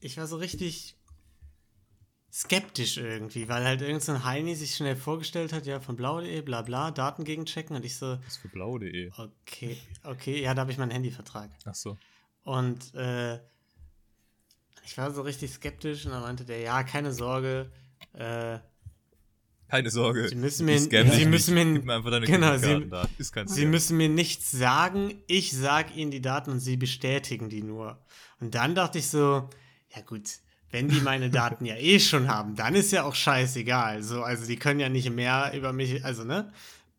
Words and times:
ich 0.00 0.16
war 0.16 0.26
so 0.26 0.36
richtig 0.36 0.96
skeptisch 2.32 2.98
irgendwie, 2.98 3.48
weil 3.48 3.64
halt 3.64 3.80
irgendein 3.80 4.16
so 4.16 4.24
Heini 4.24 4.54
sich 4.54 4.74
schnell 4.74 4.96
vorgestellt 4.96 5.52
hat, 5.52 5.66
ja, 5.66 5.80
von 5.80 5.96
blau.de, 5.96 6.40
bla 6.42 6.62
bla, 6.62 6.90
Daten 6.90 7.24
gegenchecken 7.24 7.74
und 7.74 7.84
ich 7.84 7.96
so. 7.96 8.18
Was 8.24 8.36
für 8.36 8.48
blau.de? 8.48 9.10
Okay, 9.16 9.78
okay, 10.04 10.42
ja, 10.42 10.54
da 10.54 10.62
habe 10.62 10.72
ich 10.72 10.78
meinen 10.78 10.90
Handyvertrag. 10.90 11.50
Ach 11.64 11.74
so. 11.74 11.96
Und 12.44 12.94
äh, 12.94 13.36
ich 14.84 14.96
war 14.96 15.10
so 15.10 15.22
richtig 15.22 15.52
skeptisch 15.52 16.06
und 16.06 16.12
dann 16.12 16.22
meinte 16.22 16.44
der, 16.44 16.60
ja, 16.60 16.82
keine 16.82 17.12
Sorge, 17.12 17.70
äh, 18.12 18.58
keine 19.68 19.90
Sorge. 19.90 20.28
Sie 20.28 20.34
müssen 20.34 20.64
mir, 20.64 20.78
Sie 20.80 21.26
müssen 21.26 21.54
mir, 21.54 21.64
mir 21.66 21.96
einfach 21.96 22.10
deine 22.10 22.24
genau, 22.24 22.56
Sie, 22.56 22.88
da. 22.88 23.06
Ist 23.18 23.32
kein 23.32 23.46
Sie 23.46 23.66
müssen 23.66 23.98
mir 23.98 24.08
nichts 24.08 24.50
sagen. 24.50 25.22
Ich 25.26 25.52
sage 25.52 25.92
Ihnen 25.92 26.10
die 26.10 26.22
Daten 26.22 26.50
und 26.50 26.60
Sie 26.60 26.78
bestätigen 26.78 27.50
die 27.50 27.62
nur. 27.62 27.98
Und 28.40 28.54
dann 28.54 28.74
dachte 28.74 28.98
ich 28.98 29.08
so, 29.08 29.50
ja 29.94 30.02
gut, 30.02 30.28
wenn 30.70 30.88
die 30.88 31.00
meine 31.00 31.30
Daten 31.30 31.64
ja 31.64 31.76
eh 31.76 31.98
schon 31.98 32.28
haben, 32.28 32.54
dann 32.54 32.74
ist 32.74 32.92
ja 32.92 33.04
auch 33.04 33.14
scheißegal. 33.14 34.02
So, 34.02 34.22
also 34.22 34.46
die 34.46 34.56
können 34.56 34.80
ja 34.80 34.88
nicht 34.88 35.10
mehr 35.10 35.52
über 35.54 35.72
mich, 35.72 36.04
also 36.04 36.24
ne, 36.24 36.52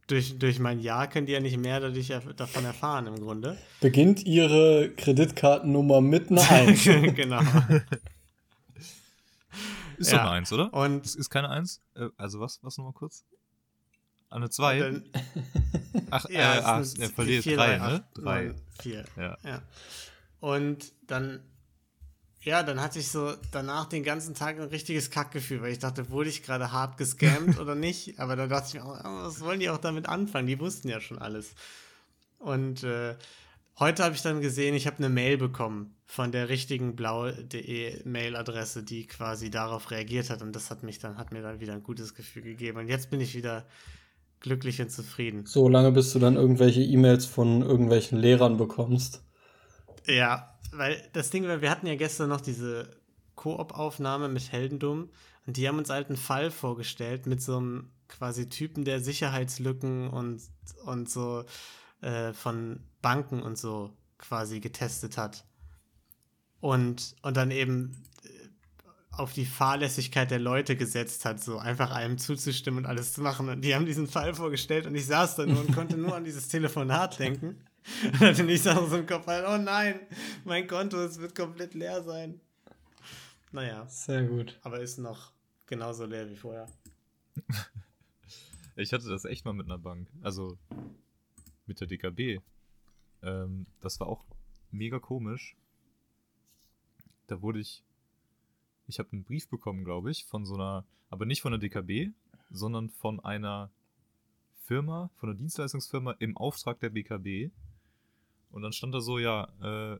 durch, 0.08 0.40
durch 0.40 0.60
mein 0.60 0.80
Ja 0.80 1.08
können 1.08 1.28
die 1.28 1.34
ja 1.34 1.40
nicht 1.40 1.58
mehr 1.58 1.80
dadurch, 1.80 2.12
davon 2.36 2.66
erfahren 2.66 3.08
im 3.08 3.20
Grunde. 3.20 3.58
Beginnt 3.80 4.26
ihre 4.26 4.90
Kreditkartennummer 4.98 6.02
mit 6.02 6.32
einer 6.32 6.42
1. 6.50 6.84
genau. 7.16 7.42
Ist 9.98 10.12
ja. 10.12 10.18
doch 10.18 10.26
eine 10.26 10.32
1, 10.32 10.54
oder? 10.54 10.74
Und 10.74 11.06
ist, 11.06 11.16
ist 11.16 11.30
keine 11.30 11.50
1? 11.50 11.82
Äh, 11.96 12.08
also 12.18 12.40
was, 12.40 12.60
was 12.64 12.78
nochmal 12.78 12.94
kurz? 12.94 13.24
Eine 14.30 14.50
2? 14.50 15.02
Ach, 16.12 16.30
ja, 16.30 16.56
äh, 16.56 16.62
ach, 16.64 16.86
er 17.00 17.10
verliert 17.10 17.46
3, 17.46 17.78
ne? 17.78 18.04
3. 18.16 18.54
4. 18.82 19.06
Ja. 19.18 19.38
ja. 19.44 19.62
Und 20.40 20.94
dann 21.08 21.42
ja, 22.42 22.64
dann 22.64 22.82
hatte 22.82 23.00
ich 23.00 23.10
so 23.10 23.34
danach 23.52 23.86
den 23.86 24.04
ganzen 24.04 24.34
Tag 24.34 24.60
ein 24.60 24.68
richtiges 24.70 25.12
Kackgefühl, 25.12 25.62
weil 25.62 25.74
ich 25.74 25.80
dachte, 25.80 26.10
wurde 26.10 26.30
ich 26.30 26.44
gerade 26.44 26.72
hart 26.72 26.98
gescammt 26.98 27.60
oder 27.60 27.76
nicht? 27.76 28.20
Aber 28.20 28.36
da 28.36 28.48
dachte 28.48 28.68
ich 28.70 28.74
mir, 28.76 28.86
auch, 28.86 28.98
was 29.04 29.42
wollen 29.42 29.60
die 29.60 29.70
auch 29.70 29.78
damit 29.78 30.08
anfangen? 30.08 30.48
Die 30.48 30.60
wussten 30.60 30.88
ja 30.88 31.02
schon 31.02 31.20
alles. 31.20 31.54
Und 32.38 32.84
äh, 32.84 33.16
heute 33.78 34.04
habe 34.04 34.16
ich 34.16 34.22
dann 34.22 34.40
gesehen, 34.40 34.74
ich 34.74 34.88
habe 34.88 34.98
eine 35.00 35.10
Mail 35.10 35.38
bekommen 35.38 35.96
von 36.06 36.32
der 36.32 36.48
richtigen 36.48 36.96
blau.de 36.96 38.08
Mailadresse, 38.08 38.84
die 38.84 39.06
quasi 39.06 39.50
darauf 39.50 39.92
reagiert 39.92 40.30
hat. 40.30 40.42
Und 40.42 40.56
das 40.56 40.72
hat 40.72 40.82
mich 40.82 41.00
dann, 41.00 41.18
hat 41.18 41.34
mir 41.34 41.42
dann 41.42 41.60
wieder 41.60 41.74
ein 41.74 41.84
gutes 41.84 42.16
Gefühl 42.16 42.44
gegeben. 42.44 42.80
Und 42.80 42.88
jetzt 42.88 43.10
bin 43.10 43.20
ich 43.20 43.36
wieder 43.36 43.66
glücklich 44.40 44.82
und 44.82 44.90
zufrieden. 44.90 45.46
So 45.46 45.68
lange, 45.68 45.92
bis 45.92 46.14
du 46.14 46.20
dann 46.20 46.38
irgendwelche 46.38 46.82
E-Mails 46.82 47.26
von 47.26 47.62
irgendwelchen 47.62 48.18
Lehrern 48.18 48.56
bekommst. 48.56 49.24
Ja, 50.08 50.58
weil 50.72 51.02
das 51.14 51.30
Ding 51.30 51.48
war, 51.48 51.62
wir 51.62 51.70
hatten 51.70 51.88
ja 51.88 51.96
gestern 51.96 52.30
noch 52.30 52.42
diese 52.42 52.90
Koop-Aufnahme 53.36 54.28
mit 54.30 54.52
Heldendum 54.52 55.10
und 55.46 55.58
die 55.58 55.68
haben 55.68 55.78
uns 55.78 55.90
halt 55.90 56.08
einen 56.08 56.18
Fall 56.18 56.52
vorgestellt 56.52 57.26
mit 57.26 57.42
so 57.42 57.58
einem 57.58 57.90
quasi 58.08 58.50
Typen, 58.50 58.84
der 58.84 59.00
Sicherheitslücken 59.00 60.10
und, 60.10 60.42
und 60.86 61.10
so 61.10 61.46
äh, 62.02 62.34
von 62.34 62.82
Banken 63.02 63.42
und 63.42 63.58
so 63.58 63.94
quasi 64.18 64.60
getestet 64.60 65.18
hat. 65.18 65.46
Und, 66.60 67.16
und 67.22 67.38
dann 67.38 67.52
eben 67.52 67.96
äh, 68.24 68.30
auf 69.12 69.34
die 69.34 69.46
Fahrlässigkeit 69.46 70.30
der 70.30 70.40
Leute 70.40 70.76
gesetzt 70.76 71.24
hat, 71.24 71.42
so 71.42 71.58
einfach 71.58 71.92
einem 71.92 72.18
zuzustimmen 72.18 72.84
und 72.84 72.90
alles 72.90 73.14
zu 73.14 73.22
machen. 73.22 73.48
Und 73.48 73.62
die 73.62 73.74
haben 73.74 73.86
diesen 73.86 74.08
Fall 74.08 74.34
vorgestellt 74.34 74.86
und 74.86 74.96
ich 74.96 75.06
saß 75.06 75.38
da 75.38 75.46
nur 75.46 75.62
und 75.62 75.74
konnte 75.74 75.98
nur 75.98 76.16
an 76.16 76.26
dieses 76.26 76.50
Telefonat 76.50 77.20
denken. 77.20 77.64
Und 78.04 78.20
hatte 78.20 78.44
nicht 78.44 78.64
so 78.64 78.70
im 78.70 79.06
Kopf, 79.06 79.28
halt, 79.28 79.46
oh 79.48 79.58
nein, 79.58 80.00
mein 80.46 80.68
Konto, 80.68 80.98
es 80.98 81.20
wird 81.20 81.36
komplett 81.36 81.74
leer 81.74 82.04
sein. 82.04 82.40
Naja. 83.52 83.88
Sehr 83.88 84.24
gut. 84.24 84.60
Aber 84.64 84.80
ist 84.80 84.98
noch 84.98 85.34
genauso 85.66 86.06
leer 86.06 86.30
wie 86.30 86.36
vorher. 86.36 86.68
ich 88.76 88.94
hatte 88.94 89.10
das 89.10 89.26
echt 89.26 89.46
mal 89.46 89.54
mit 89.54 89.66
einer 89.66 89.80
Bank. 89.80 90.08
Also 90.22 90.58
mit 91.66 91.80
der 91.80 91.88
DKB. 91.88 92.42
Ähm, 93.24 93.66
das 93.82 94.00
war 94.00 94.08
auch 94.08 94.24
mega 94.72 95.00
komisch. 95.00 95.56
Da 97.28 97.42
wurde 97.42 97.60
ich. 97.60 97.84
Ich 98.88 98.98
habe 98.98 99.10
einen 99.12 99.24
Brief 99.24 99.48
bekommen, 99.48 99.84
glaube 99.84 100.10
ich, 100.10 100.26
von 100.26 100.46
so 100.46 100.56
einer, 100.56 100.84
aber 101.12 101.26
nicht 101.26 101.42
von 101.42 101.52
der 101.52 101.60
DKB, 101.60 102.12
sondern 102.50 102.90
von 102.90 103.20
einer 103.20 103.70
Firma, 104.66 105.12
von 105.18 105.30
einer 105.30 105.38
Dienstleistungsfirma 105.38 106.14
im 106.14 106.36
Auftrag 106.38 106.80
der 106.80 106.90
BKB. 106.90 107.52
Und 108.52 108.62
dann 108.62 108.74
stand 108.74 108.94
da 108.94 109.02
so, 109.02 109.20
ja, 109.20 109.48
äh, 109.62 110.00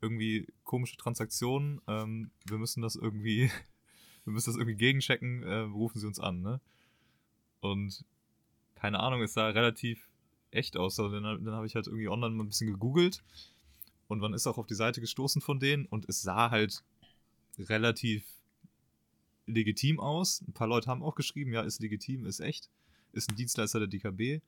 irgendwie 0.00 0.46
komische 0.64 0.96
Transaktionen, 0.96 1.80
ähm, 1.86 2.30
wir 2.46 2.58
müssen 2.58 2.82
das 2.82 2.96
irgendwie, 2.96 3.50
wir 4.24 4.32
müssen 4.32 4.50
das 4.50 4.56
irgendwie 4.56 4.76
gegenchecken, 4.76 5.42
äh, 5.42 5.58
rufen 5.58 5.98
Sie 6.00 6.06
uns 6.06 6.20
an, 6.20 6.42
ne? 6.42 6.60
Und 7.60 8.04
keine 8.74 9.00
Ahnung, 9.00 9.22
es 9.22 9.34
sah 9.34 9.48
relativ 9.48 10.08
echt 10.50 10.76
aus. 10.76 10.98
Also 11.00 11.18
dann, 11.18 11.44
dann 11.44 11.54
habe 11.54 11.66
ich 11.66 11.74
halt 11.74 11.86
irgendwie 11.86 12.08
online 12.08 12.34
mal 12.34 12.44
ein 12.44 12.48
bisschen 12.48 12.70
gegoogelt 12.70 13.22
und 14.08 14.20
man 14.20 14.34
ist 14.34 14.46
auch 14.46 14.58
auf 14.58 14.66
die 14.66 14.74
Seite 14.74 15.00
gestoßen 15.00 15.42
von 15.42 15.58
denen 15.58 15.86
und 15.86 16.08
es 16.08 16.22
sah 16.22 16.50
halt 16.50 16.84
relativ 17.58 18.24
legitim 19.46 19.98
aus. 20.00 20.42
Ein 20.46 20.52
paar 20.52 20.68
Leute 20.68 20.88
haben 20.88 21.02
auch 21.02 21.14
geschrieben, 21.14 21.52
ja, 21.52 21.62
ist 21.62 21.80
legitim, 21.80 22.26
ist 22.26 22.40
echt, 22.40 22.70
ist 23.12 23.30
ein 23.30 23.36
Dienstleister 23.36 23.78
der 23.78 23.88
DKB. 23.88 24.42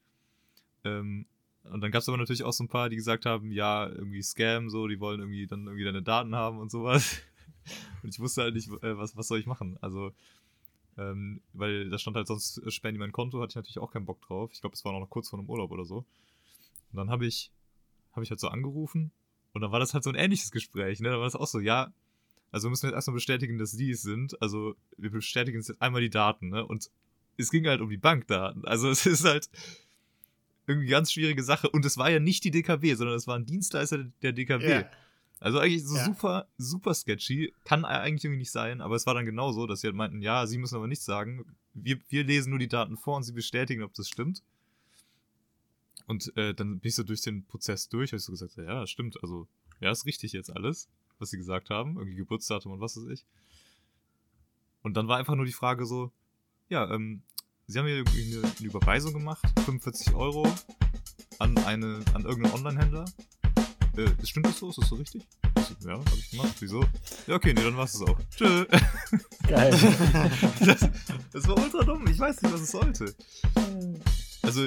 Ähm, 0.84 1.26
und 1.64 1.80
dann 1.80 1.90
gab 1.90 2.00
es 2.00 2.08
aber 2.08 2.18
natürlich 2.18 2.44
auch 2.44 2.52
so 2.52 2.64
ein 2.64 2.68
paar, 2.68 2.88
die 2.88 2.96
gesagt 2.96 3.26
haben, 3.26 3.52
ja, 3.52 3.88
irgendwie 3.88 4.22
Scam, 4.22 4.70
so, 4.70 4.86
die 4.86 5.00
wollen 5.00 5.20
irgendwie 5.20 5.46
dann 5.46 5.66
irgendwie 5.66 5.84
deine 5.84 6.02
Daten 6.02 6.34
haben 6.34 6.58
und 6.58 6.70
sowas. 6.70 7.20
Und 8.02 8.14
ich 8.14 8.18
wusste 8.18 8.42
halt 8.42 8.54
nicht, 8.54 8.68
äh, 8.68 8.96
was, 8.96 9.14
was 9.14 9.28
soll 9.28 9.38
ich 9.38 9.44
machen. 9.44 9.76
Also, 9.82 10.12
ähm, 10.96 11.42
weil 11.52 11.90
da 11.90 11.98
stand 11.98 12.16
halt 12.16 12.26
sonst, 12.26 12.56
äh, 12.58 12.70
sperren 12.70 12.94
die 12.94 12.98
mein 12.98 13.12
Konto, 13.12 13.42
hatte 13.42 13.50
ich 13.50 13.56
natürlich 13.56 13.78
auch 13.78 13.90
keinen 13.90 14.06
Bock 14.06 14.22
drauf. 14.22 14.50
Ich 14.54 14.62
glaube, 14.62 14.72
es 14.72 14.84
war 14.86 14.98
noch 14.98 15.10
kurz 15.10 15.28
vor 15.28 15.38
einem 15.38 15.50
Urlaub 15.50 15.70
oder 15.70 15.84
so. 15.84 15.98
Und 15.98 16.96
dann 16.96 17.10
habe 17.10 17.26
ich, 17.26 17.52
habe 18.12 18.24
ich 18.24 18.30
halt 18.30 18.40
so 18.40 18.48
angerufen 18.48 19.10
und 19.52 19.60
dann 19.60 19.70
war 19.70 19.80
das 19.80 19.92
halt 19.92 20.04
so 20.04 20.10
ein 20.10 20.16
ähnliches 20.16 20.50
Gespräch, 20.50 21.00
ne? 21.00 21.10
Da 21.10 21.18
war 21.18 21.24
das 21.24 21.36
auch 21.36 21.46
so, 21.46 21.60
ja, 21.60 21.92
also 22.50 22.66
wir 22.66 22.70
müssen 22.70 22.86
jetzt 22.86 22.94
erstmal 22.94 23.14
bestätigen, 23.14 23.58
dass 23.58 23.72
die 23.72 23.90
es 23.90 24.02
sind. 24.02 24.40
Also 24.40 24.74
wir 24.96 25.10
bestätigen 25.10 25.58
jetzt 25.58 25.82
einmal 25.82 26.00
die 26.00 26.10
Daten, 26.10 26.48
ne? 26.48 26.64
Und 26.64 26.90
es 27.36 27.50
ging 27.50 27.66
halt 27.66 27.80
um 27.80 27.90
die 27.90 27.98
Bankdaten. 27.98 28.64
Also 28.64 28.88
es 28.90 29.04
ist 29.06 29.24
halt, 29.24 29.50
irgendwie 30.68 30.88
ganz 30.88 31.10
schwierige 31.10 31.42
Sache. 31.42 31.70
Und 31.70 31.84
es 31.84 31.96
war 31.96 32.10
ja 32.10 32.20
nicht 32.20 32.44
die 32.44 32.50
DKB, 32.50 32.94
sondern 32.94 33.16
es 33.16 33.26
war 33.26 33.36
ein 33.36 33.46
Dienstleister 33.46 34.04
der 34.22 34.32
DKB. 34.32 34.62
Yeah. 34.62 34.90
Also 35.40 35.58
eigentlich 35.58 35.84
so 35.84 35.94
yeah. 35.94 36.04
super, 36.04 36.48
super 36.58 36.94
sketchy. 36.94 37.54
Kann 37.64 37.84
eigentlich 37.84 38.24
irgendwie 38.24 38.40
nicht 38.40 38.50
sein, 38.50 38.80
aber 38.80 38.94
es 38.94 39.06
war 39.06 39.14
dann 39.14 39.24
genauso, 39.24 39.66
dass 39.66 39.80
sie 39.80 39.86
halt 39.86 39.96
meinten, 39.96 40.20
ja, 40.20 40.46
sie 40.46 40.58
müssen 40.58 40.76
aber 40.76 40.86
nichts 40.86 41.04
sagen. 41.04 41.44
Wir, 41.72 41.98
wir 42.08 42.24
lesen 42.24 42.50
nur 42.50 42.58
die 42.58 42.68
Daten 42.68 42.96
vor 42.96 43.16
und 43.16 43.22
sie 43.22 43.32
bestätigen, 43.32 43.82
ob 43.82 43.94
das 43.94 44.08
stimmt. 44.08 44.42
Und 46.06 46.36
äh, 46.36 46.54
dann 46.54 46.80
bin 46.80 46.88
ich 46.88 46.94
so 46.94 47.02
durch 47.02 47.22
den 47.22 47.44
Prozess 47.44 47.88
durch, 47.88 48.10
habe 48.10 48.18
ich 48.18 48.24
so 48.24 48.32
gesagt, 48.32 48.56
ja, 48.56 48.86
stimmt, 48.86 49.22
also, 49.22 49.46
ja, 49.80 49.90
ist 49.90 50.06
richtig 50.06 50.32
jetzt 50.32 50.54
alles, 50.54 50.88
was 51.18 51.30
sie 51.30 51.36
gesagt 51.38 51.70
haben. 51.70 51.96
Irgendwie 51.96 52.16
Geburtsdatum 52.16 52.72
und 52.72 52.80
was 52.80 52.96
weiß 52.96 53.06
ich. 53.06 53.24
Und 54.82 54.96
dann 54.96 55.08
war 55.08 55.18
einfach 55.18 55.34
nur 55.34 55.46
die 55.46 55.52
Frage 55.52 55.86
so, 55.86 56.12
ja, 56.68 56.90
ähm, 56.92 57.22
Sie 57.70 57.78
haben 57.78 57.84
hier 57.84 57.96
eine, 57.96 58.52
eine 58.58 58.66
Überweisung 58.66 59.12
gemacht, 59.12 59.44
45 59.66 60.14
Euro 60.14 60.50
an, 61.38 61.58
eine, 61.58 62.00
an 62.14 62.24
irgendeinen 62.24 62.54
Online-Händler. 62.54 63.04
Äh, 63.98 64.06
stimmt 64.24 64.46
das 64.46 64.56
so? 64.56 64.70
Ist 64.70 64.78
das 64.78 64.88
so 64.88 64.94
richtig? 64.94 65.26
Ja, 65.84 65.98
hab 65.98 66.16
ich 66.16 66.30
gemacht. 66.30 66.54
Wieso? 66.60 66.82
Ja, 67.26 67.34
okay, 67.34 67.52
nee, 67.52 67.62
dann 67.62 67.76
war's 67.76 67.94
es 67.94 68.00
auch. 68.00 68.18
Tschö. 68.34 68.64
Geil. 69.46 69.70
das, 70.64 70.88
das 71.30 71.46
war 71.46 71.58
ultra 71.58 71.84
dumm. 71.84 72.06
Ich 72.10 72.18
weiß 72.18 72.40
nicht, 72.40 72.54
was 72.54 72.62
es 72.62 72.70
sollte. 72.70 73.14
Also, 74.40 74.66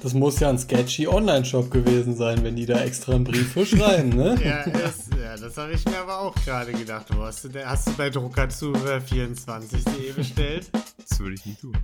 das 0.00 0.14
muss 0.14 0.38
ja 0.38 0.50
ein 0.50 0.58
sketchy 0.58 1.08
Online-Shop 1.08 1.68
gewesen 1.68 2.14
sein, 2.14 2.44
wenn 2.44 2.54
die 2.54 2.66
da 2.66 2.80
extra 2.80 3.16
einen 3.16 3.24
Brief 3.24 3.54
für 3.54 3.66
schreiben, 3.66 4.10
ne? 4.10 4.38
ja, 4.44 4.70
das, 4.70 5.10
ja, 5.20 5.36
das 5.36 5.56
habe 5.56 5.72
ich 5.72 5.84
mir 5.84 5.98
aber 5.98 6.20
auch 6.20 6.34
gerade 6.44 6.70
gedacht. 6.70 7.06
Hast, 7.12 7.42
du, 7.42 7.66
hast 7.66 7.88
du 7.88 7.92
bei 7.94 8.06
Druckerzuhör24.de 8.06 10.12
bestellt? 10.12 10.70
Das 11.18 11.24
würde 11.24 11.34
ich 11.34 11.46
nie 11.46 11.54
tun. 11.56 11.76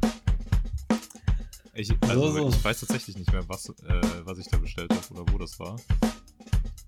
Ich, 1.75 1.92
also, 2.02 2.31
so, 2.31 2.38
so. 2.38 2.48
ich 2.50 2.64
weiß 2.64 2.78
tatsächlich 2.78 3.16
nicht 3.16 3.32
mehr, 3.32 3.42
was, 3.48 3.69
äh, 3.69 4.00
was 4.22 4.38
ich 4.38 4.46
da 4.46 4.58
bestellt 4.58 4.92
habe 4.92 5.20
oder 5.22 5.32
wo 5.32 5.38
das 5.38 5.58
war. 5.58 5.75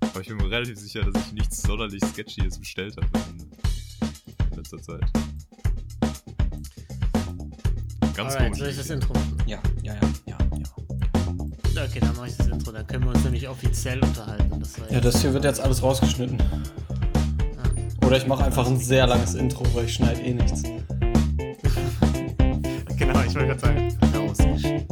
Aber 0.01 0.21
ich 0.21 0.29
bin 0.29 0.37
mir 0.37 0.49
relativ 0.49 0.79
sicher, 0.79 1.03
dass 1.03 1.27
ich 1.27 1.33
nichts 1.33 1.61
sonderlich 1.63 2.01
Sketchyes 2.05 2.57
bestellt 2.57 2.97
habe 2.99 3.09
in, 3.31 3.41
in 4.49 4.57
letzter 4.57 4.81
Zeit. 4.81 5.11
Ganz 8.15 8.35
Alright, 8.35 8.39
komisch. 8.39 8.59
Soll 8.61 8.69
ich 8.69 8.77
das 8.77 8.91
Intro 8.91 9.13
machen? 9.15 9.39
Ja, 9.45 9.61
ja, 9.83 9.95
ja, 9.95 10.09
ja, 10.27 10.39
ja. 11.75 11.85
Okay, 11.85 11.99
dann 11.99 12.15
mache 12.15 12.29
ich 12.29 12.37
das 12.37 12.47
Intro. 12.47 12.71
Dann 12.71 12.87
können 12.87 13.05
wir 13.07 13.11
uns 13.11 13.25
nämlich 13.25 13.49
offiziell 13.49 14.01
unterhalten. 14.05 14.61
Das 14.61 14.77
ja, 14.89 15.01
das 15.01 15.21
hier 15.21 15.33
wird 15.33 15.43
jetzt 15.43 15.59
alles 15.59 15.83
rausgeschnitten. 15.83 16.39
Ja. 16.39 18.07
Oder 18.07 18.19
ich 18.19 18.27
mache 18.29 18.45
einfach 18.45 18.69
ein 18.69 18.79
sehr 18.79 19.09
langes 19.09 19.35
Intro, 19.35 19.67
weil 19.75 19.87
ich 19.87 19.95
schneide 19.95 20.21
eh 20.21 20.33
nichts 20.33 20.63
ich 23.27 23.35
wollte 23.35 23.49
gerade 23.49 23.61
sagen, 23.61 23.99
rausgeschrieben. 24.15 24.87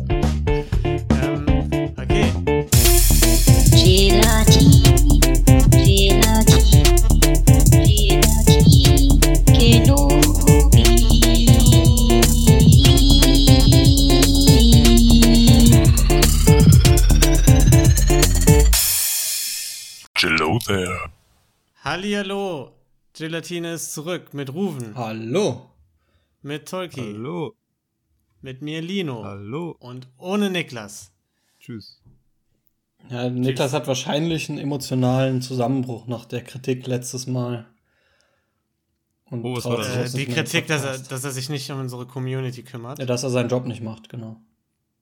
Gelatine 23.17 23.75
ist 23.75 23.95
zurück 23.95 24.35
mit 24.35 24.53
Ruven. 24.53 24.95
Hallo. 24.97 25.71
Mit 26.43 26.69
Tolki. 26.69 27.01
Hallo 27.01 27.55
mit 28.45 28.61
mir 28.63 28.83
Lino 28.83 29.25
Hallo. 29.25 29.75
und 29.81 30.07
ohne 30.19 30.51
Niklas. 30.51 31.11
Tschüss. 31.59 32.01
Ja, 33.09 33.29
Niklas 33.31 33.73
hat 33.73 33.87
wahrscheinlich 33.87 34.49
einen 34.51 34.59
emotionalen 34.59 35.41
Zusammenbruch 35.43 36.07
nach 36.07 36.27
der 36.27 36.45
Kritik 36.45 36.87
letztes 36.87 37.27
Mal. 37.27 37.67
Und 39.31 39.43
Oh, 39.45 39.57
was 39.57 39.65
war 39.65 39.79
das? 39.79 40.13
sich 40.13 40.23
Äh, 40.23 40.27
die 40.27 40.33
Kritik, 40.33 40.67
dass 40.67 40.85
er, 40.85 40.99
dass 40.99 41.25
er 41.25 41.31
sich 41.33 41.49
nicht 41.49 41.71
um 41.71 41.81
unsere 41.81 42.07
Community 42.07 42.63
kümmert. 42.63 42.99
Ja, 42.99 43.07
dass 43.07 43.23
er 43.23 43.31
seinen 43.31 43.49
Job 43.49 43.65
nicht 43.67 43.83
macht, 43.83 44.09
genau. 44.11 44.37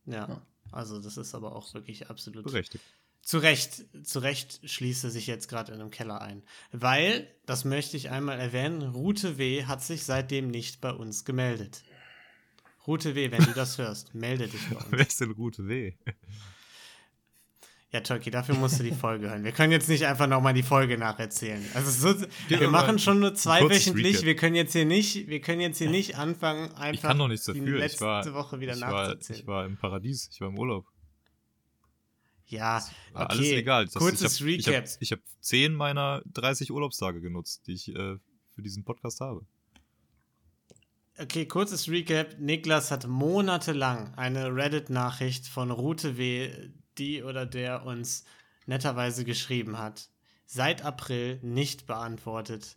Ja, 0.07 0.29
Ja. 0.29 0.43
also 0.71 1.01
das 1.03 1.17
ist 1.17 1.35
aber 1.35 1.55
auch 1.57 1.75
wirklich 1.75 2.09
absolut 2.09 2.45
Berechtigt. 2.45 2.83
Zu 3.23 3.39
Recht, 3.39 3.85
zu 4.05 4.19
Recht 4.21 4.61
schließt 4.69 5.05
er 5.05 5.11
sich 5.11 5.27
jetzt 5.29 5.49
gerade 5.49 5.73
in 5.73 5.81
einem 5.81 5.91
Keller 5.91 6.21
ein. 6.21 6.43
Weil, 6.73 7.29
das 7.47 7.65
möchte 7.65 7.97
ich 7.97 8.11
einmal 8.11 8.39
erwähnen, 8.41 8.83
Rute 8.83 9.39
W. 9.39 9.65
hat 9.67 9.83
sich 9.83 10.03
seitdem 10.05 10.49
nicht 10.49 10.81
bei 10.81 10.91
uns 10.93 11.25
gemeldet. 11.25 11.83
Rute 12.87 13.15
W., 13.15 13.31
wenn 13.31 13.45
du 13.45 13.53
das 13.53 13.79
hörst, 13.79 14.15
melde 14.15 14.49
dich 14.49 14.61
bei 14.71 14.77
Wer 14.91 14.99
uns. 15.01 15.09
ist 15.09 15.21
denn 15.21 15.31
Route 15.33 15.69
W? 15.69 15.93
Ja, 17.91 18.01
Tolki, 18.01 18.31
dafür 18.31 18.55
musst 18.55 18.79
du 18.81 18.85
die 18.85 18.93
Folge 18.93 19.29
hören. 19.29 19.45
Wir 19.45 19.53
können 19.53 19.71
jetzt 19.71 19.89
nicht 19.89 20.07
einfach 20.07 20.27
nochmal 20.27 20.55
die 20.55 20.63
Folge 20.63 20.97
nacherzählen. 20.97 21.63
Also 21.75 22.15
so, 22.15 22.27
wir 22.49 22.59
mal 22.63 22.71
machen 22.71 22.99
schon 22.99 23.21
nur 23.21 23.35
zweiwöchentlich. 23.35 24.23
Wir 24.25 24.35
können 24.35 24.57
jetzt 24.57 24.73
hier 24.73 24.87
nicht, 24.87 25.27
wir 25.29 25.41
können 25.43 25.61
jetzt 25.61 25.77
hier 25.77 25.91
nicht 25.91 26.17
anfangen, 26.17 26.73
einfach 26.73 26.95
Ich 26.95 27.03
kann 27.03 27.19
doch 27.19 27.29
nichts 27.29 27.45
die 27.45 27.53
dafür. 27.53 27.75
Ich 27.75 27.81
letzte 27.81 28.05
war, 28.07 28.33
Woche 28.33 28.61
wieder 28.61 28.75
ich, 28.75 28.81
war, 28.81 29.09
nachzuzählen. 29.09 29.41
ich 29.43 29.47
war 29.47 29.67
im 29.67 29.77
Paradies. 29.77 30.31
Ich 30.33 30.41
war 30.41 30.49
im 30.49 30.59
Urlaub. 30.59 30.87
ja, 32.47 32.83
War 33.13 33.25
okay. 33.27 33.33
alles 33.35 33.47
egal. 33.51 33.85
Das, 33.85 33.95
Kurzes 33.95 34.41
ich 34.41 34.41
hab, 34.41 34.49
Ich 34.49 34.67
Recap. 34.69 34.85
habe 34.87 34.97
ich 35.01 35.13
hab 35.13 35.21
10 35.43 35.75
meiner 35.75 36.23
30 36.33 36.71
Urlaubstage 36.73 37.21
genutzt, 37.21 37.67
die 37.67 37.73
ich 37.75 37.89
äh, 37.89 38.17
für 38.55 38.63
diesen 38.63 38.85
Podcast 38.85 39.21
habe. 39.21 39.45
Okay, 41.23 41.47
kurzes 41.47 41.89
Recap. 41.89 42.39
Niklas 42.41 42.91
hat 42.91 43.07
monatelang 43.07 44.13
eine 44.15 44.53
Reddit-Nachricht 44.55 45.47
von 45.47 45.71
Rute 45.71 46.17
W., 46.17 46.71
die 46.99 47.23
oder 47.23 47.47
der 47.47 47.87
uns 47.87 48.25
netterweise 48.67 49.25
geschrieben 49.25 49.79
hat, 49.79 50.11
seit 50.47 50.83
April 50.83 51.39
nicht 51.43 51.87
beantwortet. 51.87 52.77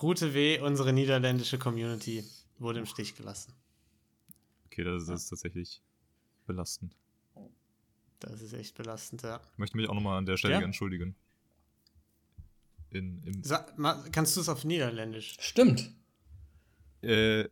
Rute 0.00 0.32
W., 0.32 0.60
unsere 0.60 0.94
niederländische 0.94 1.58
Community, 1.58 2.24
wurde 2.58 2.78
im 2.78 2.86
Stich 2.86 3.16
gelassen. 3.16 3.52
Okay, 4.66 4.82
das, 4.82 5.04
das 5.06 5.24
ist 5.24 5.28
tatsächlich 5.28 5.82
belastend. 6.46 6.96
Das 8.18 8.40
ist 8.40 8.54
echt 8.54 8.76
belastend, 8.76 9.22
ja. 9.22 9.42
Ich 9.52 9.58
möchte 9.58 9.76
mich 9.76 9.90
auch 9.90 9.94
nochmal 9.94 10.16
an 10.16 10.24
der 10.26 10.38
Stelle 10.38 10.54
Ja? 10.54 10.62
entschuldigen. 10.62 11.14
In, 12.90 13.42
Sa 13.42 13.66
ma 13.76 14.02
kannst 14.10 14.36
du 14.36 14.40
es 14.40 14.48
auf 14.48 14.64
Niederländisch? 14.64 15.36
Stimmt. 15.38 15.90
äh, 17.02 17.46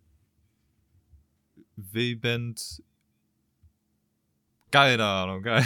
W-Band. 1.76 2.82
Keine 4.70 5.04
Ahnung, 5.04 5.42
geil. 5.42 5.64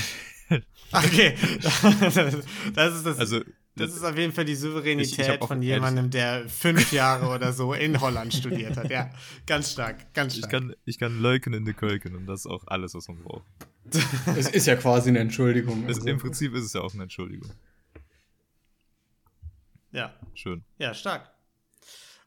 Okay, 0.93 1.37
das 2.75 2.95
ist 2.95 3.05
das. 3.07 3.19
Also, 3.19 3.41
das 3.75 3.93
ist 3.95 4.05
auf 4.05 4.17
jeden 4.17 4.33
Fall 4.33 4.45
die 4.45 4.55
Souveränität 4.55 5.19
Ich- 5.29 5.41
ich 5.41 5.47
von 5.49 5.61
jemandem, 5.61 6.09
der 6.11 6.49
fünf 6.49 6.93
Jahre 6.93 7.27
oder 7.35 7.53
so 7.53 7.73
in 7.75 8.01
Holland 8.01 8.33
studiert 8.33 8.77
hat. 8.77 8.89
Ja, 8.89 9.11
ganz 9.47 9.73
stark, 9.73 10.15
ganz 10.15 10.35
ich 10.35 10.39
stark. 10.39 10.53
kann, 10.53 10.75
ich 10.85 10.99
kann 11.01 11.21
leuken 11.21 11.53
in 11.55 11.65
de 11.65 11.75
Kölken 11.75 12.15
und 12.15 12.27
das 12.27 12.41
ist 12.43 12.47
auch 12.47 12.65
alles, 12.69 12.95
was 12.95 13.09
man 13.09 13.19
braucht. 13.25 13.45
Es 14.37 14.49
ist 14.49 14.67
ja 14.67 14.77
quasi 14.77 15.09
eine 15.11 15.19
Entschuldigung. 15.19 15.83
Es, 15.89 15.97
also. 15.97 16.09
Im 16.09 16.19
Prinzip 16.19 16.55
ist 16.55 16.65
es 16.65 16.73
ja 16.73 16.81
auch 16.83 16.95
eine 16.95 17.03
Entschuldigung. 17.03 17.51
ja, 19.91 20.15
Schön. 20.35 20.63
Ja, 20.79 20.95
stark. 20.95 21.31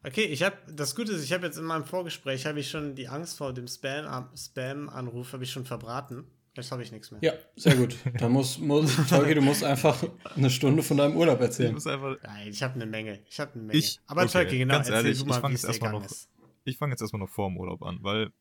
Okay, 0.04 0.24
ich 0.26 0.44
habe 0.44 0.56
das 0.72 0.96
Gute 0.96 1.12
ist, 1.12 1.24
ich 1.24 1.34
habe 1.34 1.46
jetzt 1.46 1.58
in 1.58 1.66
meinem 1.66 1.84
Vorgespräch 1.84 2.46
habe 2.46 2.60
ich 2.60 2.70
schon 2.70 2.96
die 2.96 3.08
Angst 3.10 3.38
vor 3.38 3.54
dem 3.54 3.68
Spam 3.68 4.30
Spam 4.36 4.88
Anruf 4.90 5.34
habe 5.34 5.44
ich 5.44 5.52
schon 5.52 5.66
verbraten. 5.66 6.26
Jetzt 6.56 6.72
habe 6.72 6.82
ich 6.84 6.92
nichts 6.92 7.12
mehr. 7.12 7.20
Ja, 7.24 7.34
sehr 7.56 7.76
gut. 7.76 7.96
Da 8.18 8.28
muss, 8.28 8.58
muss 8.58 8.96
Tolki, 9.08 9.36
du 9.36 9.42
musst 9.42 9.64
einfach 9.64 10.02
eine 10.36 10.50
Stunde 10.50 10.84
von 10.84 10.98
deinem 10.98 11.16
Urlaub 11.16 11.38
Ich 11.40 11.46
erzählen. 11.46 11.74
muss 11.74 11.86
einfach, 11.88 12.18
Nein, 12.24 12.48
ich 12.50 12.62
habe 12.64 12.74
eine 12.76 12.86
Menge. 12.86 13.20
Ich 13.30 13.40
habe 13.40 13.54
eine 13.54 13.64
Menge. 13.64 13.78
Ich- 13.80 14.00
Aber 14.08 14.24
okay, 14.24 14.32
Tolki, 14.32 14.58
genau, 14.58 14.74
ganz 14.76 14.88
erzähl 14.88 15.06
ehrlich, 15.06 15.18
du 15.20 15.24
ich 15.26 15.30
mal, 15.30 15.40
fang 15.42 15.52
wie 15.52 15.56
jetzt 15.56 15.66
erstmal 15.66 15.92
noch- 15.92 16.06
ist. 16.06 16.28
ich 16.66 16.78
fange 16.78 16.92
jetzt 16.94 17.02
erstmal 17.02 17.22
noch 17.22 17.30
vor 17.30 17.48
dem 17.50 17.58
Urlaub 17.58 17.82
an, 17.84 18.00
weil 18.02 18.32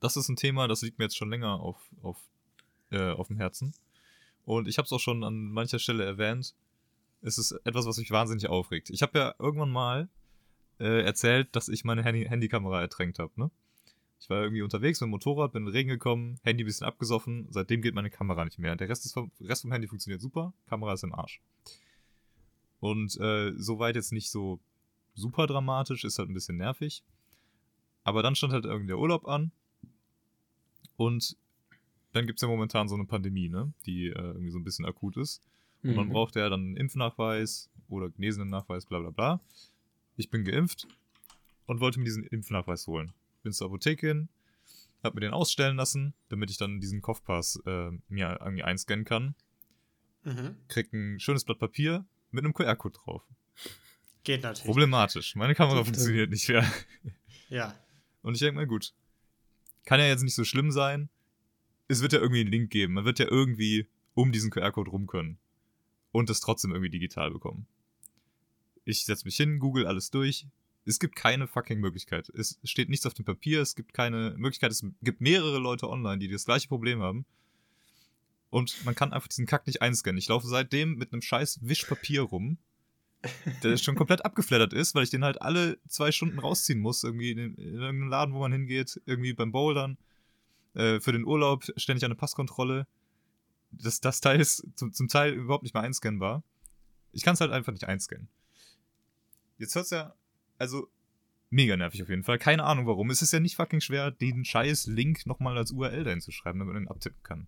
das 0.00 0.16
ist 0.16 0.28
ein 0.28 0.36
Thema, 0.36 0.68
das 0.68 0.82
liegt 0.82 0.98
mir 0.98 1.04
jetzt 1.06 1.16
schon 1.16 1.30
länger 1.30 1.60
auf, 1.60 1.76
auf, 2.02 2.18
äh, 2.90 3.10
auf 3.12 3.28
dem 3.28 3.36
Herzen. 3.36 3.72
Und 4.44 4.68
ich 4.68 4.78
habe 4.78 4.86
es 4.86 4.92
auch 4.92 5.00
schon 5.00 5.24
an 5.24 5.50
mancher 5.50 5.78
Stelle 5.78 6.04
erwähnt. 6.04 6.54
Es 7.22 7.38
ist 7.38 7.52
etwas, 7.64 7.86
was 7.86 7.98
mich 7.98 8.10
wahnsinnig 8.10 8.48
aufregt. 8.48 8.90
Ich 8.90 9.02
habe 9.02 9.18
ja 9.18 9.34
irgendwann 9.38 9.70
mal 9.70 10.08
äh, 10.78 11.02
erzählt, 11.04 11.54
dass 11.54 11.68
ich 11.68 11.84
meine 11.84 12.02
Handy 12.02 12.24
Handykamera 12.24 12.80
ertränkt 12.80 13.18
habe. 13.18 13.32
Ne? 13.36 13.50
Ich 14.20 14.28
war 14.28 14.42
irgendwie 14.42 14.62
unterwegs 14.62 15.00
mit 15.00 15.08
dem 15.08 15.10
Motorrad, 15.12 15.52
bin 15.52 15.62
in 15.62 15.66
den 15.66 15.72
Regen 15.72 15.88
gekommen, 15.88 16.38
Handy 16.42 16.62
ein 16.62 16.66
bisschen 16.66 16.86
abgesoffen. 16.86 17.46
Seitdem 17.50 17.82
geht 17.82 17.94
meine 17.94 18.10
Kamera 18.10 18.44
nicht 18.44 18.58
mehr. 18.58 18.76
Der 18.76 18.88
Rest, 18.88 19.12
vom, 19.12 19.30
Rest 19.40 19.62
vom 19.62 19.72
Handy 19.72 19.88
funktioniert 19.88 20.20
super, 20.20 20.52
Kamera 20.68 20.92
ist 20.92 21.04
im 21.04 21.14
Arsch. 21.14 21.40
Und 22.80 23.18
äh, 23.20 23.52
soweit 23.56 23.96
jetzt 23.96 24.12
nicht 24.12 24.30
so 24.30 24.58
super 25.14 25.46
dramatisch, 25.46 26.04
ist 26.04 26.18
halt 26.18 26.30
ein 26.30 26.34
bisschen 26.34 26.56
nervig. 26.56 27.02
Aber 28.04 28.22
dann 28.22 28.34
stand 28.34 28.52
halt 28.52 28.64
irgendwie 28.64 28.88
der 28.88 28.98
Urlaub 28.98 29.26
an. 29.26 29.52
Und 30.96 31.36
dann 32.12 32.26
gibt 32.26 32.38
es 32.38 32.42
ja 32.42 32.48
momentan 32.48 32.88
so 32.88 32.94
eine 32.94 33.04
Pandemie, 33.04 33.48
ne? 33.48 33.72
Die 33.86 34.06
äh, 34.06 34.12
irgendwie 34.12 34.50
so 34.50 34.58
ein 34.58 34.64
bisschen 34.64 34.84
akut 34.84 35.16
ist. 35.16 35.42
Und 35.82 35.94
man 35.96 36.08
Mhm. 36.08 36.12
braucht 36.12 36.36
ja 36.36 36.48
dann 36.48 36.60
einen 36.60 36.76
Impfnachweis 36.76 37.70
oder 37.88 38.10
genesenen 38.10 38.48
Nachweis, 38.50 38.86
bla 38.86 38.98
bla 39.00 39.10
bla. 39.10 39.40
Ich 40.16 40.28
bin 40.30 40.44
geimpft 40.44 40.86
und 41.66 41.80
wollte 41.80 41.98
mir 41.98 42.04
diesen 42.04 42.24
Impfnachweis 42.24 42.86
holen. 42.86 43.12
Bin 43.42 43.52
zur 43.52 43.68
Apotheke 43.68 44.06
hin, 44.08 44.28
hab 45.02 45.14
mir 45.14 45.20
den 45.20 45.32
ausstellen 45.32 45.76
lassen, 45.76 46.12
damit 46.28 46.50
ich 46.50 46.58
dann 46.58 46.80
diesen 46.80 47.00
Kopfpass 47.00 47.60
äh, 47.66 47.90
mir 48.08 48.38
irgendwie 48.40 48.62
einscannen 48.62 49.04
kann. 49.06 49.34
Mhm. 50.24 50.56
Krieg 50.68 50.92
ein 50.92 51.18
schönes 51.20 51.44
Blatt 51.44 51.58
Papier 51.58 52.04
mit 52.30 52.44
einem 52.44 52.52
QR-Code 52.52 52.98
drauf. 53.02 53.22
Geht 54.22 54.42
natürlich. 54.42 54.66
Problematisch. 54.66 55.34
Meine 55.34 55.54
Kamera 55.54 55.76
Stimmt. 55.82 55.96
funktioniert 55.96 56.30
nicht 56.30 56.48
mehr. 56.48 56.70
Ja. 57.48 57.74
Und 58.22 58.34
ich 58.34 58.40
denke 58.40 58.56
mal, 58.56 58.66
gut. 58.66 58.92
Kann 59.86 59.98
ja 59.98 60.06
jetzt 60.06 60.22
nicht 60.22 60.34
so 60.34 60.44
schlimm 60.44 60.70
sein. 60.70 61.08
Es 61.88 62.02
wird 62.02 62.12
ja 62.12 62.18
irgendwie 62.20 62.42
einen 62.42 62.50
Link 62.50 62.70
geben. 62.70 62.92
Man 62.92 63.06
wird 63.06 63.18
ja 63.18 63.26
irgendwie 63.26 63.86
um 64.14 64.30
diesen 64.30 64.50
QR-Code 64.50 64.90
rum 64.90 65.06
können. 65.06 65.38
Und 66.12 66.28
das 66.28 66.40
trotzdem 66.40 66.72
irgendwie 66.72 66.90
digital 66.90 67.30
bekommen. 67.30 67.66
Ich 68.84 69.04
setze 69.04 69.24
mich 69.24 69.36
hin, 69.36 69.58
google 69.58 69.86
alles 69.86 70.10
durch. 70.10 70.46
Es 70.84 70.98
gibt 70.98 71.14
keine 71.14 71.46
fucking 71.46 71.78
Möglichkeit. 71.78 72.30
Es 72.30 72.58
steht 72.64 72.88
nichts 72.88 73.06
auf 73.06 73.14
dem 73.14 73.24
Papier, 73.24 73.60
es 73.60 73.74
gibt 73.74 73.92
keine 73.92 74.34
Möglichkeit. 74.36 74.72
Es 74.72 74.84
gibt 75.02 75.20
mehrere 75.20 75.58
Leute 75.58 75.88
online, 75.88 76.18
die 76.18 76.28
das 76.28 76.46
gleiche 76.46 76.68
Problem 76.68 77.00
haben. 77.00 77.26
Und 78.48 78.84
man 78.84 78.96
kann 78.96 79.12
einfach 79.12 79.28
diesen 79.28 79.46
Kack 79.46 79.66
nicht 79.66 79.80
einscannen. 79.80 80.18
Ich 80.18 80.28
laufe 80.28 80.46
seitdem 80.46 80.96
mit 80.96 81.12
einem 81.12 81.22
scheiß 81.22 81.60
Wischpapier 81.62 82.22
rum, 82.22 82.58
der 83.62 83.76
schon 83.76 83.94
komplett 83.94 84.24
abgeflattert 84.24 84.72
ist, 84.72 84.94
weil 84.94 85.04
ich 85.04 85.10
den 85.10 85.24
halt 85.24 85.40
alle 85.40 85.78
zwei 85.86 86.10
Stunden 86.10 86.38
rausziehen 86.38 86.80
muss, 86.80 87.04
irgendwie 87.04 87.30
in, 87.30 87.38
in 87.38 87.74
irgendeinem 87.74 88.08
Laden, 88.08 88.34
wo 88.34 88.40
man 88.40 88.52
hingeht, 88.52 89.00
irgendwie 89.06 89.32
beim 89.34 89.52
Bouldern, 89.52 89.98
äh, 90.74 91.00
für 91.00 91.12
den 91.12 91.24
Urlaub 91.24 91.64
ständig 91.76 92.04
eine 92.04 92.16
Passkontrolle. 92.16 92.86
Das, 93.72 94.00
das 94.00 94.20
Teil 94.20 94.40
ist 94.40 94.66
zum, 94.74 94.92
zum 94.92 95.08
Teil 95.08 95.32
überhaupt 95.32 95.62
nicht 95.62 95.74
mehr 95.74 95.82
einscannbar. 95.82 96.42
Ich 97.12 97.22
kann 97.22 97.34
es 97.34 97.40
halt 97.40 97.52
einfach 97.52 97.72
nicht 97.72 97.84
einscannen. 97.84 98.28
Jetzt 99.58 99.74
hört's 99.74 99.90
ja, 99.90 100.14
also 100.58 100.88
mega 101.50 101.76
nervig 101.76 102.02
auf 102.02 102.08
jeden 102.08 102.24
Fall. 102.24 102.38
Keine 102.38 102.64
Ahnung 102.64 102.86
warum. 102.86 103.10
Es 103.10 103.22
ist 103.22 103.32
ja 103.32 103.40
nicht 103.40 103.56
fucking 103.56 103.80
schwer, 103.80 104.10
den 104.10 104.44
scheiß 104.44 104.86
Link 104.86 105.26
nochmal 105.26 105.58
als 105.58 105.72
URL 105.72 106.04
dahin 106.04 106.20
zu 106.20 106.32
schreiben, 106.32 106.58
damit 106.58 106.74
man 106.74 106.84
den 106.84 106.90
abtippen 106.90 107.22
kann. 107.22 107.46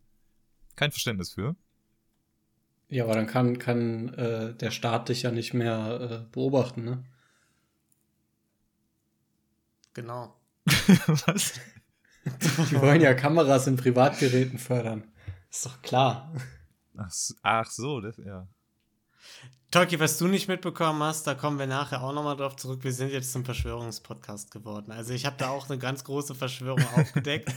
Kein 0.76 0.90
Verständnis 0.90 1.32
für. 1.32 1.56
Ja, 2.88 3.04
aber 3.04 3.14
dann 3.14 3.26
kann, 3.26 3.58
kann 3.58 4.12
äh, 4.14 4.54
der 4.54 4.70
Staat 4.70 5.08
dich 5.08 5.22
ja 5.22 5.30
nicht 5.30 5.54
mehr 5.54 6.26
äh, 6.26 6.32
beobachten, 6.32 6.84
ne? 6.84 7.04
Genau. 9.94 10.36
Was? 10.66 11.60
Die 12.24 12.80
wollen 12.80 13.00
ja 13.00 13.14
Kameras 13.14 13.66
in 13.66 13.76
Privatgeräten 13.76 14.58
fördern. 14.58 15.11
Ist 15.52 15.66
doch 15.66 15.82
klar. 15.82 16.32
Ach, 16.96 17.12
ach 17.42 17.70
so, 17.70 18.00
das, 18.00 18.16
ja. 18.16 18.48
Tolki, 19.70 20.00
was 20.00 20.16
du 20.18 20.26
nicht 20.26 20.48
mitbekommen 20.48 21.02
hast, 21.02 21.26
da 21.26 21.34
kommen 21.34 21.58
wir 21.58 21.66
nachher 21.66 22.02
auch 22.02 22.14
nochmal 22.14 22.36
drauf 22.36 22.56
zurück. 22.56 22.84
Wir 22.84 22.92
sind 22.92 23.12
jetzt 23.12 23.32
zum 23.32 23.44
Verschwörungspodcast 23.44 24.50
geworden. 24.50 24.92
Also 24.92 25.12
ich 25.12 25.26
habe 25.26 25.36
da 25.38 25.50
auch 25.50 25.68
eine 25.68 25.78
ganz 25.78 26.04
große 26.04 26.34
Verschwörung 26.34 26.82
aufgedeckt. 26.96 27.54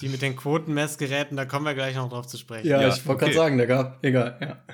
Die 0.00 0.08
mit 0.08 0.22
den 0.22 0.36
Quotenmessgeräten, 0.36 1.36
da 1.36 1.44
kommen 1.44 1.66
wir 1.66 1.74
gleich 1.74 1.96
noch 1.96 2.08
drauf 2.08 2.26
zu 2.26 2.38
sprechen. 2.38 2.66
Ja, 2.66 2.80
Ja, 2.80 2.88
ich 2.88 3.06
wollte 3.06 3.24
okay. 3.24 3.24
gerade 3.26 3.34
sagen, 3.34 3.58
da 3.58 3.66
gab, 3.66 4.04
egal, 4.04 4.38
ja. 4.40 4.64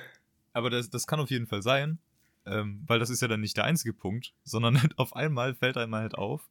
Aber 0.52 0.70
das, 0.70 0.90
das 0.90 1.08
kann 1.08 1.18
auf 1.18 1.30
jeden 1.30 1.46
Fall 1.46 1.62
sein, 1.62 1.98
ähm, 2.46 2.84
weil 2.86 3.00
das 3.00 3.10
ist 3.10 3.22
ja 3.22 3.28
dann 3.28 3.40
nicht 3.40 3.56
der 3.56 3.64
einzige 3.64 3.92
Punkt, 3.92 4.32
sondern 4.44 4.80
auf 4.96 5.16
einmal 5.16 5.54
fällt 5.54 5.76
einem 5.76 5.94
halt 5.96 6.14
auf, 6.14 6.48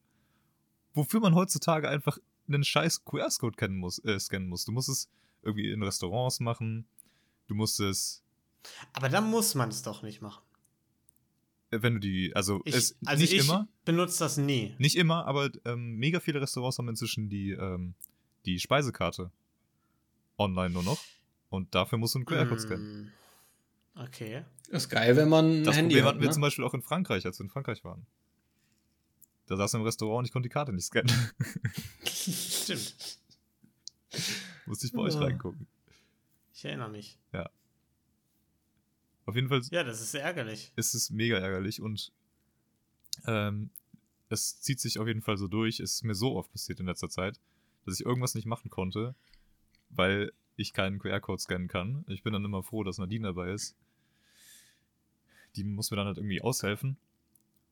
wofür 0.94 1.22
man 1.22 1.34
heutzutage 1.34 1.88
einfach 1.88 2.18
einen 2.48 2.64
scheiß 2.66 3.06
QR-Code 3.06 3.56
kennen 3.56 3.78
muss, 3.78 4.00
äh, 4.00 4.20
scannen 4.20 4.50
muss. 4.50 4.66
Du 4.66 4.74
musst 4.74 4.90
es 4.90 5.10
irgendwie 5.44 5.70
in 5.72 5.82
Restaurants 5.84 6.40
machen, 6.40 6.86
du 7.48 7.56
musst 7.56 7.80
es. 7.80 8.24
Aber 8.94 9.10
dann 9.10 9.30
muss 9.30 9.56
man 9.56 9.70
es 9.70 9.82
doch 9.82 10.04
nicht 10.04 10.22
machen. 10.22 10.44
wenn 11.72 11.94
du 11.96 12.00
die, 12.00 12.36
also, 12.36 12.62
Ich, 12.66 12.76
es, 12.76 12.96
also 13.06 13.22
nicht 13.22 13.34
ich 13.34 13.40
immer, 13.46 13.68
benutze 13.86 14.20
das 14.20 14.38
nie. 14.38 14.76
nicht 14.78 14.96
immer, 14.98 15.26
aber 15.26 15.50
ähm, 15.66 15.96
mega 15.98 16.20
viele 16.20 16.42
Restaurants 16.42 16.78
haben 16.78 16.90
inzwischen 16.90 17.30
die, 17.30 17.52
ähm, 17.52 17.94
die 18.46 18.60
Speisekarte 18.60 19.32
online 20.38 20.72
nur 20.72 20.84
noch. 20.84 21.00
Und 21.50 21.74
dafür 21.76 21.98
musst 21.98 22.16
du 22.16 22.20
einen 22.20 22.26
QR-Code 22.26 22.60
scannen. 22.62 23.04
Mm, 23.06 23.12
Okay. 23.94 24.46
Ist 24.70 24.88
geil, 24.90 25.18
wenn 25.18 25.28
man 25.28 25.46
ein 25.62 25.64
Das 25.66 25.76
Handy 25.76 25.96
Problem 25.96 26.06
hat. 26.06 26.10
hatten 26.14 26.22
wir 26.22 26.28
Ne? 26.30 26.34
zum 26.34 26.42
Beispiel 26.42 26.64
auch 26.64 26.74
in 26.74 26.82
Frankreich, 26.82 27.26
als 27.26 27.38
wir 27.40 27.44
in 27.44 27.50
Frankreich 27.50 27.84
waren. 27.84 28.06
Da 29.48 29.58
saß 29.58 29.74
im 29.74 29.82
Restaurant 29.82 30.20
und 30.20 30.26
ich 30.26 30.32
konnte 30.32 30.48
die 30.48 30.54
Karte 30.54 30.72
nicht 30.72 30.86
scannen. 30.86 31.12
Stimmt. 32.06 32.96
Musste 34.66 34.88
ich 34.88 34.94
bei 34.94 35.00
euch 35.02 35.14
Ja. 35.16 35.22
reingucken. 35.22 35.68
Ich 36.54 36.66
erinnere 36.66 36.90
mich. 36.90 37.18
Auf 39.26 39.36
jeden 39.36 39.50
Fall 39.50 39.62
Ja, 39.70 39.84
das 39.84 40.02
ist 40.02 40.12
sehr 40.12 40.24
ärgerlich. 40.24 40.74
ist 40.76 40.94
es 40.96 41.10
mega 41.12 41.38
ärgerlich 41.38 41.80
und 41.82 42.12
ähm, 43.28 43.70
es 44.30 44.60
zieht 44.62 44.80
sich 44.80 44.98
auf 45.00 45.08
jeden 45.08 45.22
Fall 45.22 45.38
so 45.38 45.48
durch. 45.48 45.80
Es 45.80 45.94
ist 45.94 46.04
mir 46.04 46.16
so 46.16 46.36
oft 46.36 46.52
passiert 46.52 46.80
in 46.80 46.88
letzter 46.88 47.08
Zeit, 47.10 47.40
dass 47.86 48.00
ich 48.00 48.06
irgendwas 48.06 48.34
nicht 48.36 48.46
machen 48.46 48.70
konnte, 48.72 49.14
weil 49.90 50.34
ich 50.58 50.74
keinen 50.74 51.00
QR-Code 51.00 51.40
scannen 51.42 51.68
kann. 51.68 52.04
Ich 52.08 52.24
bin 52.24 52.34
dann 52.34 52.44
immer 52.44 52.64
froh, 52.64 52.84
dass 52.84 52.98
Nadine 52.98 53.28
dabei 53.28 53.52
ist. 53.52 53.76
Die 55.56 55.64
muss 55.64 55.92
mir 55.92 55.98
dann 55.98 56.08
halt 56.08 56.18
irgendwie 56.18 56.42
aushelfen. 56.42 56.98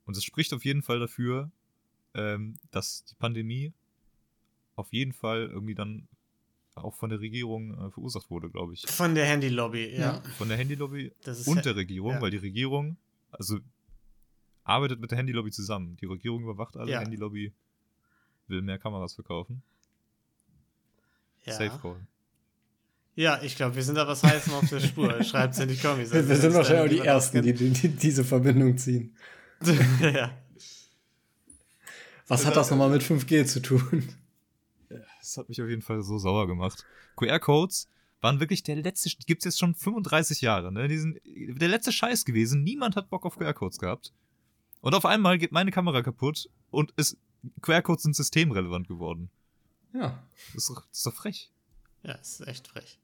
Und 0.06 0.16
es 0.18 0.24
spricht 0.24 0.54
auf 0.54 0.64
jeden 0.66 0.84
Fall 0.84 1.00
dafür, 1.00 1.52
ähm, 2.14 2.58
dass 2.72 3.04
die 3.06 3.16
Pandemie 3.16 3.74
auf 4.76 4.94
jeden 4.94 5.14
Fall 5.14 5.48
irgendwie 5.48 5.76
dann 5.76 6.08
auch 6.84 6.96
von 6.96 7.10
der 7.10 7.20
Regierung 7.20 7.74
äh, 7.74 7.92
verursacht 7.92 8.30
wurde, 8.30 8.50
glaube 8.50 8.74
ich. 8.74 8.82
Von 8.88 9.16
der 9.16 9.26
Handy-Lobby, 9.26 9.94
ja. 9.96 10.00
Ja. 10.00 10.22
Von 10.38 10.50
der 10.50 10.58
Handylobby 10.58 11.12
und 11.46 11.56
ja- 11.58 11.62
der 11.62 11.76
Regierung, 11.76 12.12
ja. 12.14 12.22
weil 12.22 12.32
die 12.32 12.38
Regierung, 12.38 12.98
also 13.32 13.60
arbeitet 14.64 15.00
mit 15.00 15.12
der 15.12 15.18
Handylobby 15.18 15.52
zusammen. 15.52 15.98
Die 16.02 16.06
Regierung 16.06 16.44
überwacht 16.44 16.78
alle, 16.78 16.92
Ja. 16.92 17.00
Handylobby 17.00 17.52
will 18.48 18.62
mehr 18.62 18.78
Kameras 18.78 19.14
verkaufen. 19.14 19.62
ja. 21.46 21.54
Safe 21.54 21.80
Call. 21.82 21.96
Ja, 23.16 23.42
ich 23.42 23.56
glaube, 23.58 23.76
wir 23.76 23.84
sind 23.84 23.96
da 23.96 24.08
was 24.08 24.24
heißen 24.24 24.54
auf 24.54 24.70
der 24.70 24.80
Spur. 24.80 25.22
Schreibt's 25.24 25.60
in 25.60 25.68
die 25.68 25.76
Kommis. 25.76 26.12
Wir, 26.14 26.28
wir 26.28 26.36
sind 26.38 26.54
wahrscheinlich 26.54 27.00
auch 27.00 27.04
die 27.04 27.08
Ersten, 27.08 27.42
die, 27.42 27.54
die, 27.54 27.70
die 27.72 27.90
diese 27.90 28.24
Verbindung 28.24 28.78
ziehen. 28.78 29.14
ja. 30.02 30.32
Was 32.30 32.46
hat 32.46 32.56
das 32.56 32.70
nochmal 32.72 32.90
mit 32.90 33.02
5G 33.02 33.46
zu 33.46 33.62
tun? 33.62 34.08
Das 35.30 35.38
hat 35.38 35.50
mich 35.50 35.62
auf 35.62 35.70
jeden 35.70 35.82
Fall 35.84 36.02
so 36.02 36.18
sauer 36.18 36.48
gemacht. 36.48 36.86
QR-Codes 37.16 37.88
waren 38.22 38.40
wirklich 38.40 38.64
der 38.64 38.76
letzte, 38.78 39.10
die 39.10 39.26
gibt's 39.28 39.46
jetzt 39.46 39.60
schon 39.60 39.76
35 39.76 40.42
Jahre, 40.42 40.72
ne? 40.72 40.88
Die 40.88 40.98
sind 40.98 41.20
der 41.26 41.68
letzte 41.68 41.92
Scheiß 41.92 42.26
gewesen. 42.26 42.64
Niemand 42.64 42.96
hat 42.96 43.10
Bock 43.10 43.26
auf 43.26 43.38
QR-Codes 43.38 43.78
gehabt. 43.80 44.12
Und 44.82 44.96
auf 44.96 45.06
einmal 45.06 45.38
geht 45.38 45.52
meine 45.52 45.72
Kamera 45.72 46.02
kaputt 46.02 46.50
und 46.72 46.92
ist, 46.98 47.18
QR-Codes 47.62 48.04
sind 48.04 48.16
systemrelevant 48.16 48.88
geworden. 48.88 49.30
Ja. 49.94 50.22
Das 50.54 50.64
ist 50.64 50.70
doch, 50.70 50.86
das 50.88 50.98
ist 50.98 51.06
doch 51.06 51.14
frech. 51.14 51.52
ja, 52.04 52.14
ist 52.14 52.42
echt 52.48 52.68
frech. 52.68 53.00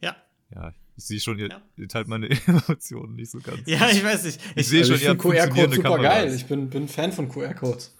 Ja. 0.00 0.16
Ja, 0.54 0.72
ich 0.96 1.04
sehe 1.04 1.20
schon, 1.20 1.38
ihr, 1.38 1.48
Ja. 1.48 1.62
ihr 1.76 1.88
teilt 1.88 2.08
meine 2.08 2.28
Emotionen 2.46 3.14
nicht 3.16 3.30
so 3.30 3.40
ganz. 3.40 3.60
Ja, 3.66 3.88
ich 3.90 4.02
weiß 4.02 4.24
nicht. 4.24 4.40
Ich 4.54 4.68
sehe 4.68 4.80
Also 4.80 4.92
schon, 4.96 5.02
ich 5.02 5.08
ihr 5.08 5.16
QR-Code 5.16 5.74
super 5.76 5.82
Kameras. 5.90 6.02
geil. 6.02 6.34
Ich 6.34 6.46
bin, 6.46 6.70
bin 6.70 6.88
Fan 6.88 7.12
von 7.12 7.28
QR-Codes. 7.28 7.95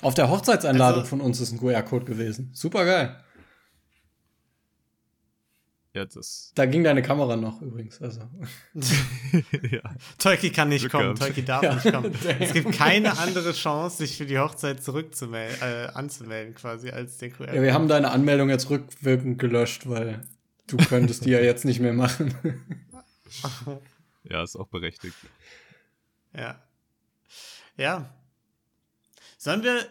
Auf 0.00 0.14
der 0.14 0.30
Hochzeitseinladung 0.30 1.00
Also- 1.00 1.08
von 1.10 1.20
uns 1.20 1.40
ist 1.40 1.52
ein 1.52 1.58
QR-Code 1.58 2.04
gewesen. 2.06 2.50
Super 2.54 2.84
geil. 2.84 3.22
Ja, 5.94 6.06
das. 6.06 6.52
Da 6.54 6.64
ging 6.64 6.84
deine 6.84 7.02
Kamera 7.02 7.36
noch 7.36 7.60
übrigens. 7.60 8.00
Also. 8.00 8.22
ja. 9.70 9.82
Tolki 10.18 10.50
kann 10.50 10.70
nicht 10.70 10.80
Glück 10.80 10.92
kommen. 10.92 11.04
gehabt. 11.14 11.20
Tolki 11.20 11.44
darf 11.44 11.62
Ja. 11.62 11.74
nicht 11.74 11.92
kommen. 11.92 12.14
Es 12.40 12.54
gibt 12.54 12.72
keine 12.72 13.18
andere 13.18 13.52
Chance, 13.52 13.98
sich 13.98 14.16
für 14.16 14.24
die 14.24 14.38
Hochzeit 14.38 14.82
zurückzumelden, 14.82 15.60
äh, 15.60 15.88
anzumelden, 15.92 16.54
quasi, 16.54 16.88
als 16.90 17.18
den 17.18 17.32
QR. 17.34 17.54
Ja, 17.54 17.60
wir 17.60 17.74
haben 17.74 17.88
deine 17.88 18.10
Anmeldung 18.10 18.48
jetzt 18.48 18.70
rückwirkend 18.70 19.38
gelöscht, 19.38 19.86
weil 19.86 20.22
du 20.66 20.78
könntest 20.78 21.26
die 21.26 21.30
ja 21.30 21.40
jetzt 21.40 21.66
nicht 21.66 21.80
mehr 21.80 21.92
machen. 21.92 22.34
ja, 24.24 24.42
ist 24.42 24.56
auch 24.56 24.68
berechtigt. 24.68 25.16
Ja. 26.34 26.58
Ja. 27.76 28.08
Sollen 29.42 29.64
wir, 29.64 29.84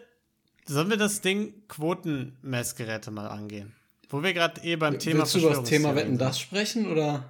sollen 0.64 0.88
wir 0.88 0.96
das 0.96 1.20
Ding 1.20 1.52
Quotenmessgeräte 1.68 3.10
mal 3.10 3.26
angehen? 3.26 3.74
Wo 4.08 4.22
wir 4.22 4.32
gerade 4.32 4.62
eh 4.62 4.76
beim 4.76 4.98
Thema 4.98 5.20
Willst 5.20 5.34
du 5.34 5.40
über 5.40 5.50
das 5.50 5.68
Thema 5.68 5.94
Wetten 5.94 6.16
das 6.16 6.40
sprechen 6.40 6.90
oder? 6.90 7.28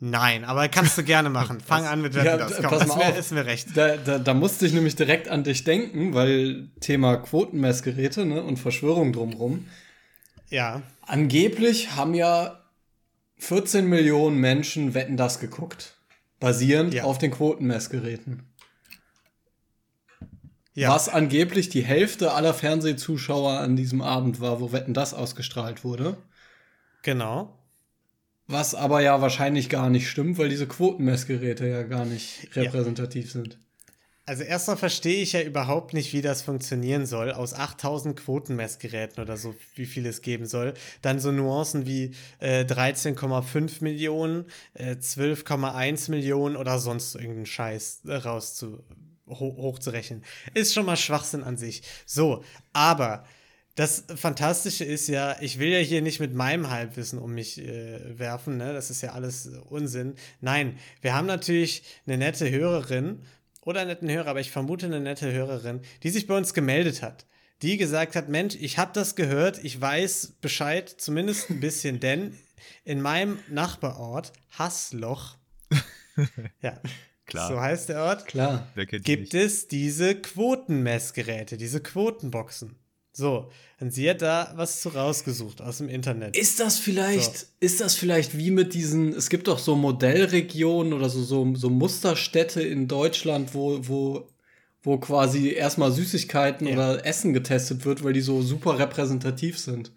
Nein, 0.00 0.44
aber 0.44 0.68
kannst 0.68 0.98
du 0.98 1.04
gerne 1.04 1.30
machen. 1.30 1.60
Fang 1.64 1.86
an 1.86 2.02
mit 2.02 2.14
Wetten 2.14 2.26
Ja, 2.26 2.36
das. 2.36 2.56
Komm, 2.56 2.64
pass 2.64 2.82
ist 2.82 2.88
mal 2.88 2.96
mir, 2.96 3.04
auf. 3.04 3.18
ist 3.18 3.30
mir 3.30 3.46
recht. 3.46 3.68
Da, 3.76 3.96
da, 3.96 4.18
da 4.18 4.34
musste 4.34 4.66
ich 4.66 4.72
nämlich 4.72 4.96
direkt 4.96 5.28
an 5.28 5.44
dich 5.44 5.62
denken, 5.62 6.12
weil 6.14 6.68
Thema 6.80 7.18
Quotenmessgeräte 7.18 8.26
ne, 8.26 8.42
und 8.42 8.56
Verschwörung 8.56 9.12
drumrum. 9.12 9.68
Ja. 10.50 10.82
Angeblich 11.02 11.94
haben 11.94 12.14
ja 12.14 12.58
14 13.36 13.86
Millionen 13.86 14.38
Menschen 14.38 14.94
Wetten 14.94 15.16
das 15.16 15.38
geguckt. 15.38 15.94
Basierend 16.40 16.92
Ja. 16.92 17.04
auf 17.04 17.18
den 17.18 17.30
Quotenmessgeräten. 17.30 18.42
Ja. 20.78 20.90
Was 20.90 21.08
angeblich 21.08 21.70
die 21.70 21.82
Hälfte 21.82 22.30
aller 22.34 22.54
Fernsehzuschauer 22.54 23.58
an 23.58 23.74
diesem 23.74 24.00
Abend 24.00 24.40
war, 24.40 24.60
wo 24.60 24.70
Wetten 24.70 24.94
das 24.94 25.12
ausgestrahlt 25.12 25.82
wurde. 25.82 26.16
Genau. 27.02 27.58
Was 28.46 28.76
aber 28.76 29.00
ja 29.00 29.20
wahrscheinlich 29.20 29.70
gar 29.70 29.90
nicht 29.90 30.08
stimmt, 30.08 30.38
weil 30.38 30.48
diese 30.48 30.68
Quotenmessgeräte 30.68 31.66
ja 31.66 31.82
gar 31.82 32.04
nicht 32.04 32.54
repräsentativ 32.54 33.32
sind. 33.32 33.58
Also 34.24 34.44
erstmal 34.44 34.76
verstehe 34.76 35.20
ich 35.20 35.32
ja 35.32 35.42
überhaupt 35.42 35.94
nicht, 35.94 36.12
wie 36.12 36.22
das 36.22 36.42
funktionieren 36.42 37.06
soll. 37.06 37.32
Aus 37.32 37.54
8000 37.54 38.14
Quotenmessgeräten 38.14 39.20
oder 39.20 39.36
so, 39.36 39.56
wie 39.74 39.86
viel 39.86 40.06
es 40.06 40.22
geben 40.22 40.46
soll. 40.46 40.74
Dann 41.02 41.18
so 41.18 41.32
Nuancen 41.32 41.86
wie 41.86 42.12
äh, 42.38 42.62
13,5 42.62 43.82
Millionen, 43.82 44.44
äh, 44.74 44.92
12,1 44.92 46.12
Millionen 46.12 46.54
oder 46.54 46.78
sonst 46.78 47.16
irgendeinen 47.16 47.46
Scheiß 47.46 48.02
äh, 48.06 48.14
rauszu 48.14 48.84
ho 49.28 49.56
hochzurechnen. 49.56 50.24
Ist 50.54 50.74
schon 50.74 50.86
mal 50.86 50.96
Schwachsinn 50.96 51.42
an 51.42 51.56
sich. 51.56 51.82
So, 52.06 52.44
aber 52.72 53.24
das 53.78 54.04
Fantastische 54.16 54.84
ist 54.84 55.06
ja, 55.06 55.36
ich 55.40 55.60
will 55.60 55.68
ja 55.68 55.78
hier 55.78 56.02
nicht 56.02 56.18
mit 56.18 56.34
meinem 56.34 56.68
Halbwissen 56.68 57.20
um 57.20 57.32
mich 57.32 57.58
äh, 57.60 58.18
werfen, 58.18 58.56
ne? 58.56 58.72
Das 58.72 58.90
ist 58.90 59.02
ja 59.02 59.12
alles 59.12 59.46
äh, 59.46 59.56
Unsinn. 59.58 60.16
Nein, 60.40 60.76
wir 61.00 61.14
haben 61.14 61.26
natürlich 61.26 61.84
eine 62.04 62.18
nette 62.18 62.50
Hörerin 62.50 63.22
oder 63.62 63.82
einen 63.82 63.90
netten 63.90 64.10
Hörer, 64.10 64.26
aber 64.26 64.40
ich 64.40 64.50
vermute 64.50 64.86
eine 64.86 64.98
nette 64.98 65.30
Hörerin, 65.32 65.80
die 66.02 66.10
sich 66.10 66.26
bei 66.26 66.36
uns 66.36 66.54
gemeldet 66.54 67.02
hat. 67.02 67.26
Die 67.62 67.76
gesagt 67.76 68.16
hat, 68.16 68.28
Mensch, 68.28 68.56
ich 68.56 68.78
habe 68.78 68.90
das 68.94 69.14
gehört, 69.14 69.62
ich 69.62 69.80
weiß 69.80 70.38
Bescheid, 70.40 70.88
zumindest 70.88 71.48
ein 71.48 71.60
bisschen, 71.60 72.00
denn 72.00 72.36
in 72.84 73.00
meinem 73.00 73.38
Nachbarort, 73.48 74.32
Hassloch, 74.58 75.36
ja, 76.62 76.80
Klar. 77.28 77.48
so 77.48 77.60
heißt 77.60 77.88
der 77.90 78.02
Ort, 78.02 78.26
Klar. 78.26 78.66
Wer 78.74 78.86
kennt 78.86 79.06
die 79.06 79.16
gibt 79.16 79.32
nicht? 79.32 79.44
es 79.44 79.68
diese 79.68 80.14
Quotenmessgeräte, 80.16 81.56
diese 81.56 81.80
Quotenboxen. 81.80 82.74
So, 83.12 83.50
und 83.80 83.92
sie 83.92 84.08
hat 84.08 84.22
da 84.22 84.52
was 84.56 84.80
zu 84.80 84.90
rausgesucht 84.90 85.60
aus 85.60 85.78
dem 85.78 85.88
Internet. 85.88 86.36
Ist 86.36 86.60
das 86.60 86.78
vielleicht, 86.78 87.36
So. 87.38 87.46
ist 87.60 87.80
das 87.80 87.94
vielleicht 87.96 88.36
wie 88.38 88.50
mit 88.52 88.74
diesen, 88.74 89.12
es 89.12 89.28
gibt 89.28 89.48
doch 89.48 89.58
so 89.58 89.74
Modellregionen 89.76 90.92
oder 90.92 91.08
so, 91.08 91.22
so, 91.22 91.54
so 91.56 91.68
Musterstädte 91.68 92.62
in 92.62 92.86
Deutschland, 92.86 93.54
wo, 93.54 93.80
wo, 93.88 94.28
wo 94.82 94.98
quasi 94.98 95.50
erstmal 95.50 95.90
Süßigkeiten 95.90 96.66
Ja. 96.68 96.74
oder 96.74 97.06
Essen 97.06 97.32
getestet 97.32 97.84
wird, 97.84 98.04
weil 98.04 98.12
die 98.12 98.20
so 98.20 98.40
super 98.42 98.78
repräsentativ 98.78 99.58
sind. 99.58 99.90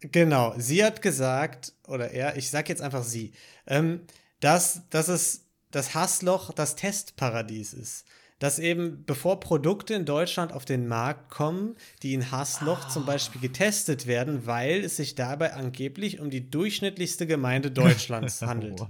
Genau, 0.00 0.54
sie 0.58 0.84
hat 0.84 1.02
gesagt, 1.02 1.72
oder 1.86 2.10
er, 2.10 2.36
ich 2.36 2.50
sag 2.50 2.68
jetzt 2.68 2.82
einfach 2.82 3.04
sie, 3.04 3.32
ähm, 3.66 4.00
dass, 4.40 4.82
dass 4.90 5.08
es 5.08 5.45
das 5.76 5.94
Hassloch 5.94 6.54
das 6.54 6.74
Testparadies 6.74 7.74
ist. 7.74 8.06
Dass 8.38 8.58
eben, 8.58 9.04
bevor 9.04 9.40
Produkte 9.40 9.92
in 9.92 10.06
Deutschland 10.06 10.52
auf 10.52 10.64
den 10.64 10.88
Markt 10.88 11.30
kommen, 11.30 11.76
die 12.02 12.14
in 12.14 12.30
Hassloch 12.30 12.88
zum 12.88 13.04
Beispiel 13.04 13.42
getestet 13.42 14.06
werden, 14.06 14.46
weil 14.46 14.84
es 14.84 14.96
sich 14.96 15.16
dabei 15.16 15.52
angeblich 15.52 16.18
um 16.18 16.30
die 16.30 16.50
durchschnittlichste 16.50 17.26
Gemeinde 17.26 17.70
Deutschlands 17.70 18.40
handelt. 18.42 18.80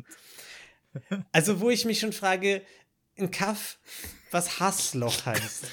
Also, 1.32 1.58
wo 1.58 1.70
ich 1.70 1.84
mich 1.84 1.98
schon 1.98 2.12
frage, 2.12 2.62
ein 3.18 3.32
Kaff, 3.32 3.78
was 4.30 4.60
Hassloch 4.60 5.26
heißt. 5.26 5.64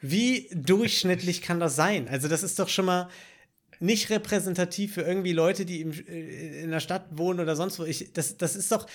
Wie 0.00 0.48
durchschnittlich 0.54 1.42
kann 1.42 1.60
das 1.60 1.76
sein? 1.76 2.08
Also, 2.08 2.28
das 2.28 2.42
ist 2.42 2.58
doch 2.58 2.70
schon 2.70 2.86
mal 2.86 3.10
nicht 3.78 4.08
repräsentativ 4.08 4.94
für 4.94 5.02
irgendwie 5.02 5.32
Leute, 5.32 5.66
die 5.66 5.82
im, 5.82 5.92
äh, 5.92 6.62
in 6.62 6.70
der 6.70 6.80
Stadt 6.80 7.06
wohnen 7.10 7.40
oder 7.40 7.56
sonst 7.56 7.78
wo. 7.78 7.84
Ich, 7.84 8.12
das, 8.14 8.38
das 8.38 8.56
ist 8.56 8.72
doch. 8.72 8.86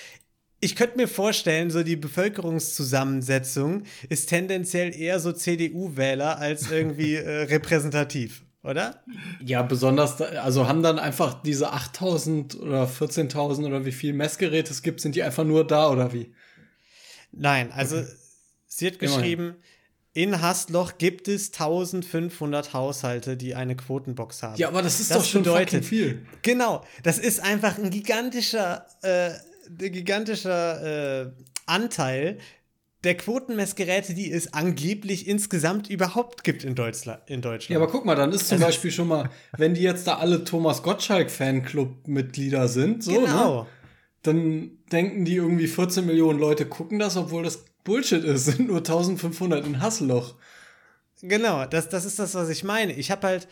Ich 0.63 0.75
könnte 0.75 0.97
mir 0.97 1.07
vorstellen, 1.07 1.71
so 1.71 1.81
die 1.81 1.95
Bevölkerungszusammensetzung 1.95 3.83
ist 4.09 4.29
tendenziell 4.29 4.95
eher 4.95 5.19
so 5.19 5.31
CDU-Wähler 5.31 6.37
als 6.37 6.69
irgendwie 6.69 7.15
äh, 7.15 7.43
repräsentativ, 7.45 8.43
oder? 8.61 9.03
Ja, 9.43 9.63
besonders, 9.63 10.17
da, 10.17 10.25
also 10.25 10.67
haben 10.67 10.83
dann 10.83 10.99
einfach 10.99 11.41
diese 11.41 11.73
8000 11.73 12.59
oder 12.59 12.83
14.000 12.85 13.65
oder 13.65 13.85
wie 13.85 13.91
viel 13.91 14.13
Messgeräte 14.13 14.71
es 14.71 14.83
gibt, 14.83 15.01
sind 15.01 15.15
die 15.15 15.23
einfach 15.23 15.43
nur 15.43 15.65
da 15.65 15.89
oder 15.89 16.13
wie? 16.13 16.31
Nein, 17.31 17.71
also 17.71 17.97
okay. 17.97 18.07
sie 18.67 18.87
hat 18.87 18.99
geschrieben, 18.99 19.55
Immerhin. 20.13 20.33
in 20.33 20.41
Hasloch 20.43 20.99
gibt 20.99 21.27
es 21.27 21.53
1500 21.53 22.73
Haushalte, 22.73 23.35
die 23.35 23.55
eine 23.55 23.75
Quotenbox 23.75 24.43
haben. 24.43 24.57
Ja, 24.57 24.67
aber 24.67 24.83
das 24.83 24.99
ist 24.99 25.09
das 25.09 25.17
doch 25.17 25.25
schon 25.25 25.41
bedeutet, 25.41 25.85
viel. 25.85 26.23
Genau, 26.43 26.85
das 27.01 27.17
ist 27.17 27.39
einfach 27.39 27.79
ein 27.79 27.89
gigantischer, 27.89 28.85
äh, 29.01 29.31
gigantischer 29.77 31.23
äh, 31.23 31.31
Anteil 31.65 32.37
der 33.03 33.17
Quotenmessgeräte, 33.17 34.13
die 34.13 34.31
es 34.31 34.53
angeblich 34.53 35.27
insgesamt 35.27 35.89
überhaupt 35.89 36.43
gibt 36.43 36.63
in, 36.63 36.75
Deutschland. 36.75 37.21
in 37.27 37.41
Deutschland. 37.41 37.71
Ja, 37.71 37.77
aber 37.77 37.91
guck 37.91 38.05
mal, 38.05 38.15
dann 38.15 38.31
ist 38.31 38.47
zum 38.47 38.55
also, 38.55 38.67
Beispiel 38.67 38.91
schon 38.91 39.07
mal, 39.07 39.29
wenn 39.57 39.73
die 39.73 39.81
jetzt 39.81 40.05
da 40.05 40.17
alle 40.17 40.43
Thomas 40.43 40.83
Gottschalk-Fanclub-Mitglieder 40.83 42.67
sind, 42.67 43.03
so, 43.03 43.11
ne? 43.11 43.19
genau. 43.21 43.63
ne? 43.63 43.67
Dann 44.21 44.71
denken 44.91 45.25
die 45.25 45.35
irgendwie 45.35 45.67
14 45.67 46.05
Millionen 46.05 46.39
Leute 46.39 46.67
gucken 46.67 46.99
das, 46.99 47.17
obwohl 47.17 47.43
das 47.43 47.65
Bullshit 47.83 48.23
ist, 48.23 48.45
sind 48.45 48.67
nur 48.67 48.77
1500 48.77 49.65
in 49.65 49.81
Hassloch. 49.81 50.35
Genau, 51.23 51.65
das, 51.65 51.89
das 51.89 52.05
ist 52.05 52.19
das, 52.19 52.35
was 52.35 52.49
ich 52.49 52.63
meine. 52.63 52.93
Ich 52.93 53.09
habe 53.09 53.25
halt, 53.25 53.47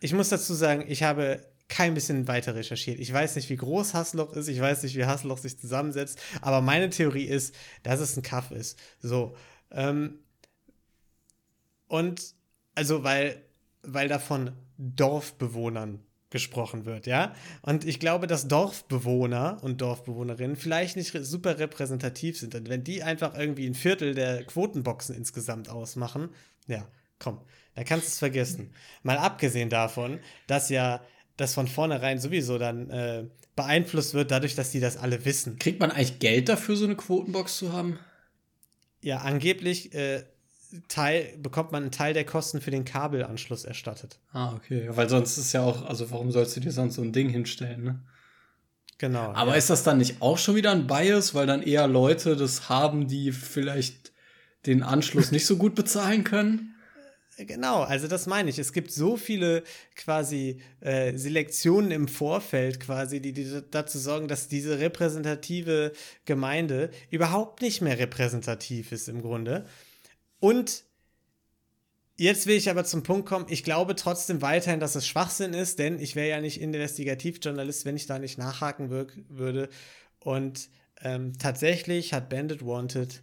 ich 0.00 0.12
muss 0.12 0.28
dazu 0.28 0.54
sagen, 0.54 0.84
ich 0.88 1.04
habe 1.04 1.40
kein 1.70 1.94
bisschen 1.94 2.28
weiter 2.28 2.54
recherchiert. 2.54 2.98
Ich 2.98 3.10
weiß 3.10 3.36
nicht, 3.36 3.48
wie 3.48 3.56
groß 3.56 3.94
Hassloch 3.94 4.34
ist, 4.34 4.48
ich 4.48 4.60
weiß 4.60 4.82
nicht, 4.82 4.96
wie 4.96 5.06
Hassloch 5.06 5.38
sich 5.38 5.58
zusammensetzt, 5.58 6.20
aber 6.42 6.60
meine 6.60 6.90
Theorie 6.90 7.24
ist, 7.24 7.54
dass 7.82 8.00
es 8.00 8.16
ein 8.16 8.22
Kaff 8.22 8.50
ist. 8.50 8.78
So. 9.00 9.34
Ähm, 9.70 10.18
und 11.86 12.34
also, 12.74 13.02
weil, 13.04 13.42
weil 13.82 14.08
da 14.08 14.18
von 14.18 14.52
Dorfbewohnern 14.76 16.00
gesprochen 16.30 16.84
wird, 16.84 17.06
ja. 17.06 17.34
Und 17.62 17.84
ich 17.84 17.98
glaube, 17.98 18.26
dass 18.26 18.46
Dorfbewohner 18.46 19.58
und 19.62 19.80
Dorfbewohnerinnen 19.80 20.56
vielleicht 20.56 20.96
nicht 20.96 21.12
super 21.22 21.58
repräsentativ 21.58 22.38
sind. 22.38 22.54
Und 22.54 22.68
wenn 22.68 22.84
die 22.84 23.02
einfach 23.02 23.36
irgendwie 23.36 23.66
ein 23.66 23.74
Viertel 23.74 24.14
der 24.14 24.44
Quotenboxen 24.44 25.14
insgesamt 25.16 25.68
ausmachen, 25.68 26.30
ja, 26.68 26.86
komm, 27.18 27.40
da 27.74 27.82
kannst 27.84 28.06
du 28.06 28.10
es 28.10 28.18
vergessen. 28.18 28.72
Mal 29.02 29.18
abgesehen 29.18 29.70
davon, 29.70 30.20
dass 30.46 30.68
ja 30.68 31.00
das 31.40 31.54
von 31.54 31.66
vornherein 31.66 32.18
sowieso 32.18 32.58
dann 32.58 32.90
äh, 32.90 33.24
beeinflusst 33.56 34.14
wird, 34.14 34.30
dadurch, 34.30 34.54
dass 34.54 34.70
die 34.70 34.80
das 34.80 34.96
alle 34.96 35.24
wissen. 35.24 35.58
Kriegt 35.58 35.80
man 35.80 35.90
eigentlich 35.90 36.18
Geld 36.18 36.48
dafür, 36.48 36.76
so 36.76 36.84
eine 36.84 36.96
Quotenbox 36.96 37.58
zu 37.58 37.72
haben? 37.72 37.98
Ja, 39.02 39.18
angeblich 39.18 39.94
äh, 39.94 40.24
Teil, 40.88 41.36
bekommt 41.38 41.72
man 41.72 41.82
einen 41.82 41.92
Teil 41.92 42.14
der 42.14 42.24
Kosten 42.24 42.60
für 42.60 42.70
den 42.70 42.84
Kabelanschluss 42.84 43.64
erstattet. 43.64 44.20
Ah, 44.32 44.54
okay. 44.54 44.88
Weil 44.90 45.08
sonst 45.08 45.36
ist 45.38 45.52
ja 45.52 45.62
auch, 45.62 45.84
also 45.84 46.10
warum 46.10 46.30
sollst 46.30 46.56
du 46.56 46.60
dir 46.60 46.72
sonst 46.72 46.94
so 46.94 47.02
ein 47.02 47.12
Ding 47.12 47.28
hinstellen, 47.28 47.82
ne? 47.82 48.02
Genau. 48.98 49.32
Aber 49.32 49.52
ja. 49.52 49.56
ist 49.56 49.70
das 49.70 49.82
dann 49.82 49.96
nicht 49.96 50.20
auch 50.20 50.36
schon 50.36 50.56
wieder 50.56 50.72
ein 50.72 50.86
Bias, 50.86 51.34
weil 51.34 51.46
dann 51.46 51.62
eher 51.62 51.88
Leute 51.88 52.36
das 52.36 52.68
haben, 52.68 53.08
die 53.08 53.32
vielleicht 53.32 54.12
den 54.66 54.82
Anschluss 54.82 55.32
nicht 55.32 55.46
so 55.46 55.56
gut 55.56 55.74
bezahlen 55.74 56.22
können? 56.22 56.74
Genau, 57.36 57.82
also 57.82 58.06
das 58.06 58.26
meine 58.26 58.50
ich. 58.50 58.58
Es 58.58 58.72
gibt 58.72 58.90
so 58.92 59.16
viele 59.16 59.62
quasi 59.96 60.60
äh, 60.80 61.16
Selektionen 61.16 61.90
im 61.90 62.06
Vorfeld 62.06 62.80
quasi, 62.80 63.20
die, 63.20 63.32
die 63.32 63.62
dazu 63.70 63.98
sorgen, 63.98 64.28
dass 64.28 64.48
diese 64.48 64.78
repräsentative 64.78 65.92
Gemeinde 66.26 66.90
überhaupt 67.10 67.62
nicht 67.62 67.80
mehr 67.80 67.98
repräsentativ 67.98 68.92
ist 68.92 69.08
im 69.08 69.22
Grunde. 69.22 69.64
Und 70.38 70.84
jetzt 72.16 72.46
will 72.46 72.56
ich 72.56 72.68
aber 72.68 72.84
zum 72.84 73.02
Punkt 73.02 73.26
kommen, 73.26 73.46
ich 73.48 73.64
glaube 73.64 73.94
trotzdem 73.94 74.42
weiterhin, 74.42 74.80
dass 74.80 74.94
es 74.94 75.06
Schwachsinn 75.06 75.54
ist, 75.54 75.78
denn 75.78 75.98
ich 75.98 76.16
wäre 76.16 76.28
ja 76.28 76.40
nicht 76.42 76.60
Investigativjournalist, 76.60 77.86
wenn 77.86 77.96
ich 77.96 78.06
da 78.06 78.18
nicht 78.18 78.36
nachhaken 78.36 78.90
würde. 78.90 79.70
Und 80.18 80.68
ähm, 81.02 81.32
tatsächlich 81.38 82.12
hat 82.12 82.28
Bandit 82.28 82.64
Wanted 82.66 83.22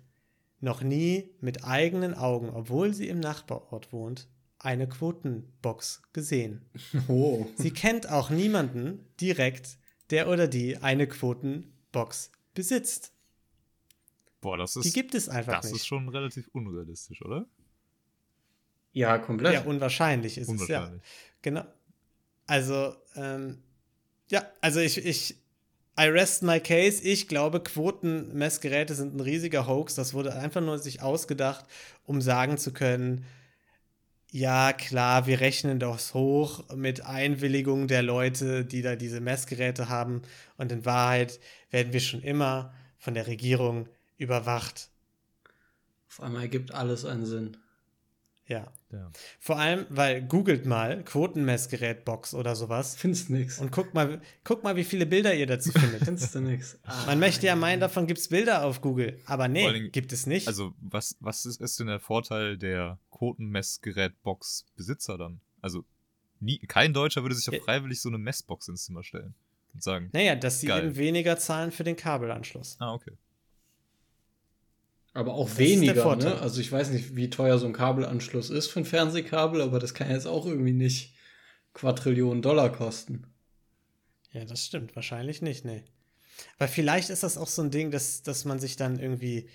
noch 0.60 0.82
nie 0.82 1.30
mit 1.40 1.64
eigenen 1.64 2.14
Augen, 2.14 2.50
obwohl 2.50 2.94
sie 2.94 3.08
im 3.08 3.20
Nachbarort 3.20 3.94
wohnt, 3.94 4.28
eine 4.60 4.88
Quotenbox 4.88 6.02
gesehen. 6.14 6.66
Oh. 7.08 7.48
Sie 7.56 7.72
kennt 7.72 8.10
auch 8.10 8.30
niemanden 8.30 9.06
direkt, 9.22 9.78
der 10.10 10.28
oder 10.30 10.48
die 10.48 10.78
eine 10.78 11.08
Quotenbox 11.08 12.32
besitzt. 12.54 13.14
Boah, 14.42 14.58
das 14.58 14.76
ist. 14.76 14.86
Die 14.86 14.92
gibt 14.92 15.16
es 15.16 15.30
einfach 15.30 15.56
das 15.56 15.66
nicht. 15.66 15.76
Das 15.76 15.82
ist 15.82 15.88
schon 15.88 16.10
relativ 16.10 16.48
unrealistisch, 16.54 17.22
oder? 17.22 17.48
Ja, 18.94 19.18
komplett. 19.20 19.54
Ja, 19.54 19.62
unwahrscheinlich 19.64 20.38
ist 20.38 20.48
unwahrscheinlich. 20.48 21.02
es, 21.02 21.08
ja. 21.08 21.34
Genau. 21.42 21.66
Also, 22.48 22.96
ähm, 23.16 23.62
ja, 24.30 24.50
also 24.62 24.80
ich, 24.80 25.06
ich 25.06 25.38
I 26.00 26.06
rest 26.10 26.44
my 26.44 26.60
case. 26.60 27.02
Ich 27.02 27.28
glaube, 27.28 27.60
Quotenmessgeräte 27.60 28.94
sind 28.94 29.16
ein 29.16 29.20
riesiger 29.20 29.66
Hoax. 29.68 29.96
Das 29.96 30.14
wurde 30.14 30.36
einfach 30.36 30.62
nur 30.62 30.78
sich 30.78 31.02
ausgedacht, 31.02 31.66
um 32.06 32.22
sagen 32.22 32.58
zu 32.58 32.72
können, 32.72 33.26
ja, 34.30 34.74
klar, 34.74 35.26
wir 35.26 35.40
rechnen 35.40 35.80
das 35.80 36.14
hoch 36.14 36.64
mit 36.76 37.06
Einwilligung 37.06 37.88
der 37.88 38.04
Leute, 38.04 38.66
die 38.66 38.82
da 38.82 38.96
diese 38.96 39.22
Messgeräte 39.22 39.90
haben. 39.90 40.22
Und 40.58 40.72
in 40.72 40.86
Wahrheit 40.86 41.40
werden 41.72 41.94
wir 41.94 42.02
schon 42.02 42.22
immer 42.22 42.74
von 42.98 43.14
der 43.14 43.28
Regierung 43.28 43.88
überwacht. 44.18 44.90
Auf 46.10 46.22
einmal 46.22 46.44
ergibt 46.44 46.74
alles 46.74 47.06
einen 47.06 47.26
Sinn. 47.26 47.58
Ja. 48.48 48.72
ja. 48.92 49.12
Vor 49.40 49.60
allem, 49.60 49.86
weil 49.90 50.26
googelt 50.26 50.66
mal 50.66 51.04
Quotenmessgerät-Box 51.04 52.34
oder 52.34 52.56
sowas. 52.56 52.96
Findest 52.96 53.30
nix. 53.30 53.60
Und 53.60 53.74
guckt 53.74 53.94
mal, 53.94 54.22
guckt 54.46 54.64
mal, 54.64 54.78
wie 54.78 54.86
viele 54.86 55.06
Bilder 55.06 55.36
ihr 55.36 55.48
dazu 55.48 55.74
findet. 55.74 56.04
Findest 56.06 56.34
du 56.34 56.40
nix. 56.40 56.80
Ah, 56.84 57.08
Man 57.08 57.20
möchte 57.20 57.46
ja 57.46 57.58
meinen, 57.58 57.82
davon 57.82 58.08
gibt 58.08 58.20
es 58.20 58.30
Bilder 58.30 58.64
auf 58.64 58.80
Google. 58.82 59.20
Aber 59.26 59.50
nee, 59.50 59.68
allem, 59.68 59.92
gibt 59.92 60.14
es 60.14 60.26
nicht. 60.28 60.48
Also, 60.48 60.74
was, 60.80 61.18
was 61.20 61.46
ist, 61.46 61.60
ist 61.60 61.78
denn 61.80 61.88
der 61.88 62.00
Vorteil 62.00 62.58
der 62.58 63.00
Quotenmessgerät-Box-Besitzer 63.12 65.18
dann? 65.18 65.42
Also, 65.62 65.84
nie, 66.40 66.60
kein 66.60 66.94
Deutscher 66.94 67.24
würde 67.24 67.36
sich 67.36 67.48
ja 67.48 67.60
freiwillig 67.60 68.02
so 68.02 68.08
eine 68.08 68.18
Messbox 68.18 68.70
ins 68.70 68.86
Zimmer 68.86 69.04
stellen 69.04 69.34
und 69.74 69.84
sagen. 69.84 70.10
Naja, 70.14 70.36
dass 70.36 70.62
sie 70.62 70.70
eben 70.70 70.96
weniger 70.96 71.38
zahlen 71.38 71.72
für 71.72 71.84
den 71.84 71.98
Kabelanschluss. 71.98 72.78
Ah, 72.80 72.94
okay. 72.94 73.12
Aber 75.18 75.34
auch 75.34 75.50
das 75.50 75.58
weniger, 75.58 76.16
ne? 76.16 76.40
Also 76.42 76.62
ich 76.62 76.72
weiß 76.72 76.92
nicht, 76.92 77.16
wie 77.16 77.32
teuer 77.32 77.58
so 77.58 77.66
ein 77.66 77.74
Kabelanschluss 77.74 78.52
ist 78.52 78.68
für 78.68 78.82
ein 78.82 78.86
Fernsehkabel, 78.86 79.64
aber 79.64 79.80
das 79.80 79.96
kann 79.96 80.12
jetzt 80.12 80.28
auch 80.28 80.46
irgendwie 80.46 80.74
nicht 80.74 81.16
Quadrillionen 81.74 82.44
Dollar 82.44 82.72
kosten. 82.72 83.26
Ja, 84.32 84.46
das 84.46 84.64
stimmt. 84.64 84.96
Wahrscheinlich 84.96 85.42
nicht, 85.42 85.66
ne. 85.66 85.84
Weil 86.60 86.68
vielleicht 86.68 87.10
ist 87.10 87.24
das 87.24 87.40
auch 87.40 87.48
so 87.48 87.64
ein 87.64 87.72
Ding, 87.72 87.90
dass, 87.90 88.22
dass 88.22 88.46
man 88.46 88.60
sich 88.60 88.76
dann 88.76 89.00
irgendwie 89.00 89.50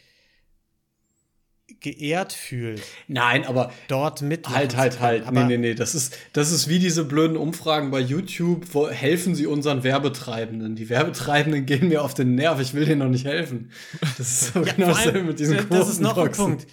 geehrt 1.81 2.33
fühlt. 2.33 2.83
Nein, 3.09 3.45
aber 3.45 3.73
dort 3.89 4.23
mit. 4.23 4.49
Halt, 4.49 4.77
halt, 4.77 5.01
halt. 5.01 5.27
Aber 5.27 5.45
nee, 5.45 5.57
nee, 5.57 5.69
nee. 5.69 5.75
Das 5.75 5.95
ist, 5.95 6.17
das 6.33 6.53
ist 6.53 6.69
wie 6.69 6.79
diese 6.79 7.05
blöden 7.05 7.37
Umfragen 7.37 7.91
bei 7.91 8.01
YouTube, 8.01 8.67
wo 8.73 8.89
helfen 8.89 9.35
sie 9.35 9.47
unseren 9.47 9.83
Werbetreibenden. 9.83 10.77
Die 10.77 10.89
Werbetreibenden 10.89 11.67
gehen 11.67 11.89
mir 11.89 12.03
auf 12.03 12.15
den 12.15 12.35
Nerv, 12.35 12.61
ich 12.61 12.75
will 12.75 12.85
denen 12.85 13.01
noch 13.01 13.09
nicht 13.09 13.25
helfen. 13.25 13.71
Das 14.19 14.31
ist 14.31 14.53
so 14.53 14.65
ja, 14.65 14.73
genau 14.73 14.89
dasselbe 14.89 15.23
mit 15.23 15.39
diesen 15.39 15.69
Das 15.69 15.89
ist 15.89 16.01
noch 16.01 16.17
ein 16.19 16.33
Punkt. 16.33 16.67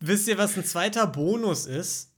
Wisst 0.00 0.28
ihr, 0.28 0.38
was 0.38 0.56
ein 0.56 0.64
zweiter 0.64 1.06
Bonus 1.06 1.66
ist? 1.66 2.10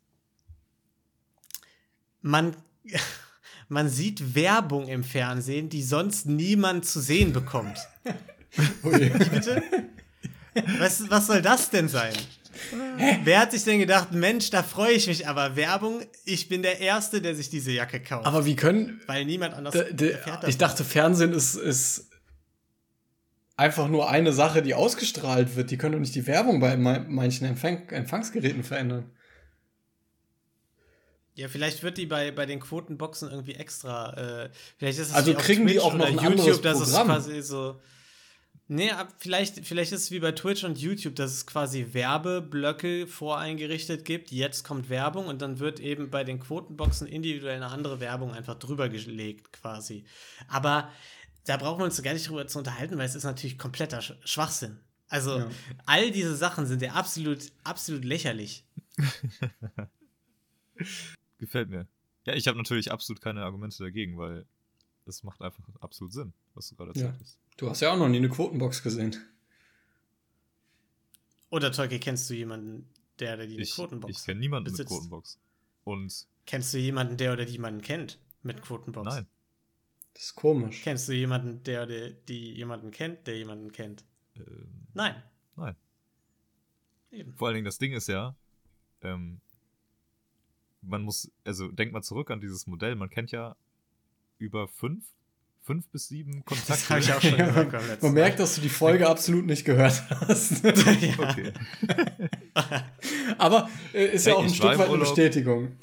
Man, 2.21 2.57
man 3.69 3.89
sieht 3.89 4.35
Werbung 4.35 4.89
im 4.89 5.03
Fernsehen, 5.03 5.69
die 5.69 5.83
sonst 5.83 6.27
niemand 6.27 6.87
zu 6.87 7.01
sehen 7.01 7.33
bekommt. 7.33 7.79
Ui. 8.85 9.09
Bitte? 9.09 9.63
Was, 10.79 11.09
was 11.11 11.27
soll 11.27 11.43
das 11.43 11.71
denn 11.71 11.89
sein? 11.89 12.13
Hä? 12.99 13.19
Wer 13.25 13.41
hat 13.41 13.53
sich 13.53 13.65
denn 13.65 13.79
gedacht, 13.79 14.13
Mensch, 14.13 14.51
da 14.51 14.63
freue 14.63 14.93
ich 14.93 15.07
mich, 15.07 15.27
aber 15.27 15.57
Werbung, 15.57 16.03
ich 16.25 16.49
bin 16.49 16.63
der 16.63 16.81
Erste, 16.81 17.21
der 17.21 17.35
sich 17.35 17.49
diese 17.49 17.73
Jacke 17.73 18.01
kauft. 18.01 18.27
Aber 18.27 18.45
wie 18.45 18.57
können. 18.57 19.01
Weil 19.07 19.25
niemand 19.25 19.55
anders. 19.55 19.75
ich 20.47 20.59
dachte, 20.59 20.85
Fernsehen 20.85 21.33
ist, 21.33 21.55
ist 21.55 22.11
einfach 23.57 23.89
nur 23.89 24.11
eine 24.11 24.33
Sache, 24.33 24.63
die 24.63 24.75
ausgestrahlt 24.75 25.57
wird. 25.57 25.71
Die 25.71 25.79
können 25.79 25.93
doch 25.93 26.01
nicht 26.01 26.15
die 26.15 26.27
Werbung 26.27 26.61
bei 26.61 26.77
manchen 26.77 27.47
Empfang 27.47 27.89
Empfangsgeräten 27.89 28.63
verändern. 28.63 29.11
Ja, 31.35 31.49
vielleicht 31.49 31.83
wird 31.83 31.97
die 31.97 32.07
bei, 32.07 32.31
bei 32.31 32.45
den 32.45 32.61
Quotenboxen 32.61 33.31
irgendwie 33.31 33.55
extra. 33.55 34.45
Äh, 34.45 34.51
vielleicht 34.77 34.99
ist 34.99 35.09
es 35.09 35.15
also 35.15 35.33
kriegen 35.35 35.67
die 35.67 35.81
auch 35.81 35.95
noch 35.95 36.07
ein 36.07 36.13
YouTube, 36.15 36.27
anderes 36.27 36.61
Programm. 36.61 37.09
dass 37.09 37.27
es 37.27 37.27
quasi 37.27 37.43
so. 37.43 37.81
Nee, 38.73 38.91
vielleicht, 39.19 39.67
vielleicht 39.67 39.93
ist 39.93 40.05
es 40.05 40.11
wie 40.13 40.21
bei 40.21 40.33
Twitch 40.33 40.65
und 40.65 40.79
YouTube, 40.79 41.15
dass 41.15 41.31
es 41.31 41.47
quasi 41.47 41.89
Werbeblöcke 41.93 43.07
voreingerichtet 43.07 44.07
gibt. 44.07 44.33
Jetzt 44.33 44.65
kommt 44.65 44.89
Werbung 44.89 45.27
und 45.27 45.43
dann 45.43 45.59
wird 45.59 45.79
eben 45.79 46.09
bei 46.09 46.25
den 46.25 46.41
Quotenboxen 46.41 47.07
individuell 47.07 47.57
eine 47.57 47.67
andere 47.67 48.01
Werbung 48.01 48.33
einfach 48.33 48.59
drüber 48.59 48.89
gelegt, 48.89 49.53
quasi. 49.53 50.07
Aber 50.49 50.91
da 51.45 51.59
brauchen 51.59 51.81
wir 51.81 51.85
uns 51.85 52.03
gar 52.03 52.15
nicht 52.15 52.27
drüber 52.27 52.47
zu 52.47 52.61
unterhalten, 52.61 52.97
weil 52.97 53.05
es 53.05 53.15
ist 53.15 53.25
natürlich 53.25 53.59
kompletter 53.59 54.01
Schwachsinn. 54.01 54.81
Also, 55.11 55.41
ja. 55.41 55.51
all 55.85 56.11
diese 56.11 56.35
Sachen 56.35 56.65
sind 56.65 56.81
ja 56.81 56.93
absolut, 56.93 57.53
absolut 57.65 58.07
lächerlich. 58.07 58.65
Gefällt 61.39 61.69
mir. 61.69 61.87
Ja, 62.25 62.33
ich 62.33 62.49
habe 62.49 62.57
natürlich 62.57 62.91
absolut 62.91 63.21
keine 63.21 63.43
Argumente 63.43 63.83
dagegen, 63.83 64.17
weil 64.17 64.47
es 65.07 65.23
macht 65.23 65.41
einfach 65.43 65.65
absolut 65.81 66.13
Sinn, 66.13 66.33
was 66.55 66.69
du 66.69 66.77
gerade 66.77 66.91
erzählt 66.91 67.15
ja. 67.15 67.21
hast. 67.21 67.39
Du 67.57 67.69
hast 67.69 67.81
ja 67.81 67.93
auch 67.93 67.99
noch 67.99 68.09
nie 68.09 68.19
eine 68.19 68.29
Quotenbox 68.29 68.83
gesehen. 68.83 69.17
Oder 71.51 71.71
Tolki, 71.71 71.99
kennst 71.99 72.31
du 72.31 72.35
jemanden, 72.35 72.89
der 73.19 73.35
oder 73.35 73.47
die 73.47 73.55
eine 73.55 73.63
Ich, 73.63 73.75
Quotenbox 73.75 74.19
ich 74.19 74.25
kenne 74.25 74.41
niemanden 74.41 74.65
mit 74.65 74.73
besitzt? 74.73 74.89
Quotenbox. 74.91 75.39
Und 75.85 76.27
Kennst 76.47 76.75
du 76.75 76.79
jemanden, 76.79 77.17
der 77.17 77.35
oder 77.35 77.45
die 77.45 77.53
jemanden 77.53 77.83
kennt 77.83 78.19
mit 78.43 78.63
Quotenbox? 78.63 79.07
nein. 79.07 79.27
Das 80.15 80.25
ist 80.25 80.35
komisch. 80.35 80.83
Kennst 80.83 81.09
du 81.09 81.15
jemanden, 81.15 81.63
der 81.65 81.85
oder 81.85 82.11
die 82.11 82.53
jemanden 82.53 82.91
kennt, 82.91 83.27
der 83.27 83.39
jemanden 83.39 83.73
kennt? 83.73 84.05
Ähm, 84.37 84.87
Nein. 84.93 85.23
Nein. 85.57 85.75
Eben. 87.11 87.35
Vor 87.35 87.49
allen 87.49 87.55
Dingen, 87.55 87.65
das 87.65 87.79
Ding 87.79 87.93
ist 87.93 88.09
ja, 88.09 88.37
ähm, 89.01 89.41
man 90.83 91.03
muss, 91.03 91.31
also 91.45 91.69
denkt 91.69 91.95
mal 91.95 92.03
zurück 92.03 92.31
an 92.31 92.41
dieses 92.41 92.67
Modell, 92.67 92.95
man 92.95 93.09
kennt 93.09 93.31
ja 93.31 93.57
über 94.39 94.69
fünf, 94.69 95.05
fünf 95.63 95.89
bis 95.89 96.09
sieben 96.09 96.45
Das 96.49 96.87
Kontakte. 96.87 96.89
habe 96.91 97.01
ich 97.01 97.13
auch 97.13 97.21
schon 97.21 97.39
letzten 97.89 98.07
Man 98.07 98.15
merkt, 98.15 98.41
dass 98.41 98.55
du 98.57 98.61
die 98.61 98.69
Folge 98.69 99.09
absolut 99.09 99.47
nicht 99.47 99.65
gehört 99.65 100.03
hast. 100.11 100.65
ja. 100.65 100.71
Okay. 101.19 101.53
Aber 103.39 103.69
äh, 103.93 104.07
ist 104.15 104.27
ja 104.27 104.33
Hey, 104.33 104.39
auch 104.39 104.43
ein 104.45 104.49
Stück 104.51 104.65
weit 104.79 104.89
eine. 104.89 104.99
Bestätigung. 104.99 105.77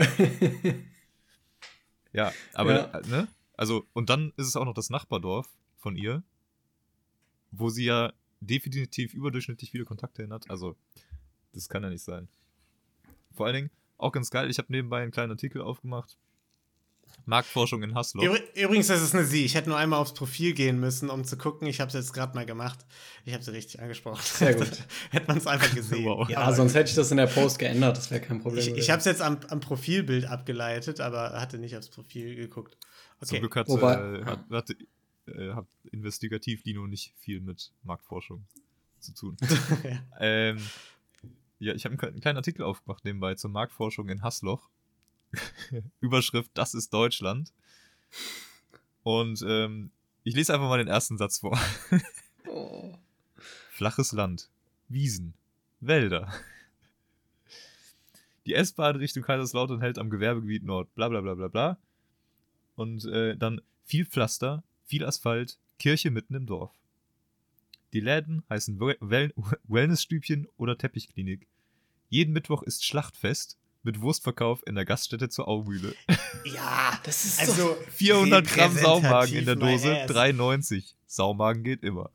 Ja, 2.12 2.31
aber, 2.53 2.73
Ja. 2.73 2.99
äh, 2.99 3.07
ne? 3.07 3.27
Also, 3.55 3.85
und 3.93 4.09
dann 4.09 4.31
ist 4.38 4.47
es 4.47 4.55
auch 4.55 4.65
noch 4.65 4.73
das 4.73 4.89
Nachbardorf 4.89 5.47
von 5.77 5.95
ihr, 5.95 6.23
wo 7.51 7.69
sie 7.69 7.85
ja 7.85 8.13
definitiv 8.39 9.13
überdurchschnittlich 9.13 9.69
viele 9.71 9.85
Kontakte 9.85 10.21
hin 10.21 10.31
hat. 10.33 10.49
Also, 10.49 10.75
das 11.53 11.67
kann 11.69 11.83
ja 11.83 11.89
nicht 11.89 12.03
sein. 12.03 12.29
Vor 13.33 13.45
allen 13.45 13.55
Dingen, 13.55 13.71
auch 13.97 14.12
ganz 14.12 14.29
geil, 14.29 14.49
ich 14.49 14.57
habe 14.57 14.71
nebenbei 14.71 15.01
einen 15.01 15.12
kleinen 15.12 15.31
Artikel 15.31 15.62
aufgemacht. 15.62 16.17
Marktforschung 17.29 17.81
in 17.83 17.95
Hasloch. 17.95 18.23
Übr- 18.23 18.41
Übrigens, 18.61 18.87
das 18.87 19.01
ist 19.01 19.15
eine 19.15 19.23
Sie. 19.25 19.45
Ich 19.45 19.55
hätte 19.55 19.69
nur 19.69 19.77
einmal 19.77 19.99
aufs 19.99 20.13
Profil 20.13 20.53
gehen 20.53 20.79
müssen, 20.79 21.09
um 21.09 21.23
zu 21.23 21.37
gucken. 21.37 21.67
Ich 21.67 21.79
habe 21.79 21.87
es 21.87 21.93
jetzt 21.93 22.11
gerade 22.13 22.35
mal 22.35 22.45
gemacht. 22.45 22.79
Ich 23.25 23.33
habe 23.33 23.43
sie 23.43 23.51
richtig 23.51 23.81
angesprochen. 23.81 24.19
Sehr 24.21 24.55
gut. 24.55 24.69
hätte 25.11 25.27
man 25.27 25.37
es 25.37 25.47
einfach 25.47 25.73
gesehen. 25.73 26.05
Wow. 26.05 26.27
Ja, 26.29 26.39
Aber 26.39 26.55
sonst 26.55 26.73
hätte 26.75 26.89
ich 26.89 26.95
das 26.95 27.11
in 27.11 27.17
der 27.17 27.27
Post 27.27 27.59
geändert. 27.59 27.95
Das 27.97 28.11
wäre 28.11 28.19
kein 28.21 28.41
Problem. 28.41 28.59
ich 28.59 28.77
ich 28.77 28.89
habe 28.89 28.99
es 28.99 29.05
jetzt 29.05 29.21
am, 29.21 29.37
am 29.49 29.59
Profilbild 29.61 30.25
abgeleitet, 30.25 30.99
aber 30.99 31.39
hatte 31.39 31.57
nicht 31.59 31.77
aufs 31.77 31.89
Profil 31.89 32.35
geguckt. 32.35 32.77
Zum 33.21 33.35
Okay. 33.35 33.39
Glück 33.39 33.55
hat, 33.55 33.67
Wobei- 33.67 34.19
äh, 34.19 34.25
hat, 34.25 34.39
hat, 34.51 34.69
äh, 35.27 35.53
hat 35.53 35.65
investigativ 35.91 36.63
Lino 36.65 36.87
nicht 36.87 37.13
viel 37.19 37.39
mit 37.41 37.71
Marktforschung 37.83 38.45
zu 38.99 39.13
tun. 39.13 39.37
Ja. 39.83 39.99
ähm, 40.19 40.57
ja, 41.61 41.73
ich 41.73 41.83
habe 41.83 41.91
einen, 41.93 41.99
kle- 41.99 42.07
einen 42.07 42.21
kleinen 42.21 42.37
Artikel 42.37 42.63
aufgemacht 42.63 43.03
nebenbei 43.03 43.35
zur 43.35 43.49
Marktforschung 43.49 44.07
in 44.09 44.23
Hasloch. 44.23 44.69
Überschrift, 45.99 46.51
das 46.53 46.73
ist 46.73 46.93
Deutschland. 46.93 47.51
Und 49.03 49.43
ähm, 49.47 49.91
ich 50.23 50.35
lese 50.35 50.53
einfach 50.53 50.67
mal 50.67 50.77
den 50.77 50.87
ersten 50.87 51.17
Satz 51.17 51.39
vor. 51.39 51.59
Oh. 52.47 52.97
Flaches 53.71 54.11
Land, 54.11 54.49
Wiesen, 54.87 55.35
Wälder. 55.79 56.33
Die 58.45 58.55
S-Bahn 58.55 58.95
Richtung 58.95 59.21
Kaiserslautern 59.21 59.81
hält 59.81 59.99
am 59.99 60.09
Gewerbegebiet 60.09 60.63
Nord, 60.63 60.93
bla 60.95 61.09
bla 61.09 61.21
bla 61.21 61.35
bla 61.35 61.47
bla. 61.47 61.77
Und 62.75 63.05
äh, 63.05 63.37
dann 63.37 63.61
viel 63.83 64.05
Pflaster, 64.05 64.63
viel 64.85 65.05
Asphalt, 65.05 65.59
Kirche 65.77 66.09
mitten 66.09 66.33
im 66.33 66.47
Dorf. 66.47 66.71
Die 67.93 67.99
Läden 67.99 68.43
heißen 68.49 68.79
Wel 68.79 68.97
Well 68.99 69.33
Wellnessstübchen 69.67 70.47
oder 70.57 70.77
Teppichklinik. 70.77 71.47
Jeden 72.09 72.33
Mittwoch 72.33 72.63
ist 72.63 72.83
Schlachtfest 72.83 73.59
mit 73.83 74.01
Wurstverkauf 74.01 74.61
in 74.67 74.75
der 74.75 74.85
Gaststätte 74.85 75.29
zur 75.29 75.47
Aumühle. 75.47 75.93
Ja, 76.45 76.99
Das 77.03 77.25
ist 77.25 77.39
also 77.39 77.75
400 77.91 78.45
Gramm 78.47 78.75
Saumagen 78.75 79.35
in 79.35 79.45
der 79.45 79.55
Dose, 79.55 79.87
my 79.89 79.99
ass. 80.01 80.11
3,90. 80.11 80.93
Saumagen 81.05 81.63
geht 81.63 81.83
immer. 81.83 82.09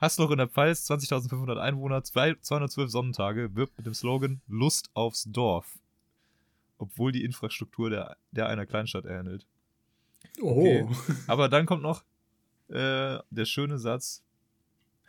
Hasloch 0.00 0.30
in 0.30 0.38
der 0.38 0.48
Pfalz, 0.48 0.88
20.500 0.90 1.56
Einwohner, 1.58 2.04
zwei- 2.04 2.34
212 2.34 2.90
Sonnentage, 2.90 3.54
wirbt 3.56 3.76
mit 3.78 3.86
dem 3.86 3.94
Slogan 3.94 4.40
Lust 4.46 4.90
aufs 4.94 5.24
Dorf. 5.24 5.78
Obwohl 6.78 7.10
die 7.10 7.24
Infrastruktur 7.24 7.90
der, 7.90 8.16
der 8.30 8.48
einer 8.48 8.64
Kleinstadt 8.66 9.06
ähnelt. 9.06 9.46
Oh. 10.40 10.84
Okay. 10.84 10.86
Aber 11.26 11.48
dann 11.48 11.66
kommt 11.66 11.82
noch 11.82 12.04
äh, 12.68 13.18
der 13.30 13.44
schöne 13.44 13.78
Satz. 13.78 14.22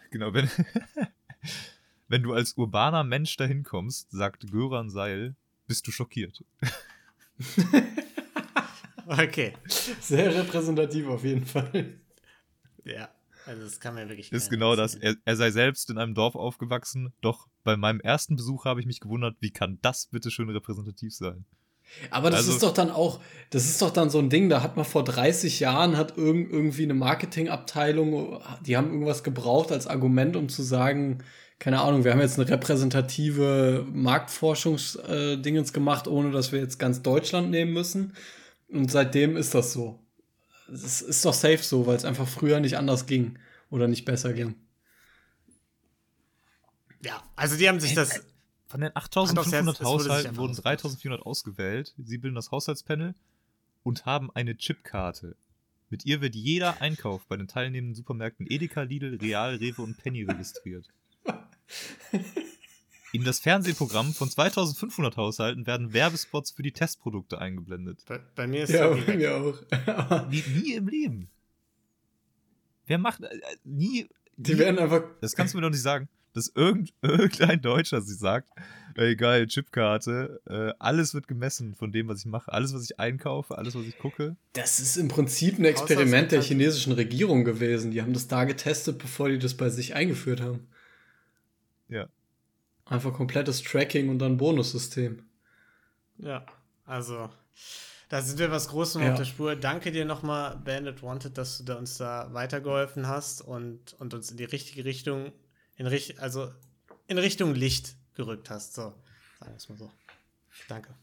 Genau, 0.09 0.33
wenn, 0.33 0.49
wenn 2.07 2.23
du 2.23 2.33
als 2.33 2.53
urbaner 2.53 3.03
Mensch 3.03 3.37
dahin 3.37 3.63
kommst, 3.63 4.09
sagt 4.09 4.49
Göran 4.49 4.89
Seil, 4.89 5.35
bist 5.69 5.87
du 5.87 5.91
schockiert. 5.91 6.43
Okay. 9.07 9.53
Sehr 9.99 10.35
repräsentativ 10.35 11.07
auf 11.07 11.23
jeden 11.23 11.43
Fall. 11.43 11.95
Ja, 12.85 13.09
also 13.47 13.63
das 13.63 13.79
kann 13.79 13.95
man 13.95 14.07
wirklich. 14.07 14.31
ist 14.31 14.51
genau 14.51 14.75
das. 14.75 14.93
Er, 14.93 15.15
er 15.25 15.35
sei 15.35 15.49
selbst 15.49 15.89
in 15.89 15.97
einem 15.97 16.13
Dorf 16.13 16.35
aufgewachsen, 16.35 17.11
doch 17.21 17.47
bei 17.63 17.75
meinem 17.75 17.99
ersten 18.01 18.35
Besuch 18.35 18.65
habe 18.65 18.79
ich 18.81 18.85
mich 18.85 18.99
gewundert, 18.99 19.35
wie 19.39 19.49
kann 19.49 19.79
das 19.81 20.05
bitte 20.11 20.29
schön 20.29 20.49
repräsentativ 20.51 21.11
sein? 21.15 21.45
Aber 22.11 22.29
das 22.29 22.41
Also- 22.41 22.51
ist 22.51 22.61
doch 22.61 22.73
dann 22.73 22.91
auch, 22.91 23.19
das 23.49 23.65
ist 23.65 23.81
doch 23.81 23.89
dann 23.89 24.11
so 24.11 24.19
ein 24.19 24.29
Ding, 24.29 24.47
da 24.47 24.61
hat 24.61 24.75
man 24.75 24.85
vor 24.85 25.03
30 25.03 25.59
Jahren, 25.59 25.97
hat 25.97 26.15
irgend, 26.15 26.51
irgendwie 26.51 26.83
eine 26.83 26.93
Marketingabteilung, 26.93 28.39
die 28.63 28.77
haben 28.77 28.91
irgendwas 28.91 29.23
gebraucht 29.23 29.71
als 29.71 29.87
Argument, 29.87 30.35
um 30.35 30.49
zu 30.49 30.61
sagen, 30.61 31.23
keine 31.59 31.81
Ahnung, 31.81 32.05
wir 32.05 32.11
haben 32.13 32.21
jetzt 32.21 32.39
eine 32.39 32.49
repräsentative 32.49 33.85
Marktforschungsdingens 33.91 35.73
gemacht, 35.73 36.07
ohne 36.07 36.31
dass 36.31 36.53
wir 36.53 36.59
jetzt 36.59 36.79
ganz 36.79 37.01
Deutschland 37.01 37.51
nehmen 37.51 37.73
müssen. 37.73 38.13
Und 38.69 38.89
seitdem 38.89 39.35
ist 39.35 39.53
das 39.53 39.73
so. 39.73 39.99
Es 40.71 41.01
ist 41.01 41.25
doch 41.25 41.33
safe 41.33 41.57
so, 41.57 41.85
weil 41.85 41.97
es 41.97 42.05
einfach 42.05 42.27
früher 42.27 42.59
nicht 42.59 42.77
anders 42.77 43.07
ging 43.07 43.37
oder 43.69 43.87
nicht 43.87 44.05
besser 44.05 44.33
ging. 44.33 44.55
Ja, 47.03 47.21
also 47.35 47.57
die 47.57 47.67
haben 47.67 47.79
sich 47.79 47.93
das. 47.93 48.23
Von 48.67 48.81
den 48.81 48.93
Hand 48.93 49.17
aufs 49.17 49.51
Herz, 49.51 49.67
8500 49.67 49.79
es 49.79 49.85
wurde 49.85 50.03
sich 50.03 50.11
Haushalten 50.11 50.37
wurden 50.37 50.51
ausgesucht. 50.51 50.65
3400 50.65 51.21
ausgewählt. 51.25 51.95
Sie 51.97 52.17
bilden 52.19 52.35
das 52.35 52.51
Haushaltspanel 52.51 53.15
und 53.81 54.05
haben 54.05 54.29
eine 54.31 54.55
Chipkarte. 54.55 55.35
Mit 55.89 56.05
ihr 56.05 56.21
wird 56.21 56.35
jeder 56.35 56.79
Einkauf 56.79 57.25
bei 57.25 57.35
den 57.35 57.47
teilnehmenden 57.47 57.95
Supermärkten 57.95 58.45
Edeka, 58.47 58.83
Lidl, 58.83 59.15
Real, 59.15 59.55
Rewe 59.55 59.81
und 59.81 59.97
Penny 59.97 60.23
registriert. 60.23 60.87
In 63.11 63.23
das 63.23 63.39
Fernsehprogramm 63.39 64.13
von 64.13 64.29
2500 64.29 65.17
Haushalten 65.17 65.65
werden 65.65 65.93
Werbespots 65.93 66.51
für 66.51 66.61
die 66.61 66.71
Testprodukte 66.71 67.39
eingeblendet. 67.39 68.03
Bei, 68.07 68.19
bei 68.35 68.45
mir 68.45 68.63
ist 68.63 68.69
Ja, 68.69 68.89
bei 68.89 69.17
mir 69.17 69.35
auch. 69.35 69.59
Nie, 70.29 70.43
nie 70.61 70.73
im 70.73 70.87
Leben. 70.87 71.29
Wer 72.85 72.99
macht 72.99 73.21
äh, 73.23 73.29
nie. 73.63 74.07
Die 74.37 74.53
nie- 74.53 74.59
werden 74.59 74.77
einfach 74.79 75.01
Das 75.21 75.35
kannst 75.35 75.53
du 75.53 75.57
mir 75.57 75.63
doch 75.63 75.71
nicht 75.71 75.81
sagen, 75.81 76.07
dass 76.33 76.51
irgend, 76.53 76.93
irgendein 77.01 77.59
Deutscher 77.61 77.99
sich 78.01 78.19
sagt, 78.19 78.49
ey 78.95 79.15
geil, 79.15 79.47
Chipkarte, 79.47 80.39
äh, 80.47 80.71
alles 80.77 81.15
wird 81.15 81.27
gemessen 81.27 81.73
von 81.73 81.91
dem, 81.91 82.07
was 82.09 82.19
ich 82.19 82.25
mache, 82.27 82.53
alles, 82.53 82.75
was 82.75 82.83
ich 82.83 82.99
einkaufe, 82.99 83.57
alles, 83.57 83.73
was 83.73 83.85
ich 83.85 83.97
gucke. 83.97 84.35
Das 84.53 84.79
ist 84.79 84.97
im 84.97 85.07
Prinzip 85.07 85.57
ein 85.57 85.65
Experiment 85.65 86.31
der 86.31 86.43
chinesischen 86.43 86.93
Regierung 86.93 87.43
gewesen. 87.43 87.89
Die 87.89 88.03
haben 88.03 88.13
das 88.13 88.27
da 88.27 88.43
getestet, 88.43 88.99
bevor 88.99 89.29
die 89.29 89.39
das 89.39 89.55
bei 89.55 89.69
sich 89.69 89.95
eingeführt 89.95 90.41
haben. 90.41 90.67
Ja. 91.89 92.07
Einfach 92.85 93.13
komplettes 93.13 93.61
Tracking 93.61 94.09
und 94.09 94.19
dann 94.19 94.37
Bonussystem. 94.37 95.23
Ja, 96.17 96.45
also 96.85 97.29
da 98.09 98.21
sind 98.21 98.39
wir 98.39 98.49
was 98.51 98.69
Großem 98.69 99.01
Ja. 99.03 99.11
auf 99.11 99.17
der 99.17 99.25
Spur. 99.25 99.55
Danke 99.55 99.91
dir 99.91 100.05
nochmal, 100.05 100.55
Bandit 100.57 101.03
Wanted, 101.03 101.37
dass 101.37 101.59
du 101.59 101.63
da 101.65 101.75
uns 101.75 101.97
da 101.97 102.33
weitergeholfen 102.33 103.07
hast 103.07 103.41
und, 103.41 103.93
und 103.93 104.13
uns 104.13 104.31
in 104.31 104.37
die 104.37 104.45
richtige 104.45 104.85
Richtung, 104.85 105.31
in 105.77 105.85
Richt 105.85 106.19
also 106.19 106.51
in 107.07 107.17
Richtung 107.17 107.53
Licht 107.53 107.95
gerückt 108.15 108.49
hast. 108.49 108.73
So, 108.73 108.81
sagen 109.39 109.51
wir 109.51 109.55
es 109.55 109.69
mal 109.69 109.77
so. 109.77 109.91
Danke. 110.67 110.93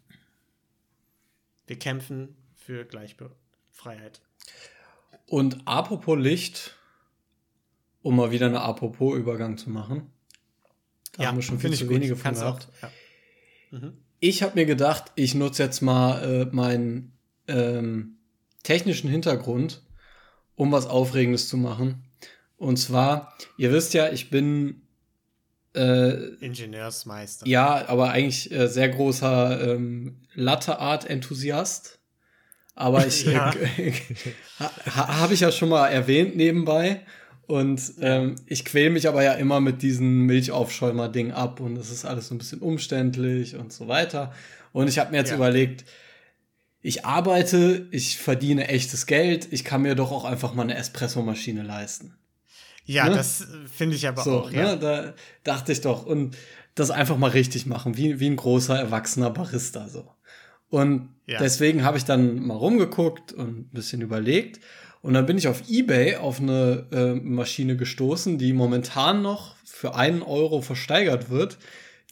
Wir 1.67 1.79
kämpfen 1.79 2.37
für 2.55 2.85
Gleichfreiheit. 2.85 4.21
Und 5.27 5.67
apropos 5.67 6.19
Licht, 6.19 6.77
um 8.03 8.17
mal 8.17 8.31
wieder 8.31 8.47
eine 8.47 8.61
Apropos-Übergang 8.61 9.57
zu 9.57 9.71
machen. 9.71 10.13
Da 11.17 11.27
haben 11.27 11.37
wir 11.37 11.43
schon 11.43 11.59
viel 11.59 11.73
zu 11.73 11.87
gut. 11.87 11.97
wenige 11.97 12.17
von 12.17 12.35
gehabt. 12.35 12.69
Ja. 12.83 12.91
Mhm. 13.71 13.93
Ich 14.21 14.43
habe 14.43 14.55
mir 14.55 14.67
gedacht, 14.67 15.13
ich 15.15 15.35
nutze 15.35 15.63
jetzt 15.63 15.81
mal 15.83 16.23
äh, 16.23 16.45
meinen 16.55 17.13
ähm, 17.49 18.19
technischen 18.63 19.09
Hintergrund, 19.11 19.83
um 20.55 20.73
was 20.73 20.87
Aufregendes 20.87 21.49
zu 21.49 21.57
machen. 21.57 22.05
Und 22.57 22.79
zwar, 22.79 23.37
ihr 23.59 23.73
wisst 23.73 23.95
ja, 23.95 24.11
ich 24.11 24.31
bin 24.31 24.83
äh, 25.75 26.35
Ingenieursmeister. 26.41 27.47
ja, 27.47 27.87
aber 27.89 28.11
eigentlich 28.11 28.51
äh, 28.51 28.67
sehr 28.69 28.89
großer 28.89 29.75
ähm, 29.75 30.23
Latte-Art-Enthusiast. 30.35 31.99
Aber 32.75 33.07
ich 33.07 33.25
Ja. 33.27 33.53
äh, 33.53 33.93
ha, 34.59 34.71
ha, 34.87 35.21
habe 35.21 35.35
ich 35.35 35.41
ja 35.41 35.53
schon 35.53 35.69
mal 35.69 35.89
erwähnt 35.89 36.37
nebenbei. 36.37 37.05
Und 37.47 37.95
ähm, 38.01 38.37
ich 38.47 38.65
quäle 38.65 38.91
mich 38.91 39.07
aber 39.07 39.23
ja 39.23 39.35
immer 39.35 39.61
mit 39.61 39.83
diesem 39.83 40.27
Milchaufschäumer-Ding 40.27 41.31
ab 41.33 41.61
und 41.61 41.77
es 41.77 41.91
ist 41.91 42.05
alles 42.05 42.29
so 42.29 42.35
ein 42.35 42.39
bisschen 42.39 42.61
umständlich 42.61 43.57
und 43.57 43.73
so 43.73 43.87
weiter. 43.87 44.33
Und 44.73 44.89
ich 44.89 44.99
habe 44.99 45.13
mir 45.13 45.19
jetzt 45.19 45.31
Ja. 45.31 45.37
überlegt, 45.37 45.85
ich 46.83 47.05
arbeite, 47.05 47.87
ich 47.91 48.19
verdiene 48.19 48.69
echtes 48.69 49.07
Geld, 49.07 49.49
ich 49.53 49.65
kann 49.65 49.83
mir 49.83 49.95
doch 49.95 50.13
auch 50.13 50.25
einfach 50.25 50.55
mal 50.55 50.63
eine 50.63 50.77
Espressomaschine 50.77 51.63
leisten. 51.63 52.15
Ja, 52.85 53.09
ne? 53.09 53.17
das 53.17 53.47
finde 53.73 53.97
ich 53.97 54.07
aber 54.07 54.23
so, 54.23 54.41
auch. 54.41 54.51
Ja. 54.51 54.75
Ne? 54.75 54.79
Da 54.79 55.15
dachte 55.45 55.73
ich 55.73 55.81
doch. 55.81 56.07
Und 56.07 56.37
das 56.75 56.91
einfach 56.91 57.17
mal 57.17 57.31
richtig 57.31 57.67
machen, 57.67 57.97
wie, 57.97 58.21
wie 58.21 58.27
ein 58.27 58.37
großer, 58.37 58.79
erwachsener 58.79 59.31
Barista. 59.31 59.89
so. 59.89 60.09
Und 60.69 61.09
ja. 61.27 61.39
deswegen 61.39 61.85
habe 61.85 61.97
ich 61.97 62.05
dann 62.05 62.47
mal 62.47 62.57
rumgeguckt 62.57 63.33
und 63.33 63.59
ein 63.59 63.71
bisschen 63.73 64.03
überlegt. 64.03 64.61
Und 65.03 65.15
dann 65.15 65.27
bin 65.27 65.39
ich 65.39 65.49
auf 65.49 65.69
Ebay 65.69 66.17
auf 66.17 66.41
eine 66.41 66.87
äh, 66.93 67.15
Maschine 67.15 67.77
gestoßen, 67.77 68.39
die 68.39 68.53
momentan 68.53 69.23
noch 69.23 69.57
für 69.65 69.95
einen 69.95 70.23
Euro 70.23 70.63
versteigert 70.63 71.31
wird. 71.31 71.59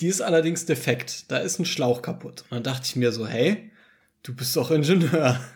Die 0.01 0.07
ist 0.07 0.21
allerdings 0.21 0.67
defekt. 0.67 1.31
Da 1.31 1.39
ist 1.39 1.59
ein 1.59 1.65
Schlauch 1.65 2.03
kaputt. 2.03 2.43
Und 2.43 2.53
dann 2.53 2.63
dachte 2.63 2.87
ich 2.87 2.97
mir 2.97 3.13
so, 3.13 3.27
hey, 3.27 3.71
du 4.23 4.35
bist 4.35 4.57
doch 4.57 4.71
Ingenieur. 4.71 5.41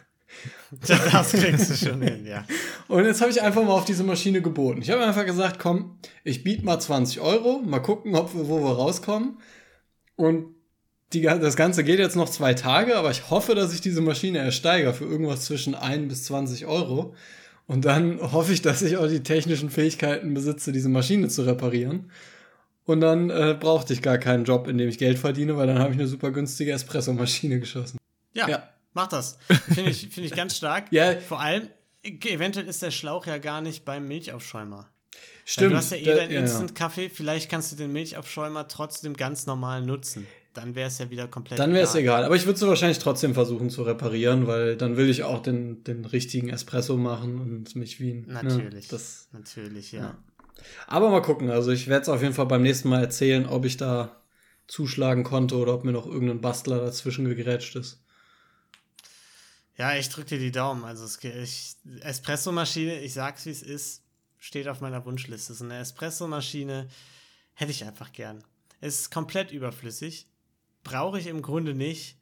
Das 0.70 1.32
kriegst 1.32 1.70
du 1.70 1.74
schon 1.74 2.02
hin, 2.02 2.26
ja. 2.26 2.44
Und 2.86 3.06
jetzt 3.06 3.22
habe 3.22 3.30
ich 3.30 3.40
einfach 3.40 3.62
mal 3.64 3.72
auf 3.72 3.86
diese 3.86 4.04
Maschine 4.04 4.42
geboten. 4.42 4.82
Ich 4.82 4.90
habe 4.90 5.02
einfach 5.02 5.24
gesagt, 5.24 5.58
komm, 5.58 5.98
ich 6.22 6.44
biete 6.44 6.66
mal 6.66 6.78
20 6.78 7.20
Euro, 7.20 7.60
mal 7.60 7.80
gucken, 7.80 8.14
ob 8.14 8.34
wir, 8.34 8.46
wo 8.46 8.60
wir 8.60 8.72
rauskommen. 8.72 9.38
Und 10.16 10.54
die, 11.12 11.22
das 11.22 11.56
Ganze 11.56 11.84
geht 11.84 11.98
jetzt 11.98 12.16
noch 12.16 12.28
zwei 12.28 12.54
Tage, 12.54 12.96
aber 12.96 13.10
ich 13.10 13.30
hoffe, 13.30 13.54
dass 13.54 13.72
ich 13.72 13.80
diese 13.80 14.00
Maschine 14.00 14.38
ersteige 14.38 14.92
für 14.92 15.04
irgendwas 15.04 15.44
zwischen 15.46 15.74
1 15.74 16.08
bis 16.08 16.24
20 16.24 16.66
Euro. 16.66 17.14
Und 17.66 17.84
dann 17.84 18.20
hoffe 18.32 18.52
ich, 18.52 18.62
dass 18.62 18.82
ich 18.82 18.96
auch 18.98 19.08
die 19.08 19.22
technischen 19.22 19.70
Fähigkeiten 19.70 20.34
besitze, 20.34 20.72
diese 20.72 20.88
Maschine 20.88 21.28
zu 21.28 21.42
reparieren. 21.42 22.10
Und 22.84 23.00
dann 23.00 23.30
äh, 23.30 23.56
brauchte 23.58 23.92
ich 23.92 24.02
gar 24.02 24.18
keinen 24.18 24.44
Job, 24.44 24.66
in 24.66 24.78
dem 24.78 24.88
ich 24.88 24.98
Geld 24.98 25.18
verdiene, 25.18 25.56
weil 25.56 25.66
dann 25.66 25.78
habe 25.78 25.92
ich 25.92 25.98
eine 25.98 26.08
super 26.08 26.30
günstige 26.30 26.72
Espresso-Maschine 26.72 27.60
geschossen. 27.60 27.98
Ja, 28.34 28.48
ja, 28.48 28.68
mach 28.94 29.08
das. 29.08 29.38
Finde 29.74 29.90
ich, 29.90 30.08
find 30.08 30.26
ich 30.26 30.34
ganz 30.34 30.56
stark. 30.56 30.86
ja. 30.90 31.18
Vor 31.20 31.40
allem, 31.40 31.68
eventuell 32.02 32.66
ist 32.66 32.82
der 32.82 32.90
Schlauch 32.90 33.26
ja 33.26 33.38
gar 33.38 33.60
nicht 33.60 33.84
beim 33.84 34.08
Milchaufschäumer. 34.08 34.88
Stimmt. 35.44 35.64
Weil 35.64 35.70
du 35.70 35.76
hast 35.76 35.90
ja 35.90 35.96
eh 35.98 36.04
deinen 36.04 36.30
Instant-Kaffee, 36.30 37.10
vielleicht 37.10 37.50
kannst 37.50 37.72
du 37.72 37.76
den 37.76 37.92
Milchaufschäumer 37.92 38.68
trotzdem 38.68 39.14
ganz 39.14 39.46
normal 39.46 39.82
nutzen 39.82 40.26
dann 40.58 40.74
wäre 40.74 40.88
es 40.88 40.98
ja 40.98 41.08
wieder 41.08 41.28
komplett. 41.28 41.58
Dann 41.58 41.72
wäre 41.72 41.84
es 41.84 41.94
egal. 41.94 42.24
Aber 42.24 42.34
ich 42.34 42.44
würde 42.44 42.56
es 42.56 42.66
wahrscheinlich 42.66 42.98
trotzdem 42.98 43.32
versuchen 43.32 43.70
zu 43.70 43.82
reparieren, 43.82 44.48
weil 44.48 44.76
dann 44.76 44.96
will 44.96 45.08
ich 45.08 45.22
auch 45.22 45.40
den, 45.40 45.84
den 45.84 46.04
richtigen 46.04 46.48
Espresso 46.48 46.96
machen 46.96 47.38
und 47.38 47.76
mich 47.76 48.00
wie 48.00 48.14
ein. 48.14 48.20
Ne, 48.22 48.42
natürlich. 48.42 48.86
Ne, 48.86 48.90
das, 48.90 49.28
natürlich, 49.32 49.92
ja. 49.92 50.00
ja. 50.00 50.18
Aber 50.88 51.10
mal 51.10 51.22
gucken. 51.22 51.50
Also 51.50 51.70
ich 51.70 51.86
werde 51.86 52.02
es 52.02 52.08
auf 52.08 52.22
jeden 52.22 52.34
Fall 52.34 52.46
beim 52.46 52.62
nächsten 52.62 52.88
Mal 52.88 53.00
erzählen, 53.00 53.46
ob 53.46 53.64
ich 53.64 53.76
da 53.76 54.20
zuschlagen 54.66 55.22
konnte 55.22 55.56
oder 55.56 55.74
ob 55.74 55.84
mir 55.84 55.92
noch 55.92 56.06
irgendein 56.06 56.40
Bastler 56.40 56.80
dazwischen 56.80 57.24
gegrätscht 57.24 57.76
ist. 57.76 58.02
Ja, 59.76 59.94
ich 59.94 60.08
drücke 60.08 60.30
dir 60.30 60.38
die 60.40 60.50
Daumen. 60.50 60.84
Also 60.84 61.06
Espresso-Maschine, 62.00 63.00
ich 63.00 63.14
sag's 63.14 63.46
wie 63.46 63.50
es 63.50 63.62
ist, 63.62 64.02
steht 64.38 64.66
auf 64.66 64.80
meiner 64.80 65.04
Wunschliste. 65.04 65.54
So 65.54 65.64
eine 65.64 65.78
Espresso-Maschine 65.78 66.88
hätte 67.54 67.70
ich 67.70 67.84
einfach 67.84 68.12
gern. 68.12 68.42
Es 68.80 69.00
ist 69.00 69.10
komplett 69.10 69.52
überflüssig 69.52 70.27
brauche 70.88 71.18
ich 71.18 71.26
im 71.26 71.42
Grunde 71.42 71.74
nicht. 71.74 72.16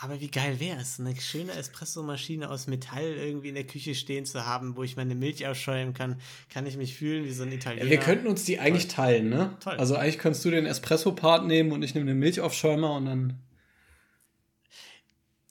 Aber 0.00 0.20
wie 0.20 0.30
geil 0.30 0.60
wäre 0.60 0.78
es, 0.80 1.00
eine 1.00 1.16
schöne 1.20 1.52
Espressomaschine 1.52 2.48
aus 2.48 2.68
Metall 2.68 3.02
irgendwie 3.02 3.48
in 3.48 3.56
der 3.56 3.66
Küche 3.66 3.96
stehen 3.96 4.24
zu 4.26 4.46
haben, 4.46 4.76
wo 4.76 4.84
ich 4.84 4.96
meine 4.96 5.16
Milch 5.16 5.44
ausschäumen 5.44 5.92
kann. 5.92 6.20
Kann 6.50 6.66
ich 6.66 6.76
mich 6.76 6.94
fühlen 6.96 7.24
wie 7.24 7.32
so 7.32 7.42
ein 7.42 7.50
Italiener. 7.50 7.84
Ja, 7.84 7.90
wir 7.90 7.98
könnten 7.98 8.28
uns 8.28 8.44
die 8.44 8.60
eigentlich 8.60 8.86
Toll. 8.86 9.06
teilen, 9.06 9.28
ne? 9.28 9.56
Toll. 9.58 9.74
Also 9.76 9.96
eigentlich 9.96 10.18
könntest 10.18 10.44
du 10.44 10.50
den 10.50 10.66
Espresso-Part 10.66 11.48
nehmen 11.48 11.72
und 11.72 11.82
ich 11.82 11.94
nehme 11.94 12.06
den 12.06 12.18
Milchaufschäumer 12.20 12.94
und 12.94 13.06
dann 13.06 13.40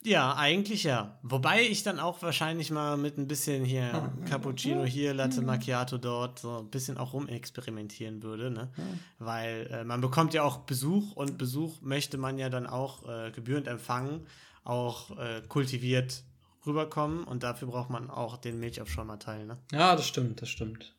ja, 0.04 0.36
eigentlich 0.36 0.84
ja. 0.84 1.20
Wobei 1.24 1.64
ich 1.64 1.84
dann 1.84 2.00
auch 2.00 2.22
wahrscheinlich 2.22 2.72
mal 2.72 2.98
mit 2.98 3.18
ein 3.18 3.28
bisschen 3.28 3.66
hier 3.66 4.14
Cappuccino 4.30 4.84
hier, 4.86 5.14
Latte 5.14 5.42
Macchiato 5.42 5.98
dort, 5.98 6.40
so 6.40 6.60
ein 6.60 6.70
bisschen 6.70 6.98
auch 6.98 7.14
rumexperimentieren 7.14 8.24
würde, 8.24 8.52
ne? 8.52 8.72
Weil 9.20 9.68
äh, 9.72 9.84
man 9.84 10.02
bekommt 10.02 10.34
ja 10.34 10.44
auch 10.44 10.60
Besuch 10.60 11.14
und 11.14 11.38
Besuch 11.38 11.82
möchte 11.82 12.18
man 12.18 12.38
ja 12.38 12.50
dann 12.50 12.68
auch 12.68 13.08
äh, 13.08 13.32
gebührend 13.32 13.68
empfangen, 13.68 14.26
auch 14.64 15.18
äh, 15.18 15.42
kultiviert 15.48 16.24
rüberkommen 16.66 17.24
und 17.24 17.44
dafür 17.44 17.70
braucht 17.70 17.90
man 17.90 18.10
auch 18.10 18.38
den 18.38 18.60
Milchaufschäumer-Teil, 18.60 19.46
ne? 19.46 19.58
Ja, 19.72 19.96
das 19.96 20.08
stimmt, 20.08 20.42
das 20.42 20.50
stimmt. 20.50 20.94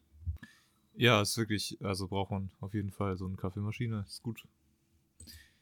Ja, 0.95 1.21
ist 1.23 1.37
wirklich, 1.37 1.79
also 1.83 2.09
braucht 2.09 2.33
man 2.33 2.51
auf 2.61 2.75
jeden 2.75 2.91
Fall 2.91 3.17
so 3.17 3.27
eine 3.27 3.37
Kaffeemaschine, 3.37 4.05
ist 4.07 4.23
gut. 4.23 4.43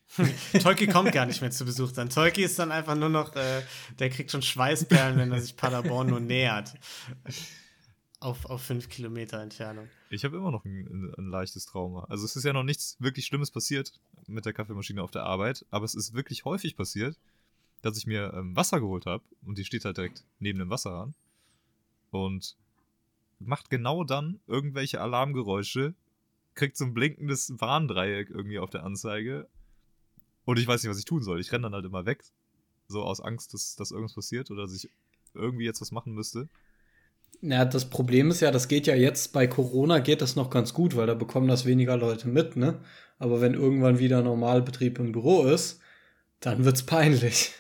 Tolki 0.63 0.87
kommt 0.87 1.13
gar 1.13 1.27
nicht 1.27 1.41
mehr 1.41 1.51
zu 1.51 1.65
Besuch 1.65 1.93
dann. 1.93 2.09
Tolki 2.09 2.43
ist 2.43 2.59
dann 2.59 2.73
einfach 2.73 2.95
nur 2.95 3.09
noch, 3.09 3.35
äh, 3.35 3.63
der 3.99 4.11
kriegt 4.11 4.31
schon 4.31 4.43
Schweißperlen, 4.43 5.19
wenn 5.19 5.33
er 5.33 5.41
sich 5.41 5.57
Paderborn 5.57 6.09
nur 6.09 6.21
nähert. 6.21 6.75
Auf, 8.19 8.47
auf 8.47 8.63
fünf 8.63 8.89
Kilometer 8.89 9.41
Entfernung. 9.41 9.89
Ich 10.09 10.25
habe 10.25 10.37
immer 10.37 10.51
noch 10.51 10.65
ein, 10.65 11.13
ein, 11.19 11.29
leichtes 11.29 11.67
Trauma. 11.67 12.07
Also 12.09 12.25
es 12.25 12.35
ist 12.35 12.45
ja 12.45 12.53
noch 12.53 12.63
nichts 12.63 12.97
wirklich 12.99 13.27
Schlimmes 13.27 13.51
passiert 13.51 13.93
mit 14.27 14.47
der 14.47 14.53
Kaffeemaschine 14.53 15.03
auf 15.03 15.11
der 15.11 15.25
Arbeit, 15.25 15.67
aber 15.71 15.85
es 15.85 15.95
ist 15.95 16.15
wirklich 16.15 16.45
häufig 16.45 16.77
passiert, 16.77 17.19
dass 17.83 17.99
ich 17.99 18.07
mir 18.07 18.33
ähm, 18.35 18.57
Wasser 18.57 18.81
geholt 18.81 19.07
habe 19.07 19.23
und 19.45 19.59
die 19.59 19.65
steht 19.65 19.85
halt 19.85 19.99
direkt 19.99 20.25
neben 20.39 20.59
dem 20.59 20.71
Wasserhahn 20.71 21.15
und 22.11 22.57
macht 23.39 23.69
genau 23.69 24.03
dann 24.03 24.41
irgendwelche 24.47 25.01
Alarmgeräusche, 25.01 25.95
kriegt 26.55 26.77
so 26.77 26.87
ein 26.87 26.95
blinkendes 26.95 27.53
Warndreieck 27.61 28.31
irgendwie 28.31 28.59
auf 28.59 28.71
der 28.71 28.85
Anzeige 28.85 29.47
und 30.47 30.59
ich 30.59 30.67
weiß 30.67 30.83
nicht, 30.83 30.91
was 30.91 30.99
ich 30.99 31.05
tun 31.05 31.23
soll. 31.23 31.41
Ich 31.41 31.53
renne 31.53 31.65
dann 31.65 31.75
halt 31.75 31.85
immer 31.85 32.07
weg. 32.07 32.25
So 32.89 33.03
aus 33.03 33.21
Angst, 33.21 33.53
dass, 33.53 33.77
dass 33.77 33.91
irgendwas 33.91 34.15
passiert 34.15 34.51
oder 34.51 34.63
dass 34.63 34.75
ich 34.75 34.91
irgendwie 35.35 35.65
jetzt 35.65 35.81
was 35.81 35.91
machen 35.91 36.15
müsste. 36.15 36.49
Ja, 37.43 37.65
das 37.65 37.91
Problem 37.91 38.31
ist 38.31 38.41
ja, 38.41 38.51
das 38.51 38.69
geht 38.69 38.87
ja 38.87 38.95
jetzt 38.95 39.33
bei 39.33 39.47
Corona 39.47 39.99
geht 39.99 40.23
das 40.23 40.37
noch 40.37 40.49
ganz 40.49 40.73
gut, 40.73 40.97
weil 40.97 41.07
da 41.07 41.15
bekommen 41.15 41.49
das 41.49 41.67
weniger 41.67 41.97
Leute 41.97 42.29
mit, 42.29 42.57
ne? 42.57 42.81
Aber 43.19 43.41
wenn 43.41 43.55
irgendwann 43.55 43.99
wieder 43.99 44.23
Normalbetrieb 44.23 44.99
im 44.99 45.13
Büro 45.13 45.45
ist, 45.45 45.81
dann 46.41 46.65
wird's 46.65 46.85
peinlich. 46.85 47.53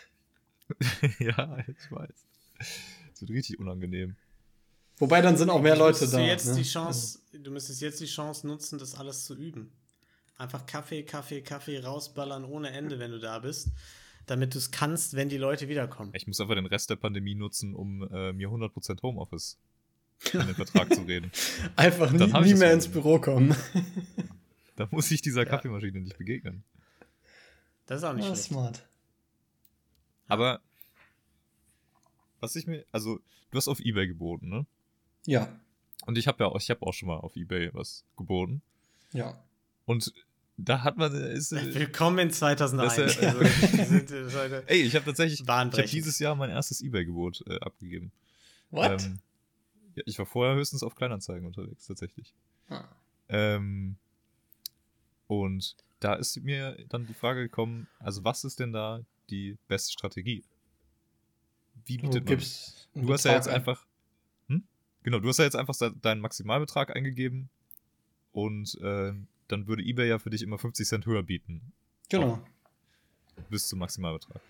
ja, 1.19 1.59
ich 1.67 1.91
weiß. 1.91 2.27
Das 2.59 3.21
wird 3.21 3.31
richtig 3.31 3.59
unangenehm. 3.59 4.17
Wobei 4.99 5.21
dann 5.21 5.37
sind 5.37 5.51
auch 5.51 5.61
mehr 5.61 5.77
Leute 5.77 6.09
da. 6.09 6.21
Jetzt 6.21 6.47
ne? 6.47 6.55
die 6.55 6.63
Chance, 6.63 7.19
du 7.33 7.51
müsstest 7.51 7.83
jetzt 7.83 8.01
die 8.01 8.07
Chance 8.07 8.47
nutzen, 8.47 8.79
das 8.79 8.95
alles 8.95 9.25
zu 9.25 9.35
üben. 9.35 9.73
Einfach 10.39 10.67
Kaffee, 10.67 11.03
Kaffee, 11.03 11.41
Kaffee 11.41 11.79
rausballern 11.79 12.45
ohne 12.45 12.71
Ende, 12.71 12.99
wenn 12.99 13.11
du 13.11 13.19
da 13.19 13.39
bist, 13.39 13.71
damit 14.27 14.55
du 14.55 14.59
es 14.59 14.71
kannst, 14.71 15.15
wenn 15.17 15.29
die 15.29 15.39
Leute 15.39 15.69
wiederkommen. 15.69 16.13
Ich 16.15 16.27
muss 16.27 16.41
einfach 16.41 16.55
den 16.55 16.67
Rest 16.67 16.91
der 16.91 16.97
Pandemie 16.97 17.35
nutzen, 17.35 17.75
um 17.75 18.03
äh, 18.03 18.33
mir 18.33 18.49
100% 18.49 19.03
Homeoffice 19.03 19.59
in 20.33 20.47
den 20.47 20.55
Vertrag 20.55 20.93
zu 20.93 21.03
reden. 21.03 21.31
Einfach 21.77 22.11
nie, 22.13 22.27
nie 22.27 22.55
mehr 22.55 22.73
ins 22.73 22.89
Büro 22.89 23.19
kommen. 23.19 23.57
da 24.77 24.89
muss 24.91 25.11
ich 25.11 25.23
dieser 25.23 25.47
Kaffeemaschine 25.47 26.01
nicht 26.01 26.19
begegnen. 26.19 26.65
Das 27.87 27.99
ist 27.99 28.05
auch 28.05 28.13
nicht 28.13 28.25
ja, 28.25 28.35
schlecht. 28.35 28.49
smart. 28.49 28.87
Aber 30.29 30.61
was 32.41 32.57
ich 32.57 32.67
mir, 32.67 32.85
also 32.93 33.21
du 33.51 33.57
hast 33.57 33.69
auf 33.69 33.81
eBay 33.81 34.07
geboten, 34.07 34.49
ne? 34.49 34.67
Ja. 35.25 35.49
Und 36.05 36.19
ich 36.19 36.29
habe 36.29 36.45
ja, 36.45 36.55
ich 36.57 36.69
habe 36.69 36.83
auch 36.83 36.93
schon 36.93 37.09
mal 37.09 37.17
auf 37.17 37.37
eBay 37.37 37.71
was 37.73 38.05
geboten. 38.17 38.61
Ja. 39.13 39.43
Und 39.87 40.13
da 40.57 40.83
hat 40.83 40.97
man. 40.97 41.13
Ist, 41.13 41.53
Willkommen 41.53 42.19
in 42.19 42.31
2001. 42.31 42.97
Das, 42.97 43.19
äh, 43.19 43.27
also, 43.27 44.57
ey, 44.67 44.83
ich 44.83 44.95
habe 44.95 45.05
tatsächlich 45.05 45.43
ich 45.43 45.49
hab 45.49 45.73
dieses 45.73 46.19
Jahr 46.19 46.35
mein 46.35 46.51
erstes 46.51 46.81
Ebay-Gebot 46.81 47.45
äh, 47.47 47.59
abgegeben. 47.61 48.13
What? 48.71 49.03
Ähm, 49.03 49.21
ja, 49.95 50.03
ich 50.07 50.19
war 50.19 50.27
vorher 50.27 50.57
höchstens 50.57 50.83
auf 50.83 50.95
Kleinanzeigen 50.95 51.47
unterwegs, 51.47 51.87
tatsächlich. 51.87 52.33
Ah. 52.69 52.85
Ähm, 53.29 53.97
und 55.27 55.77
da 56.01 56.15
ist 56.15 56.43
mir 56.43 56.77
dann 56.89 57.07
die 57.07 57.15
Frage 57.15 57.43
gekommen, 57.43 57.89
also 57.99 58.25
was 58.25 58.45
ist 58.45 58.61
denn 58.61 58.73
da 58.73 59.01
die 59.31 59.57
beste 59.69 59.93
Strategie? 59.93 60.45
Wie 61.85 61.99
bietet 61.99 62.29
du 62.29 62.35
man? 62.35 63.07
Du 63.07 63.13
hast 63.13 63.25
ja 63.25 63.33
jetzt 63.33 63.49
einfach. 63.49 63.85
Hm? 64.49 64.63
Genau, 65.03 65.19
du 65.19 65.29
hast 65.29 65.39
ja 65.39 65.45
jetzt 65.45 65.57
einfach 65.57 65.75
deinen 66.01 66.21
Maximalbetrag 66.21 66.95
eingegeben 66.95 67.51
und 68.33 68.79
ähm, 68.83 69.29
dann 69.49 69.67
würde 69.67 69.83
eBay 69.83 70.09
ja 70.09 70.19
für 70.19 70.31
dich 70.31 70.43
immer 70.43 70.59
50 70.59 70.87
Cent 70.87 71.07
höher 71.07 71.23
bieten. 71.23 71.73
Genau. 72.09 72.43
Bis 73.51 73.69
zum 73.69 73.79
Maximalbetrag. 73.79 74.41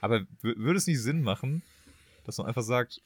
Aber 0.00 0.26
würde 0.42 0.78
es 0.78 0.86
nicht 0.86 1.00
Sinn 1.00 1.22
machen, 1.22 1.62
dass 2.24 2.38
man 2.38 2.46
einfach 2.46 2.62
sagt, 2.62 3.00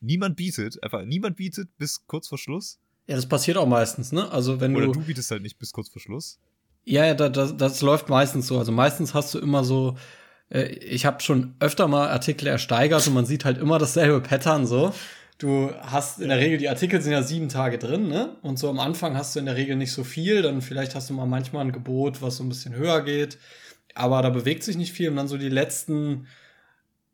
niemand 0.00 0.36
bietet, 0.36 0.82
einfach 0.82 1.04
niemand 1.04 1.36
bietet 1.36 1.68
bis 1.78 2.06
kurz 2.06 2.28
vor 2.28 2.38
Schluss? 2.38 2.78
Ja, 3.06 3.16
das 3.16 3.26
passiert 3.26 3.56
auch 3.56 3.66
meistens, 3.66 4.12
ne? 4.12 4.30
Also 4.30 4.60
wenn 4.60 4.76
Oder 4.76 4.86
du. 4.86 4.92
du 4.92 5.00
bietest 5.00 5.30
halt 5.30 5.42
nicht 5.42 5.58
bis 5.58 5.72
kurz 5.72 5.88
vor 5.88 6.00
Schluss. 6.00 6.38
Ja, 6.84 7.04
ja, 7.04 7.14
das, 7.14 7.56
das 7.56 7.80
läuft 7.80 8.08
meistens 8.08 8.46
so. 8.46 8.58
Also 8.58 8.72
meistens 8.72 9.14
hast 9.14 9.34
du 9.34 9.38
immer 9.38 9.64
so, 9.64 9.96
äh, 10.50 10.66
ich 10.66 11.04
habe 11.06 11.20
schon 11.20 11.54
öfter 11.60 11.88
mal 11.88 12.08
Artikel 12.08 12.46
ersteigert 12.46 13.06
und 13.06 13.14
man 13.14 13.26
sieht 13.26 13.44
halt 13.44 13.58
immer 13.58 13.78
dasselbe 13.78 14.20
Pattern 14.20 14.66
so. 14.66 14.92
Du 15.42 15.74
hast 15.80 16.20
in 16.20 16.28
der 16.28 16.38
Regel, 16.38 16.56
die 16.56 16.68
Artikel 16.68 17.02
sind 17.02 17.10
ja 17.10 17.24
sieben 17.24 17.48
Tage 17.48 17.76
drin, 17.76 18.06
ne? 18.06 18.36
Und 18.42 18.60
so 18.60 18.70
am 18.70 18.78
Anfang 18.78 19.16
hast 19.16 19.34
du 19.34 19.40
in 19.40 19.46
der 19.46 19.56
Regel 19.56 19.74
nicht 19.74 19.90
so 19.90 20.04
viel, 20.04 20.40
dann 20.40 20.62
vielleicht 20.62 20.94
hast 20.94 21.10
du 21.10 21.14
mal 21.14 21.26
manchmal 21.26 21.64
ein 21.64 21.72
Gebot, 21.72 22.22
was 22.22 22.36
so 22.36 22.44
ein 22.44 22.48
bisschen 22.48 22.76
höher 22.76 23.02
geht, 23.02 23.38
aber 23.96 24.22
da 24.22 24.30
bewegt 24.30 24.62
sich 24.62 24.76
nicht 24.76 24.92
viel 24.92 25.10
und 25.10 25.16
dann 25.16 25.26
so 25.26 25.38
die 25.38 25.48
letzten 25.48 26.28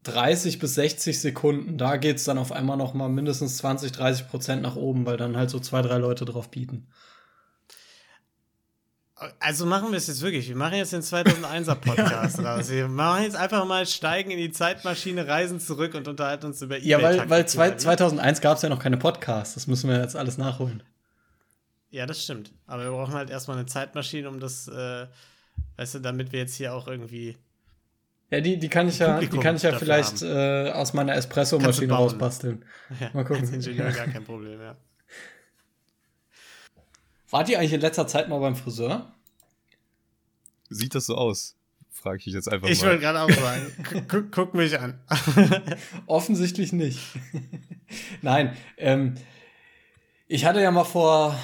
30 0.02 0.58
bis 0.58 0.74
60 0.74 1.18
Sekunden, 1.20 1.78
da 1.78 1.96
geht 1.96 2.16
es 2.16 2.24
dann 2.24 2.36
auf 2.36 2.52
einmal 2.52 2.76
noch 2.76 2.92
mal 2.92 3.08
mindestens 3.08 3.56
20, 3.58 3.92
30 3.92 4.28
Prozent 4.28 4.60
nach 4.60 4.76
oben, 4.76 5.06
weil 5.06 5.16
dann 5.16 5.38
halt 5.38 5.48
so 5.48 5.58
zwei, 5.58 5.80
drei 5.80 5.96
Leute 5.96 6.26
drauf 6.26 6.50
bieten. 6.50 6.88
Also 9.40 9.66
machen 9.66 9.90
wir 9.90 9.98
es 9.98 10.06
jetzt 10.06 10.22
wirklich. 10.22 10.48
Wir 10.48 10.54
machen 10.56 10.74
jetzt 10.74 10.92
den 10.92 11.02
2001er 11.02 11.74
Podcast 11.80 12.38
raus. 12.38 12.70
Wir 12.70 12.86
machen 12.86 13.24
jetzt 13.24 13.36
einfach 13.36 13.64
mal 13.64 13.84
steigen 13.84 14.30
in 14.30 14.38
die 14.38 14.52
Zeitmaschine, 14.52 15.26
reisen 15.26 15.58
zurück 15.58 15.94
und 15.94 16.06
unterhalten 16.06 16.46
uns 16.46 16.62
über 16.62 16.78
Ja, 16.78 17.02
weil, 17.02 17.28
weil 17.28 17.46
zwei, 17.48 17.74
2001 17.74 18.40
gab 18.40 18.56
es 18.56 18.62
ja 18.62 18.68
noch 18.68 18.78
keine 18.78 18.96
Podcasts. 18.96 19.54
Das 19.54 19.66
müssen 19.66 19.90
wir 19.90 20.00
jetzt 20.00 20.14
alles 20.14 20.38
nachholen. 20.38 20.82
Ja, 21.90 22.06
das 22.06 22.22
stimmt. 22.22 22.52
Aber 22.66 22.84
wir 22.84 22.90
brauchen 22.90 23.14
halt 23.14 23.30
erstmal 23.30 23.56
eine 23.56 23.66
Zeitmaschine, 23.66 24.28
um 24.28 24.38
das, 24.40 24.68
äh, 24.68 25.06
weißt 25.76 25.94
du, 25.94 25.98
damit 26.00 26.32
wir 26.32 26.40
jetzt 26.40 26.54
hier 26.54 26.74
auch 26.74 26.86
irgendwie. 26.86 27.36
Ja, 28.30 28.40
die, 28.40 28.58
die 28.58 28.68
kann 28.68 28.88
ich 28.88 28.98
ja, 28.98 29.18
die 29.18 29.28
kann 29.28 29.56
ich 29.56 29.62
ja 29.62 29.76
vielleicht 29.78 30.22
äh, 30.22 30.70
aus 30.70 30.92
meiner 30.92 31.14
Espresso-Maschine 31.14 31.92
rausbasteln. 31.92 32.64
Ja, 33.00 33.10
mal 33.14 33.24
gucken. 33.24 33.42
Als 33.42 33.52
Ingenieur 33.52 33.90
gar 33.90 34.06
kein 34.06 34.24
Problem, 34.24 34.60
ja. 34.60 34.76
Wart 37.30 37.48
ihr 37.48 37.58
eigentlich 37.58 37.72
in 37.72 37.80
letzter 37.80 38.06
Zeit 38.06 38.28
mal 38.28 38.38
beim 38.38 38.56
Friseur? 38.56 39.12
Sieht 40.70 40.94
das 40.94 41.06
so 41.06 41.16
aus? 41.16 41.56
Frage 41.90 42.22
ich 42.24 42.32
jetzt 42.32 42.50
einfach 42.50 42.68
ich 42.68 42.80
mal. 42.80 42.86
Ich 42.86 42.90
wollte 42.90 43.00
gerade 43.00 43.20
auch 43.20 43.30
sagen, 43.30 44.06
guck, 44.08 44.32
guck, 44.32 44.54
mich 44.54 44.78
an. 44.78 45.00
Offensichtlich 46.06 46.72
nicht. 46.72 47.00
Nein, 48.22 48.56
ähm, 48.76 49.14
ich 50.28 50.44
hatte 50.44 50.60
ja 50.60 50.70
mal 50.70 50.84
vor, 50.84 51.36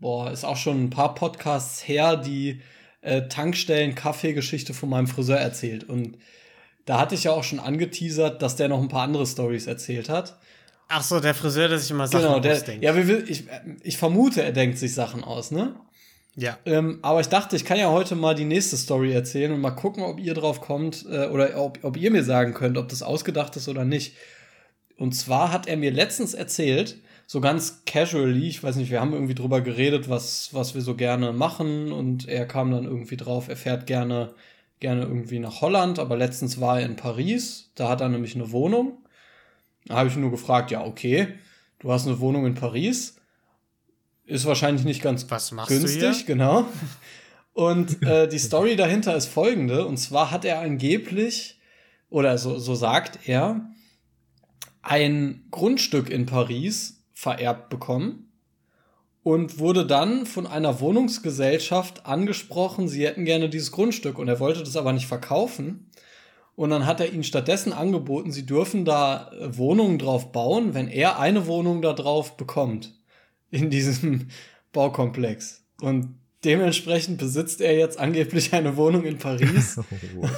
boah, 0.00 0.30
ist 0.30 0.44
auch 0.44 0.56
schon 0.56 0.84
ein 0.84 0.90
paar 0.90 1.14
Podcasts 1.14 1.86
her, 1.86 2.16
die 2.16 2.62
äh, 3.02 3.28
Tankstellen-Kaffee-Geschichte 3.28 4.74
von 4.74 4.88
meinem 4.88 5.06
Friseur 5.06 5.38
erzählt. 5.38 5.84
Und 5.84 6.18
da 6.84 6.98
hatte 6.98 7.14
ich 7.14 7.24
ja 7.24 7.32
auch 7.32 7.44
schon 7.44 7.60
angeteasert, 7.60 8.42
dass 8.42 8.56
der 8.56 8.68
noch 8.68 8.80
ein 8.80 8.88
paar 8.88 9.02
andere 9.02 9.26
Stories 9.26 9.66
erzählt 9.66 10.08
hat. 10.08 10.38
Ach 10.88 11.02
so, 11.02 11.20
der 11.20 11.34
Friseur, 11.34 11.68
der 11.68 11.78
sich 11.78 11.90
immer 11.90 12.06
Sachen 12.06 12.24
genau, 12.24 12.40
der, 12.40 12.54
ausdenkt. 12.54 12.84
Ja, 12.84 12.94
ich, 12.96 13.44
ich 13.82 13.96
vermute, 13.98 14.42
er 14.42 14.52
denkt 14.52 14.78
sich 14.78 14.94
Sachen 14.94 15.24
aus, 15.24 15.50
ne? 15.50 15.74
Ja. 16.36 16.58
Ähm, 16.66 16.98
aber 17.02 17.20
ich 17.20 17.28
dachte, 17.28 17.56
ich 17.56 17.64
kann 17.64 17.78
ja 17.78 17.90
heute 17.90 18.16
mal 18.16 18.34
die 18.34 18.44
nächste 18.44 18.76
Story 18.76 19.12
erzählen 19.12 19.52
und 19.52 19.60
mal 19.60 19.70
gucken, 19.70 20.02
ob 20.02 20.18
ihr 20.18 20.34
drauf 20.34 20.60
kommt 20.60 21.06
äh, 21.08 21.26
oder 21.26 21.56
ob, 21.56 21.78
ob 21.82 21.96
ihr 21.96 22.10
mir 22.10 22.24
sagen 22.24 22.54
könnt, 22.54 22.76
ob 22.76 22.88
das 22.88 23.02
ausgedacht 23.02 23.56
ist 23.56 23.68
oder 23.68 23.84
nicht. 23.84 24.16
Und 24.96 25.12
zwar 25.12 25.52
hat 25.52 25.68
er 25.68 25.76
mir 25.76 25.92
letztens 25.92 26.34
erzählt, 26.34 26.98
so 27.26 27.40
ganz 27.40 27.84
casually, 27.86 28.48
ich 28.48 28.62
weiß 28.62 28.76
nicht, 28.76 28.90
wir 28.90 29.00
haben 29.00 29.12
irgendwie 29.12 29.34
drüber 29.34 29.60
geredet, 29.60 30.08
was, 30.08 30.50
was 30.52 30.74
wir 30.74 30.82
so 30.82 30.94
gerne 30.94 31.32
machen 31.32 31.92
und 31.92 32.28
er 32.28 32.46
kam 32.46 32.70
dann 32.70 32.84
irgendwie 32.84 33.16
drauf, 33.16 33.48
er 33.48 33.56
fährt 33.56 33.86
gerne, 33.86 34.34
gerne 34.80 35.02
irgendwie 35.02 35.38
nach 35.38 35.60
Holland, 35.60 35.98
aber 35.98 36.16
letztens 36.16 36.60
war 36.60 36.80
er 36.80 36.86
in 36.86 36.96
Paris, 36.96 37.70
da 37.76 37.88
hat 37.88 38.00
er 38.00 38.08
nämlich 38.08 38.34
eine 38.34 38.50
Wohnung 38.50 39.03
da 39.86 39.96
habe 39.96 40.08
ich 40.08 40.16
nur 40.16 40.30
gefragt, 40.30 40.70
ja, 40.70 40.84
okay, 40.84 41.34
du 41.78 41.92
hast 41.92 42.06
eine 42.06 42.20
Wohnung 42.20 42.46
in 42.46 42.54
Paris. 42.54 43.16
Ist 44.26 44.46
wahrscheinlich 44.46 44.84
nicht 44.84 45.02
ganz 45.02 45.26
günstig, 45.66 46.26
genau. 46.26 46.66
Und 47.52 48.02
äh, 48.06 48.26
die 48.26 48.38
Story 48.38 48.76
dahinter 48.76 49.14
ist 49.14 49.26
folgende. 49.26 49.86
Und 49.86 49.98
zwar 49.98 50.30
hat 50.30 50.44
er 50.44 50.60
angeblich, 50.60 51.60
oder 52.08 52.38
so, 52.38 52.58
so 52.58 52.74
sagt 52.74 53.28
er, 53.28 53.68
ein 54.82 55.44
Grundstück 55.50 56.10
in 56.10 56.26
Paris 56.26 57.04
vererbt 57.12 57.70
bekommen 57.70 58.32
und 59.22 59.58
wurde 59.58 59.86
dann 59.86 60.26
von 60.26 60.46
einer 60.46 60.80
Wohnungsgesellschaft 60.80 62.06
angesprochen, 62.06 62.88
sie 62.88 63.06
hätten 63.06 63.24
gerne 63.24 63.48
dieses 63.48 63.72
Grundstück 63.72 64.18
und 64.18 64.28
er 64.28 64.38
wollte 64.38 64.60
das 64.60 64.76
aber 64.76 64.92
nicht 64.92 65.06
verkaufen. 65.06 65.83
Und 66.56 66.70
dann 66.70 66.86
hat 66.86 67.00
er 67.00 67.12
ihnen 67.12 67.24
stattdessen 67.24 67.72
angeboten, 67.72 68.30
sie 68.30 68.46
dürfen 68.46 68.84
da 68.84 69.30
äh, 69.32 69.56
Wohnungen 69.56 69.98
drauf 69.98 70.30
bauen, 70.30 70.74
wenn 70.74 70.88
er 70.88 71.18
eine 71.18 71.46
Wohnung 71.46 71.82
da 71.82 71.92
drauf 71.92 72.36
bekommt. 72.36 72.94
In 73.50 73.70
diesem 73.70 74.28
Baukomplex. 74.72 75.64
Und 75.80 76.18
dementsprechend 76.44 77.18
besitzt 77.18 77.60
er 77.60 77.76
jetzt 77.76 77.98
angeblich 77.98 78.52
eine 78.52 78.76
Wohnung 78.76 79.04
in 79.04 79.18
Paris. 79.18 79.78
Oh, 80.16 80.28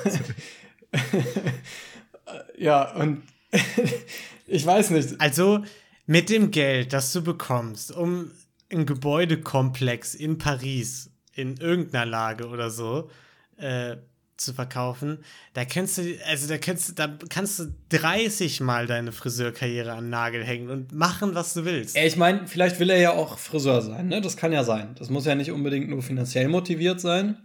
ja, 2.58 2.92
und 2.94 3.22
ich 4.46 4.64
weiß 4.64 4.90
nicht. 4.90 5.20
Also 5.20 5.64
mit 6.06 6.30
dem 6.30 6.50
Geld, 6.50 6.92
das 6.92 7.12
du 7.12 7.22
bekommst, 7.22 7.92
um 7.92 8.30
ein 8.70 8.86
Gebäudekomplex 8.86 10.14
in 10.14 10.38
Paris, 10.38 11.10
in 11.34 11.56
irgendeiner 11.56 12.06
Lage 12.06 12.48
oder 12.48 12.70
so, 12.70 13.10
äh, 13.56 13.96
zu 14.36 14.52
verkaufen, 14.52 15.18
da 15.54 15.64
kannst 15.64 15.98
du, 15.98 16.02
also 16.26 16.48
da 16.48 16.58
kannst 16.58 16.88
du, 16.88 16.92
da 16.92 17.16
kannst 17.28 17.58
du 17.58 17.74
30 17.90 18.60
Mal 18.60 18.86
deine 18.86 19.12
Friseurkarriere 19.12 19.92
an 19.92 20.04
den 20.04 20.10
Nagel 20.10 20.44
hängen 20.44 20.70
und 20.70 20.92
machen, 20.92 21.34
was 21.34 21.54
du 21.54 21.64
willst. 21.64 21.96
Ich 21.96 22.16
meine, 22.16 22.46
vielleicht 22.46 22.78
will 22.78 22.90
er 22.90 22.98
ja 22.98 23.12
auch 23.12 23.38
Friseur 23.38 23.82
sein, 23.82 24.08
ne? 24.08 24.20
Das 24.20 24.36
kann 24.36 24.52
ja 24.52 24.64
sein. 24.64 24.94
Das 24.98 25.10
muss 25.10 25.26
ja 25.26 25.34
nicht 25.34 25.50
unbedingt 25.50 25.88
nur 25.88 26.02
finanziell 26.02 26.48
motiviert 26.48 27.00
sein. 27.00 27.38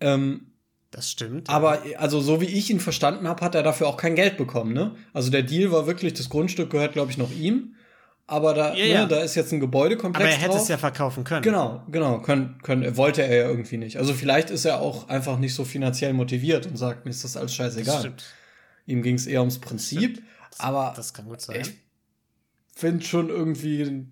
Ähm, 0.00 0.52
das 0.90 1.10
stimmt. 1.10 1.50
Aber 1.50 1.82
also 1.96 2.20
so 2.20 2.40
wie 2.40 2.46
ich 2.46 2.70
ihn 2.70 2.80
verstanden 2.80 3.26
habe, 3.26 3.44
hat 3.44 3.54
er 3.54 3.62
dafür 3.62 3.88
auch 3.88 3.96
kein 3.96 4.14
Geld 4.14 4.36
bekommen, 4.36 4.72
ne? 4.72 4.94
Also 5.12 5.30
der 5.30 5.42
Deal 5.42 5.72
war 5.72 5.86
wirklich, 5.86 6.14
das 6.14 6.28
Grundstück 6.28 6.70
gehört, 6.70 6.92
glaube 6.92 7.10
ich, 7.10 7.18
noch 7.18 7.32
ihm 7.32 7.74
aber 8.26 8.54
da, 8.54 8.74
ja, 8.74 8.84
ne, 8.84 8.90
ja. 8.90 9.06
da 9.06 9.20
ist 9.20 9.34
jetzt 9.34 9.52
ein 9.52 9.60
Gebäudekomplex. 9.60 10.24
Aber 10.24 10.34
er 10.34 10.38
hätte 10.38 10.52
drauf. 10.52 10.62
es 10.62 10.68
ja 10.68 10.78
verkaufen 10.78 11.24
können. 11.24 11.42
Genau, 11.42 11.82
genau, 11.90 12.20
können, 12.20 12.58
können, 12.62 12.96
wollte 12.96 13.22
er 13.22 13.36
ja 13.36 13.48
irgendwie 13.48 13.76
nicht. 13.76 13.98
Also 13.98 14.14
vielleicht 14.14 14.50
ist 14.50 14.64
er 14.64 14.80
auch 14.80 15.08
einfach 15.08 15.38
nicht 15.38 15.54
so 15.54 15.64
finanziell 15.64 16.14
motiviert 16.14 16.66
und 16.66 16.76
sagt, 16.76 17.04
mir 17.04 17.10
ist 17.10 17.22
das 17.22 17.36
alles 17.36 17.54
scheißegal. 17.54 17.94
Das 17.94 18.00
stimmt. 18.00 18.24
Ihm 18.86 19.02
ging 19.02 19.16
es 19.16 19.26
eher 19.26 19.40
ums 19.40 19.58
Prinzip, 19.58 20.22
das, 20.50 20.60
aber 20.60 20.92
das 20.96 21.12
kann 21.12 21.26
gut 21.26 21.42
sein. 21.42 21.60
Ich 21.60 21.72
finde 22.74 23.04
schon 23.04 23.28
irgendwie 23.28 24.06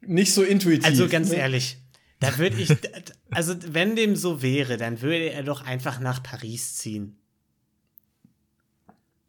nicht 0.00 0.34
so 0.34 0.42
intuitiv. 0.42 0.84
Also 0.84 1.08
ganz 1.08 1.30
ne? 1.30 1.36
ehrlich, 1.36 1.78
da 2.18 2.38
würde 2.38 2.56
ich, 2.56 2.74
also 3.30 3.54
wenn 3.68 3.94
dem 3.94 4.16
so 4.16 4.42
wäre, 4.42 4.76
dann 4.76 5.00
würde 5.00 5.30
er 5.30 5.44
doch 5.44 5.64
einfach 5.64 6.00
nach 6.00 6.22
Paris 6.22 6.76
ziehen. 6.76 7.18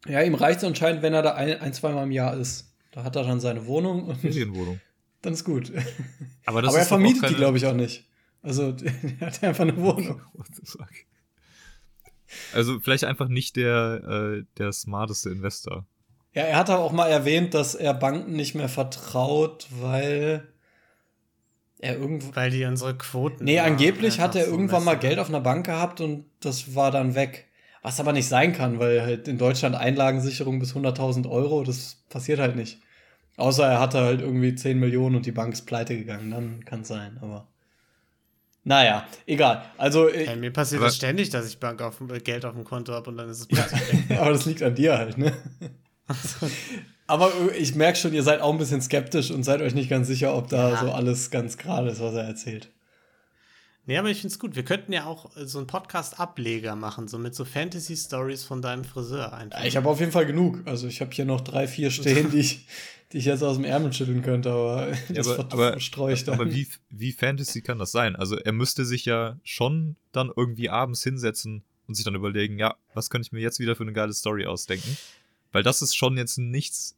Ja, 0.08 0.22
ihm 0.22 0.34
reicht 0.34 0.58
es 0.58 0.64
anscheinend, 0.64 1.02
wenn 1.02 1.14
er 1.14 1.22
da 1.22 1.34
ein, 1.34 1.60
ein 1.60 1.72
zweimal 1.72 2.04
im 2.04 2.12
Jahr 2.12 2.36
ist. 2.36 2.72
Da 2.96 3.04
hat 3.04 3.14
er 3.14 3.24
dann 3.24 3.40
seine 3.40 3.66
Wohnung. 3.66 4.04
Und 4.04 4.16
Ferienwohnung. 4.16 4.80
Dann 5.20 5.34
ist 5.34 5.44
gut. 5.44 5.70
Aber, 6.46 6.60
Aber 6.60 6.78
er 6.78 6.86
vermietet 6.86 7.20
keine... 7.20 7.34
die, 7.34 7.38
glaube 7.38 7.58
ich, 7.58 7.66
auch 7.66 7.74
nicht. 7.74 8.08
Also, 8.42 8.74
er 9.20 9.26
hat 9.26 9.44
einfach 9.44 9.64
eine 9.64 9.76
Wohnung. 9.76 10.22
What 10.32 10.46
the 10.54 10.62
fuck? 10.64 10.88
Also, 12.54 12.80
vielleicht 12.80 13.04
einfach 13.04 13.28
nicht 13.28 13.56
der, 13.56 14.38
äh, 14.38 14.44
der 14.56 14.72
smarteste 14.72 15.28
Investor. 15.28 15.84
Ja, 16.32 16.44
er 16.44 16.56
hat 16.56 16.70
auch 16.70 16.92
mal 16.92 17.08
erwähnt, 17.08 17.52
dass 17.52 17.74
er 17.74 17.92
Banken 17.92 18.32
nicht 18.32 18.54
mehr 18.54 18.70
vertraut, 18.70 19.66
weil 19.78 20.48
er 21.78 21.98
irgendwo. 21.98 22.34
Weil 22.34 22.50
die 22.50 22.64
unsere 22.64 22.96
Quoten. 22.96 23.44
Nee, 23.44 23.58
angeblich 23.58 24.20
hat 24.20 24.36
er 24.36 24.46
so 24.46 24.52
irgendwann 24.52 24.84
mal 24.84 24.98
Geld 24.98 25.18
auf 25.18 25.28
einer 25.28 25.42
Bank 25.42 25.66
gehabt 25.66 26.00
und 26.00 26.24
das 26.40 26.74
war 26.74 26.90
dann 26.90 27.14
weg. 27.14 27.46
Was 27.82 28.00
aber 28.00 28.14
nicht 28.14 28.26
sein 28.26 28.54
kann, 28.54 28.78
weil 28.78 29.02
halt 29.02 29.28
in 29.28 29.36
Deutschland 29.36 29.76
Einlagensicherung 29.76 30.60
bis 30.60 30.74
100.000 30.74 31.28
Euro, 31.28 31.62
das 31.62 32.02
passiert 32.08 32.38
halt 32.38 32.56
nicht. 32.56 32.80
Außer 33.36 33.66
er 33.66 33.80
hatte 33.80 34.00
halt 34.00 34.20
irgendwie 34.20 34.54
10 34.54 34.78
Millionen 34.78 35.16
und 35.16 35.26
die 35.26 35.32
Bank 35.32 35.52
ist 35.52 35.66
pleite 35.66 35.96
gegangen, 35.96 36.30
dann 36.30 36.64
kann 36.64 36.80
es 36.80 36.88
sein, 36.88 37.18
aber. 37.20 37.48
Naja, 38.64 39.06
egal. 39.26 39.64
Also. 39.76 40.08
Hey, 40.08 40.36
mir 40.36 40.52
passiert 40.52 40.82
das 40.82 40.96
ständig, 40.96 41.30
dass 41.30 41.46
ich 41.46 41.60
Bank 41.60 41.80
auf, 41.82 42.02
Geld 42.24 42.44
auf 42.44 42.54
dem 42.54 42.64
Konto 42.64 42.92
habe 42.92 43.10
und 43.10 43.16
dann 43.16 43.28
ist 43.28 43.40
es 43.40 43.46
plötzlich 43.46 43.80
ja, 44.08 44.20
aber 44.20 44.32
das 44.32 44.46
liegt 44.46 44.62
an 44.62 44.74
dir 44.74 44.96
halt, 44.98 45.18
ne? 45.18 45.32
aber 47.06 47.30
ich 47.56 47.74
merke 47.74 47.98
schon, 47.98 48.12
ihr 48.12 48.22
seid 48.22 48.40
auch 48.40 48.52
ein 48.52 48.58
bisschen 48.58 48.80
skeptisch 48.80 49.30
und 49.30 49.44
seid 49.44 49.60
euch 49.60 49.74
nicht 49.74 49.90
ganz 49.90 50.08
sicher, 50.08 50.34
ob 50.34 50.48
da 50.48 50.70
ja. 50.70 50.76
so 50.78 50.90
alles 50.90 51.30
ganz 51.30 51.58
gerade 51.58 51.90
ist, 51.90 52.00
was 52.00 52.14
er 52.14 52.24
erzählt. 52.24 52.70
Nee, 53.88 53.98
aber 53.98 54.10
ich 54.10 54.20
finde 54.20 54.34
es 54.34 54.40
gut. 54.40 54.56
Wir 54.56 54.64
könnten 54.64 54.92
ja 54.92 55.06
auch 55.06 55.30
so 55.36 55.58
einen 55.58 55.68
Podcast-Ableger 55.68 56.74
machen, 56.74 57.06
so 57.06 57.18
mit 57.18 57.36
so 57.36 57.44
Fantasy-Stories 57.44 58.42
von 58.42 58.60
deinem 58.60 58.84
Friseur 58.84 59.32
einfach. 59.32 59.64
Ich 59.64 59.76
habe 59.76 59.88
auf 59.88 60.00
jeden 60.00 60.10
Fall 60.10 60.26
genug. 60.26 60.60
Also 60.64 60.88
ich 60.88 61.00
habe 61.00 61.12
hier 61.12 61.24
noch 61.24 61.40
drei, 61.40 61.68
vier 61.68 61.92
stehen, 61.92 62.30
die 62.32 62.40
ich, 62.40 62.66
die 63.12 63.18
ich 63.18 63.26
jetzt 63.26 63.44
aus 63.44 63.56
dem 63.56 63.64
Ärmel 63.64 63.92
schütteln 63.92 64.22
könnte, 64.22 64.50
aber 64.50 64.88
das 65.08 65.28
ja, 65.28 65.38
aber, 65.38 65.72
verstreue 65.72 66.14
ich 66.14 66.24
dann. 66.24 66.34
Aber 66.34 66.52
wie, 66.52 66.66
wie 66.90 67.12
Fantasy 67.12 67.62
kann 67.62 67.78
das 67.78 67.92
sein? 67.92 68.16
Also 68.16 68.36
er 68.36 68.52
müsste 68.52 68.84
sich 68.84 69.04
ja 69.04 69.38
schon 69.44 69.94
dann 70.10 70.32
irgendwie 70.34 70.68
abends 70.68 71.04
hinsetzen 71.04 71.62
und 71.86 71.94
sich 71.94 72.04
dann 72.04 72.16
überlegen, 72.16 72.58
ja, 72.58 72.74
was 72.92 73.08
könnte 73.08 73.26
ich 73.26 73.32
mir 73.32 73.40
jetzt 73.40 73.60
wieder 73.60 73.76
für 73.76 73.84
eine 73.84 73.92
geile 73.92 74.12
Story 74.12 74.46
ausdenken? 74.46 74.96
Weil 75.52 75.62
das 75.62 75.80
ist 75.80 75.94
schon 75.94 76.16
jetzt 76.16 76.38
nichts, 76.38 76.96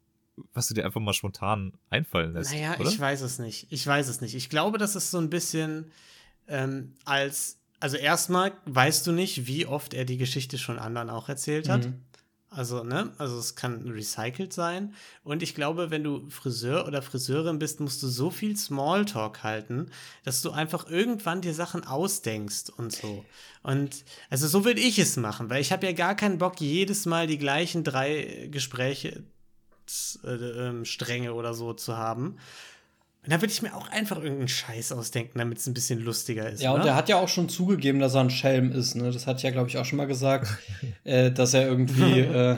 was 0.54 0.68
du 0.68 0.74
dir 0.74 0.86
einfach 0.86 1.02
mal 1.02 1.12
spontan 1.12 1.74
einfallen 1.90 2.32
lässt. 2.32 2.54
Naja, 2.54 2.76
oder? 2.78 2.88
ich 2.88 2.98
weiß 2.98 3.20
es 3.20 3.38
nicht. 3.38 3.66
Ich 3.68 3.86
weiß 3.86 4.08
es 4.08 4.22
nicht. 4.22 4.34
Ich 4.34 4.48
glaube, 4.48 4.78
das 4.78 4.96
ist 4.96 5.10
so 5.10 5.18
ein 5.18 5.28
bisschen 5.28 5.92
ähm, 6.48 6.94
als, 7.04 7.58
also 7.80 7.96
erstmal 7.96 8.52
weißt 8.66 9.06
du 9.06 9.12
nicht, 9.12 9.46
wie 9.46 9.66
oft 9.66 9.94
er 9.94 10.04
die 10.04 10.16
Geschichte 10.16 10.58
schon 10.58 10.78
anderen 10.78 11.10
auch 11.10 11.28
erzählt 11.28 11.68
hat. 11.68 11.86
Mhm. 11.86 12.00
Also, 12.50 12.82
ne? 12.82 13.12
Also 13.18 13.38
es 13.38 13.56
kann 13.56 13.90
recycelt 13.90 14.54
sein. 14.54 14.94
Und 15.22 15.42
ich 15.42 15.54
glaube, 15.54 15.90
wenn 15.90 16.02
du 16.02 16.30
Friseur 16.30 16.86
oder 16.86 17.02
Friseurin 17.02 17.58
bist, 17.58 17.78
musst 17.80 18.02
du 18.02 18.08
so 18.08 18.30
viel 18.30 18.56
Smalltalk 18.56 19.42
halten, 19.42 19.90
dass 20.24 20.40
du 20.40 20.50
einfach 20.50 20.88
irgendwann 20.88 21.42
dir 21.42 21.52
Sachen 21.52 21.84
ausdenkst 21.86 22.70
und 22.74 22.92
so. 22.92 23.24
Und 23.62 24.04
also 24.30 24.48
so 24.48 24.64
würde 24.64 24.80
ich 24.80 24.98
es 24.98 25.18
machen, 25.18 25.50
weil 25.50 25.60
ich 25.60 25.72
habe 25.72 25.84
ja 25.86 25.92
gar 25.92 26.16
keinen 26.16 26.38
Bock, 26.38 26.58
jedes 26.60 27.04
Mal 27.04 27.26
die 27.26 27.38
gleichen 27.38 27.84
drei 27.84 28.48
Gespräche 28.50 29.24
äh, 30.24 30.28
äh, 30.28 30.84
Stränge 30.86 31.34
oder 31.34 31.52
so 31.52 31.74
zu 31.74 31.98
haben. 31.98 32.38
Und 33.28 33.32
da 33.34 33.42
würde 33.42 33.52
ich 33.52 33.60
mir 33.60 33.76
auch 33.76 33.88
einfach 33.88 34.16
irgendeinen 34.16 34.48
Scheiß 34.48 34.90
ausdenken, 34.92 35.38
damit 35.38 35.58
es 35.58 35.66
ein 35.66 35.74
bisschen 35.74 36.00
lustiger 36.00 36.48
ist. 36.48 36.62
Ja, 36.62 36.72
oder? 36.72 36.80
und 36.80 36.88
er 36.88 36.94
hat 36.94 37.10
ja 37.10 37.20
auch 37.20 37.28
schon 37.28 37.50
zugegeben, 37.50 38.00
dass 38.00 38.14
er 38.14 38.22
ein 38.22 38.30
Schelm 38.30 38.72
ist. 38.72 38.94
Ne? 38.94 39.10
Das 39.10 39.26
hat 39.26 39.42
ja, 39.42 39.50
glaube 39.50 39.68
ich, 39.68 39.76
auch 39.76 39.84
schon 39.84 39.98
mal 39.98 40.06
gesagt, 40.06 40.48
äh, 41.04 41.30
dass 41.30 41.52
er 41.52 41.68
irgendwie 41.68 42.20
äh, 42.20 42.56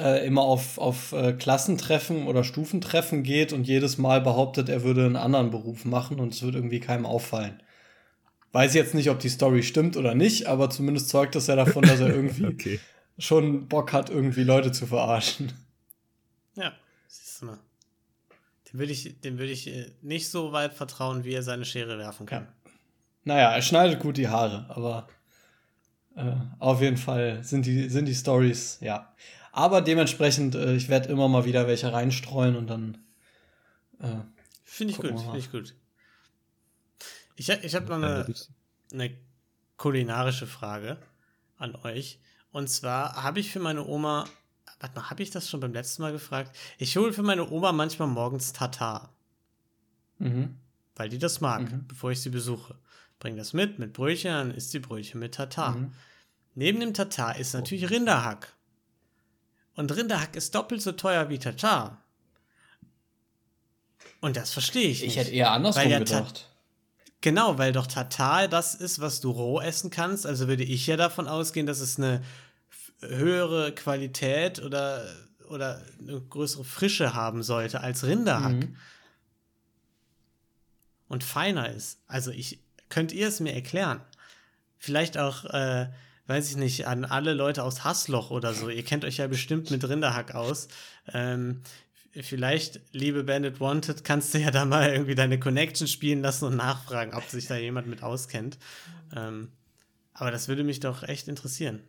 äh, 0.00 0.26
immer 0.26 0.40
auf, 0.40 0.78
auf 0.78 1.12
äh, 1.12 1.34
Klassentreffen 1.34 2.26
oder 2.26 2.42
Stufentreffen 2.42 3.22
geht 3.22 3.52
und 3.52 3.66
jedes 3.66 3.98
Mal 3.98 4.22
behauptet, 4.22 4.70
er 4.70 4.82
würde 4.82 5.04
einen 5.04 5.16
anderen 5.16 5.50
Beruf 5.50 5.84
machen 5.84 6.20
und 6.20 6.32
es 6.32 6.42
wird 6.42 6.54
irgendwie 6.54 6.80
keinem 6.80 7.04
auffallen. 7.04 7.62
Weiß 8.52 8.72
jetzt 8.72 8.94
nicht, 8.94 9.10
ob 9.10 9.18
die 9.18 9.28
Story 9.28 9.62
stimmt 9.62 9.98
oder 9.98 10.14
nicht, 10.14 10.46
aber 10.46 10.70
zumindest 10.70 11.10
zeugt 11.10 11.34
das 11.34 11.48
ja 11.48 11.56
davon, 11.56 11.82
dass 11.82 12.00
er 12.00 12.08
irgendwie 12.08 12.46
okay. 12.50 12.80
schon 13.18 13.68
Bock 13.68 13.92
hat, 13.92 14.08
irgendwie 14.08 14.44
Leute 14.44 14.72
zu 14.72 14.86
verarschen. 14.86 15.52
Ja, 16.54 16.72
siehst 17.08 17.42
du 17.42 17.44
mal. 17.44 17.58
Dem 18.63 18.63
würde 18.74 18.92
ich, 18.92 19.20
dem 19.20 19.38
würd 19.38 19.50
ich 19.50 19.68
äh, 19.68 19.92
nicht 20.02 20.28
so 20.28 20.52
weit 20.52 20.74
vertrauen, 20.74 21.24
wie 21.24 21.32
er 21.32 21.42
seine 21.42 21.64
Schere 21.64 21.96
werfen 21.96 22.26
kann. 22.26 22.44
Ja. 22.44 22.70
Naja, 23.24 23.52
er 23.52 23.62
schneidet 23.62 24.00
gut 24.00 24.16
die 24.16 24.28
Haare, 24.28 24.66
aber 24.68 25.06
äh, 26.16 26.32
auf 26.58 26.80
jeden 26.80 26.96
Fall 26.96 27.42
sind 27.42 27.66
die, 27.66 27.88
sind 27.88 28.06
die 28.06 28.14
Stories, 28.14 28.78
ja. 28.80 29.14
Aber 29.52 29.80
dementsprechend, 29.80 30.56
äh, 30.56 30.74
ich 30.74 30.88
werde 30.88 31.08
immer 31.08 31.28
mal 31.28 31.44
wieder 31.44 31.66
welche 31.68 31.92
reinstreuen 31.92 32.56
und 32.56 32.66
dann. 32.66 32.98
Äh, 34.00 34.16
finde 34.64 34.92
ich 34.92 34.98
gut, 34.98 35.20
finde 35.20 35.38
ich 35.38 35.52
gut. 35.52 35.74
Ich, 37.36 37.48
ich 37.48 37.74
habe 37.74 37.86
noch 37.86 37.96
eine, 37.96 38.26
eine 38.92 39.16
kulinarische 39.76 40.46
Frage 40.46 40.98
an 41.56 41.76
euch. 41.76 42.18
Und 42.50 42.68
zwar 42.68 43.22
habe 43.22 43.40
ich 43.40 43.50
für 43.50 43.60
meine 43.60 43.86
Oma 43.86 44.26
Warte 44.84 45.00
mal, 45.00 45.08
habe 45.08 45.22
ich 45.22 45.30
das 45.30 45.48
schon 45.48 45.60
beim 45.60 45.72
letzten 45.72 46.02
Mal 46.02 46.12
gefragt? 46.12 46.54
Ich 46.76 46.94
hole 46.98 47.14
für 47.14 47.22
meine 47.22 47.50
Oma 47.50 47.72
manchmal 47.72 48.06
morgens 48.06 48.52
Tatar. 48.52 49.14
Mhm. 50.18 50.58
Weil 50.94 51.08
die 51.08 51.16
das 51.16 51.40
mag, 51.40 51.62
mhm. 51.62 51.86
bevor 51.88 52.10
ich 52.10 52.20
sie 52.20 52.28
besuche. 52.28 52.74
Bring 53.18 53.34
das 53.38 53.54
mit, 53.54 53.78
mit 53.78 53.94
Brötchen, 53.94 54.30
dann 54.30 54.50
isst 54.50 54.74
die 54.74 54.80
Brötchen 54.80 55.20
mit 55.20 55.36
Tatar. 55.36 55.70
Mhm. 55.70 55.92
Neben 56.54 56.80
dem 56.80 56.92
Tatar 56.92 57.38
ist 57.38 57.54
natürlich 57.54 57.88
Rinderhack. 57.88 58.52
Und 59.74 59.96
Rinderhack 59.96 60.36
ist 60.36 60.54
doppelt 60.54 60.82
so 60.82 60.92
teuer 60.92 61.30
wie 61.30 61.38
Tatar. 61.38 62.02
Und 64.20 64.36
das 64.36 64.52
verstehe 64.52 64.90
ich 64.90 65.00
nicht. 65.00 65.12
Ich 65.12 65.16
hätte 65.16 65.30
eher 65.30 65.50
andersrum 65.50 65.88
ja 65.88 65.98
gedacht. 65.98 66.50
Genau, 67.22 67.56
weil 67.56 67.72
doch 67.72 67.86
Tatar 67.86 68.48
das 68.48 68.74
ist, 68.74 69.00
was 69.00 69.22
du 69.22 69.30
roh 69.30 69.62
essen 69.62 69.88
kannst. 69.88 70.26
Also 70.26 70.46
würde 70.46 70.62
ich 70.62 70.86
ja 70.86 70.98
davon 70.98 71.26
ausgehen, 71.26 71.64
dass 71.64 71.80
es 71.80 71.96
eine 71.96 72.22
höhere 73.00 73.72
Qualität 73.72 74.62
oder, 74.62 75.06
oder 75.48 75.82
eine 76.00 76.20
größere 76.20 76.64
Frische 76.64 77.14
haben 77.14 77.42
sollte 77.42 77.80
als 77.80 78.04
Rinderhack. 78.04 78.52
Mhm. 78.52 78.76
Und 81.08 81.22
feiner 81.22 81.70
ist. 81.70 82.00
Also 82.06 82.30
ich, 82.30 82.60
könnt 82.88 83.12
ihr 83.12 83.28
es 83.28 83.40
mir 83.40 83.54
erklären? 83.54 84.00
Vielleicht 84.78 85.18
auch, 85.18 85.44
äh, 85.46 85.88
weiß 86.26 86.50
ich 86.50 86.56
nicht, 86.56 86.86
an 86.86 87.04
alle 87.04 87.34
Leute 87.34 87.62
aus 87.62 87.84
Hassloch 87.84 88.30
oder 88.30 88.54
so. 88.54 88.68
Ihr 88.68 88.84
kennt 88.84 89.04
euch 89.04 89.18
ja 89.18 89.26
bestimmt 89.26 89.70
mit 89.70 89.86
Rinderhack 89.86 90.34
aus. 90.34 90.68
Ähm, 91.12 91.62
vielleicht, 92.22 92.80
liebe 92.92 93.24
Bandit 93.24 93.60
Wanted, 93.60 94.04
kannst 94.04 94.34
du 94.34 94.38
ja 94.38 94.50
da 94.50 94.64
mal 94.64 94.90
irgendwie 94.90 95.14
deine 95.14 95.38
Connection 95.38 95.88
spielen 95.88 96.22
lassen 96.22 96.46
und 96.46 96.56
nachfragen, 96.56 97.14
ob 97.14 97.24
sich 97.24 97.46
da 97.46 97.56
jemand 97.56 97.86
mit 97.86 98.02
auskennt. 98.02 98.58
Ähm, 99.14 99.52
aber 100.12 100.30
das 100.30 100.48
würde 100.48 100.64
mich 100.64 100.80
doch 100.80 101.02
echt 101.02 101.28
interessieren. 101.28 101.80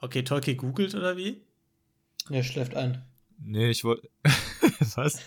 Okay, 0.00 0.22
Tolki 0.22 0.54
googelt 0.54 0.94
oder 0.94 1.16
wie? 1.16 1.42
Er 2.30 2.42
schläft 2.42 2.74
ein. 2.74 3.02
Nee, 3.38 3.70
ich 3.70 3.84
wollte. 3.84 4.08
das 4.78 4.96
heißt, 4.96 5.22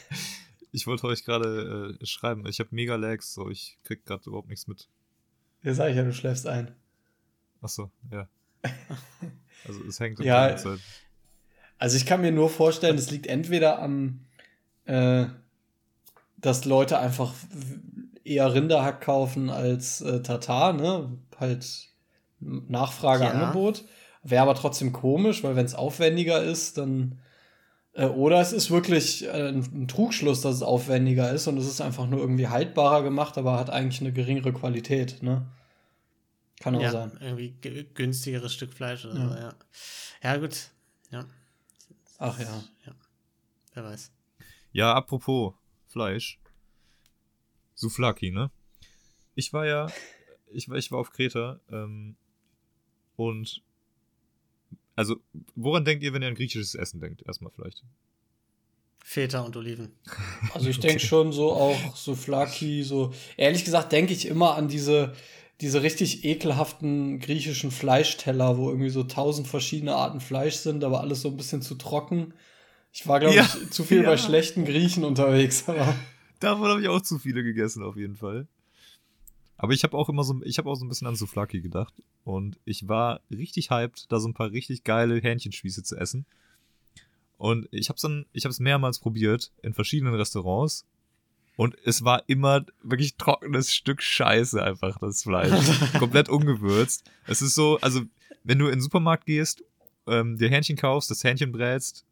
ich 0.72 0.88
wollte 0.88 1.07
euch 1.07 1.26
gerade 1.26 1.97
äh, 1.99 2.05
schreiben. 2.05 2.45
Ich 2.47 2.59
habe 2.59 2.70
mega 2.72 2.95
Lags, 2.95 3.34
so 3.34 3.49
ich 3.49 3.78
krieg 3.84 4.05
gerade 4.05 4.24
überhaupt 4.26 4.49
nichts 4.49 4.67
mit. 4.67 4.88
Ja, 5.63 5.74
sag 5.74 5.89
ich 5.89 5.95
ja, 5.95 6.03
du 6.03 6.13
schläfst 6.13 6.47
ein. 6.47 6.76
Achso, 7.61 7.91
ja. 8.11 8.28
also 9.67 9.84
es 9.88 9.99
hängt 9.99 10.20
ja, 10.20 10.55
Zeit. 10.55 10.80
Also 11.78 11.97
ich 11.97 12.05
kann 12.05 12.22
mir 12.22 12.32
nur 12.32 12.49
vorstellen, 12.49 12.97
es 12.97 13.09
liegt 13.09 13.28
entweder 13.28 13.82
am, 13.82 14.26
äh, 14.86 15.28
dass 16.38 16.65
Leute 16.65 16.99
einfach 16.99 17.34
eher 18.24 18.53
Rinderhack 18.53 19.01
kaufen 19.01 19.49
als 19.49 20.01
äh, 20.01 20.22
Tatar, 20.22 20.74
ne? 20.74 21.17
Halt 21.38 21.89
Nachfrage, 22.39 23.24
ja. 23.24 23.32
Angebot. 23.32 23.86
Wäre 24.24 24.43
aber 24.43 24.55
trotzdem 24.55 24.91
komisch, 24.91 25.43
weil 25.43 25.55
wenn 25.55 25.65
es 25.65 25.76
aufwendiger 25.76 26.43
ist, 26.43 26.78
dann. 26.78 27.20
Äh, 27.93 28.05
oder 28.05 28.39
es 28.41 28.53
ist 28.53 28.70
wirklich 28.70 29.26
äh, 29.26 29.49
ein, 29.49 29.59
ein, 29.74 29.88
Trugschluss, 29.88 30.41
dass 30.41 30.55
es 30.55 30.61
aufwendiger 30.61 31.32
ist 31.32 31.47
und 31.47 31.57
es 31.57 31.67
ist 31.67 31.82
einfach 31.82 32.07
nur 32.07 32.20
irgendwie 32.20 32.47
haltbarer 32.47 33.01
gemacht, 33.03 33.38
aber 33.38 33.57
hat 33.57 33.70
eigentlich 33.70 34.01
eine 34.01 34.11
geringere 34.11 34.53
Qualität, 34.53 35.24
ne? 35.24 35.47
Kann 36.59 36.76
auch 36.76 36.82
ja, 36.82 36.91
sein. 36.91 37.17
Irgendwie 37.22 37.55
günstigeres 37.93 38.53
Stück 38.53 38.74
Fleisch 38.74 39.05
oder 39.05 39.15
ja. 39.15 39.30
so, 39.30 39.36
ja. 39.36 39.53
Ja, 40.22 40.38
gut. 40.38 40.70
Ja. 41.11 41.26
Ach 42.17 42.38
ja. 42.39 42.63
ja. 42.86 42.93
Wer 43.74 43.84
weiß. 43.86 44.11
Ja, 44.74 44.93
apropos 44.93 45.53
Fleisch. 45.88 46.39
Souflaki, 47.76 48.32
ne? 48.32 48.51
Ich 49.36 49.53
war 49.53 49.65
ja, 49.65 49.88
ich 50.51 50.67
war, 50.67 50.78
ich 50.78 50.91
war 50.91 50.99
auf 50.99 51.11
Kreta 51.11 51.61
ähm, 51.72 52.17
und 53.15 53.63
also, 55.00 55.16
woran 55.56 55.86
denkt 55.86 56.04
ihr, 56.04 56.12
wenn 56.12 56.22
ihr 56.22 56.28
an 56.28 56.36
griechisches 56.36 56.76
Essen 56.76 57.00
denkt? 57.00 57.24
Erstmal 57.26 57.54
vielleicht. 57.56 57.86
Feta 59.02 59.39
und 59.39 59.56
Oliven. 59.56 59.93
Also 60.54 60.68
ich 60.68 60.82
denke 60.82 61.00
schon 61.00 61.32
so 61.32 61.54
auch 61.54 61.95
so 61.95 62.16
Flaki, 62.16 62.84
so. 62.84 63.14
Ehrlich 63.38 63.64
gesagt 63.64 63.93
denke 63.93 64.12
ich 64.12 64.26
immer 64.26 64.56
an 64.56 64.68
diese, 64.68 65.14
diese 65.62 65.84
richtig 65.84 66.26
ekelhaften 66.26 67.20
griechischen 67.20 67.72
Fleischteller, 67.72 68.58
wo 68.58 68.68
irgendwie 68.68 68.89
so 68.89 69.04
tausend 69.04 69.47
verschiedene 69.47 69.95
Arten 69.95 70.20
Fleisch 70.20 70.56
sind, 70.56 70.84
aber 70.84 71.00
alles 71.00 71.22
so 71.22 71.30
ein 71.30 71.38
bisschen 71.38 71.62
zu 71.62 71.76
trocken. 71.76 72.34
Ich 72.91 73.08
war, 73.08 73.22
glaube 73.22 73.36
ja. 73.36 73.43
ich, 73.43 73.72
zu 73.72 73.86
viel 73.86 74.02
ja. 74.04 74.10
bei 74.10 74.18
schlechten 74.18 74.66
Griechen 74.66 75.06
unterwegs, 75.06 75.64
aber. 75.70 75.95
Davon 76.41 76.68
habe 76.68 76.82
ich 76.82 76.89
auch 76.89 77.02
zu 77.02 77.20
viele 77.20 77.41
gegessen, 77.41 77.84
auf 77.84 77.95
jeden 77.95 78.18
Fall. 78.18 78.50
Aber 79.62 79.74
ich 79.74 79.84
habe 79.84 79.97
auch 79.97 80.07
immer 80.07 80.24
so, 80.24 80.41
ich 80.43 80.57
habe 80.57 80.70
auch 80.70 80.76
so 80.76 80.86
ein 80.86 80.88
bisschen 80.88 81.05
an 81.05 81.18
Souflaki 81.18 81.60
gedacht. 81.60 81.93
Und 82.24 82.57
ich 82.64 82.88
war 82.88 83.20
richtig 83.30 83.70
hyped, 83.70 84.10
da 84.10 84.22
so 84.22 84.30
ein 84.30 84.34
paar 84.34 84.51
richtig 84.51 84.86
geile 84.86 85.20
Hähnchenspieße 85.20 85.84
zu 85.84 85.97
essen. 85.97 86.26
Und 87.38 87.68
ich 87.72 87.89
habe 87.89 87.97
es 87.97 88.01
dann, 88.01 88.26
ich 88.32 88.45
habe 88.45 88.51
es 88.51 88.62
mehrmals 88.62 88.99
probiert 88.99 89.51
in 89.62 89.74
verschiedenen 89.74 90.14
Restaurants. 90.14 90.86
Und 91.57 91.76
es 91.84 92.05
war 92.05 92.24
immer 92.28 92.66
wirklich 92.84 93.18
trockenes 93.18 93.76
Stück 93.76 94.01
Scheiße 94.01 94.64
einfach, 94.64 94.97
das 94.99 95.24
Fleisch. 95.24 95.51
Komplett 95.99 96.30
ungewürzt. 96.30 97.03
Es 97.28 97.41
ist 97.41 97.53
so, 97.53 97.78
also, 97.82 98.03
wenn 98.45 98.60
du 98.60 98.68
in 98.68 98.76
den 98.76 98.82
Supermarkt 98.82 99.26
gehst, 99.26 99.66
ähm, 100.07 100.38
dir 100.38 100.49
Hähnchen 100.49 100.78
kaufst, 100.78 101.12
das 101.12 101.22
Hähnchen 101.26 101.51
brätst, 101.51 102.05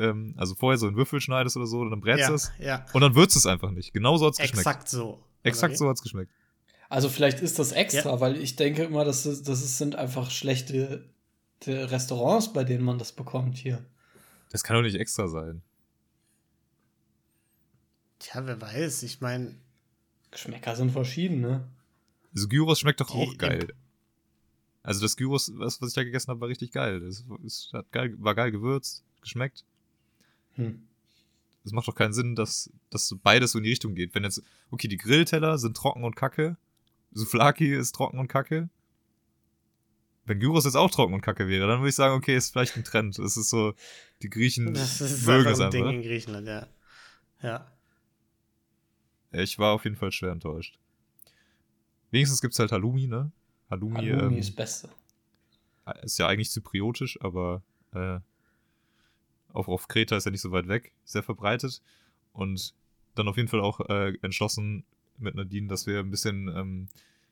ähm, 0.00 0.34
also 0.36 0.56
vorher 0.56 0.78
so 0.78 0.88
in 0.88 0.96
Würfel 0.96 1.20
schneidest 1.20 1.56
oder 1.56 1.66
so, 1.66 1.88
dann 1.88 2.00
brätst 2.00 2.28
ja, 2.28 2.34
es. 2.34 2.50
Ja. 2.58 2.86
Und 2.92 3.02
dann 3.02 3.14
würzt 3.14 3.36
es 3.36 3.46
einfach 3.46 3.70
nicht. 3.70 3.92
Genau 3.92 4.16
so 4.16 4.26
hat's 4.26 4.38
geschmeckt. 4.38 4.66
Exakt 4.66 4.88
so. 4.88 5.22
Exakt 5.44 5.70
okay. 5.70 5.78
so 5.78 5.88
hat's 5.88 6.02
geschmeckt. 6.02 6.32
Also 6.88 7.08
vielleicht 7.08 7.40
ist 7.40 7.58
das 7.58 7.72
extra, 7.72 8.10
ja. 8.10 8.20
weil 8.20 8.36
ich 8.36 8.56
denke 8.56 8.84
immer, 8.84 9.04
dass 9.04 9.24
es, 9.24 9.42
dass 9.42 9.62
es 9.62 9.78
sind 9.78 9.96
einfach 9.96 10.30
schlechte 10.30 11.04
Restaurants, 11.66 12.52
bei 12.52 12.64
denen 12.64 12.84
man 12.84 12.98
das 12.98 13.12
bekommt 13.12 13.56
hier. 13.56 13.84
Das 14.50 14.62
kann 14.62 14.76
doch 14.76 14.82
nicht 14.82 14.96
extra 14.96 15.28
sein. 15.28 15.62
Tja, 18.18 18.46
wer 18.46 18.60
weiß. 18.60 19.02
Ich 19.02 19.20
meine. 19.20 19.54
Geschmäcker 20.30 20.76
sind 20.76 20.90
verschieden, 20.90 21.40
ne? 21.40 21.66
Also 22.34 22.48
Gyros 22.48 22.80
schmeckt 22.80 23.00
doch 23.00 23.14
auch 23.14 23.38
geil. 23.38 23.72
Also 24.82 25.00
das 25.00 25.16
Gyros, 25.16 25.50
was, 25.54 25.80
was 25.80 25.88
ich 25.90 25.94
da 25.94 26.04
gegessen 26.04 26.28
habe, 26.28 26.40
war 26.40 26.48
richtig 26.48 26.72
geil. 26.72 27.00
Das, 27.00 27.24
das 27.42 27.70
hat 27.72 27.90
geil, 27.90 28.14
war 28.18 28.34
geil 28.34 28.50
gewürzt, 28.50 29.04
geschmeckt. 29.20 29.64
Hm. 30.54 30.86
Es 31.64 31.72
macht 31.72 31.88
doch 31.88 31.94
keinen 31.94 32.12
Sinn, 32.12 32.36
dass, 32.36 32.70
dass 32.90 33.14
beides 33.22 33.52
so 33.52 33.58
in 33.58 33.64
die 33.64 33.70
Richtung 33.70 33.94
geht. 33.94 34.14
Wenn 34.14 34.24
jetzt, 34.24 34.42
okay, 34.70 34.88
die 34.88 34.96
Grillteller 34.96 35.58
sind 35.58 35.76
trocken 35.76 36.04
und 36.04 36.14
kacke, 36.14 36.56
Souflaki 37.16 37.74
ist 37.74 37.94
trocken 37.94 38.18
und 38.18 38.28
kacke. 38.28 38.68
Wenn 40.26 40.38
Gyros 40.38 40.64
jetzt 40.64 40.76
auch 40.76 40.90
trocken 40.90 41.14
und 41.14 41.22
kacke 41.22 41.48
wäre, 41.48 41.66
dann 41.66 41.80
würde 41.80 41.88
ich 41.88 41.94
sagen, 41.94 42.14
okay, 42.14 42.36
ist 42.36 42.52
vielleicht 42.52 42.76
ein 42.76 42.84
Trend. 42.84 43.18
Das 43.18 43.36
ist 43.36 43.48
so, 43.48 43.74
die 44.22 44.28
Griechen 44.28 44.74
das 44.74 45.00
ist 45.00 45.26
mögen 45.26 45.48
es 45.48 45.60
ein 45.60 45.70
Ding 45.70 45.88
in 45.88 46.02
Griechenland, 46.02 46.46
ja. 46.46 46.66
Ja. 47.42 47.72
Ich 49.32 49.58
war 49.58 49.72
auf 49.72 49.84
jeden 49.84 49.96
Fall 49.96 50.12
schwer 50.12 50.32
enttäuscht. 50.32 50.78
Wenigstens 52.10 52.40
gibt 52.40 52.52
es 52.52 52.58
halt 52.58 52.72
Halloumi, 52.72 53.06
ne? 53.06 53.32
Halloumi, 53.70 53.96
Halloumi 53.96 54.34
ähm, 54.34 54.38
ist 54.38 54.50
das 54.50 54.56
Beste. 54.56 54.88
ist 56.02 56.18
ja 56.18 56.26
eigentlich 56.26 56.50
zypriotisch, 56.50 57.18
aber 57.22 57.62
äh, 57.92 58.18
auch 59.52 59.68
auf 59.68 59.88
Kreta 59.88 60.16
ist 60.16 60.24
ja 60.24 60.30
nicht 60.30 60.40
so 60.42 60.52
weit 60.52 60.68
weg, 60.68 60.92
sehr 61.04 61.22
verbreitet. 61.22 61.82
Und 62.32 62.74
dann 63.14 63.28
auf 63.28 63.36
jeden 63.36 63.48
Fall 63.48 63.60
auch 63.60 63.80
äh, 63.88 64.14
entschlossen 64.22 64.84
mit 65.18 65.34
Nadine, 65.34 65.68
dass 65.68 65.86
wir 65.86 66.00
ein 66.00 66.10
bisschen, 66.10 66.48
ähm, 66.48 66.88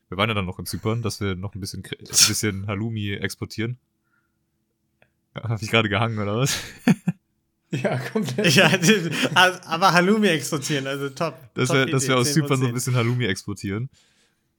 wir 0.08 0.18
waren 0.18 0.28
ja 0.28 0.34
dann 0.34 0.46
noch 0.46 0.58
in 0.58 0.66
Zypern, 0.66 1.02
dass 1.02 1.20
wir 1.20 1.34
noch 1.34 1.54
ein 1.54 1.60
bisschen, 1.60 1.82
ein 1.84 2.06
bisschen 2.06 2.66
Halloumi 2.66 3.12
exportieren. 3.12 3.78
Habe 5.34 5.62
ich 5.62 5.70
gerade 5.70 5.88
gehangen 5.88 6.18
oder 6.18 6.36
was? 6.36 6.58
Ja, 7.82 7.98
komplett. 7.98 8.54
Ja, 8.54 8.70
aber 9.66 9.92
Halloumi 9.92 10.28
exportieren, 10.28 10.86
also 10.86 11.08
top. 11.08 11.34
Dass, 11.54 11.68
top 11.68 11.76
wir, 11.76 11.86
dass 11.86 12.06
wir 12.06 12.16
aus 12.16 12.32
Zypern 12.32 12.60
so 12.60 12.66
ein 12.66 12.72
bisschen 12.72 12.94
Halloumi 12.94 13.24
exportieren. 13.24 13.90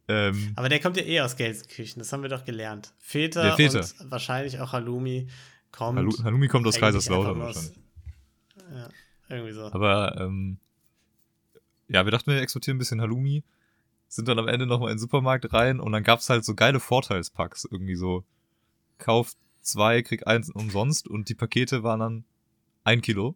Ähm, 0.08 0.54
aber 0.56 0.70
der 0.70 0.80
kommt 0.80 0.98
ja 0.98 1.04
eh 1.04 1.22
aus 1.22 1.36
Gelsenkirchen, 1.36 2.00
das 2.00 2.12
haben 2.14 2.22
wir 2.22 2.30
doch 2.30 2.46
gelernt. 2.46 2.94
Väter, 3.00 3.56
Väter. 3.56 3.80
und 3.80 4.12
wahrscheinlich 4.12 4.60
auch 4.60 4.74
Halloumi 4.74 5.28
kommt. 5.72 5.98
Hallo, 5.98 6.12
Halloumi 6.24 6.48
kommt 6.48 6.68
aus 6.68 6.78
Kaiserslautern 6.78 7.40
wahrscheinlich. 7.40 7.80
Ja, 8.74 8.90
irgendwie 9.30 9.54
so. 9.54 9.72
Aber 9.72 10.20
ähm, 10.20 10.58
ja, 11.88 12.06
wir 12.06 12.12
dachten, 12.12 12.32
wir 12.32 12.42
exportieren 12.42 12.78
ein 12.78 12.80
bisschen 12.80 13.02
Halloumi, 13.02 13.44
sind 14.08 14.28
dann 14.28 14.40
am 14.40 14.48
Ende 14.48 14.66
nochmal 14.66 14.92
in 14.92 14.96
den 14.96 15.02
Supermarkt 15.02 15.54
rein 15.54 15.80
und 15.80 15.92
dann 15.92 16.04
gab 16.04 16.20
es 16.20 16.30
halt 16.30 16.46
so 16.46 16.56
geile 16.56 16.80
Vorteilspacks. 16.80 17.68
Irgendwie 17.70 17.96
so, 17.96 18.24
kauf 18.98 19.34
zwei, 19.62 20.02
krieg 20.02 20.28
eins 20.28 20.50
umsonst 20.50 21.08
und 21.08 21.30
die 21.30 21.36
Pakete 21.36 21.84
waren 21.84 22.00
dann 22.00 22.26
ein 22.84 23.02
Kilo. 23.02 23.36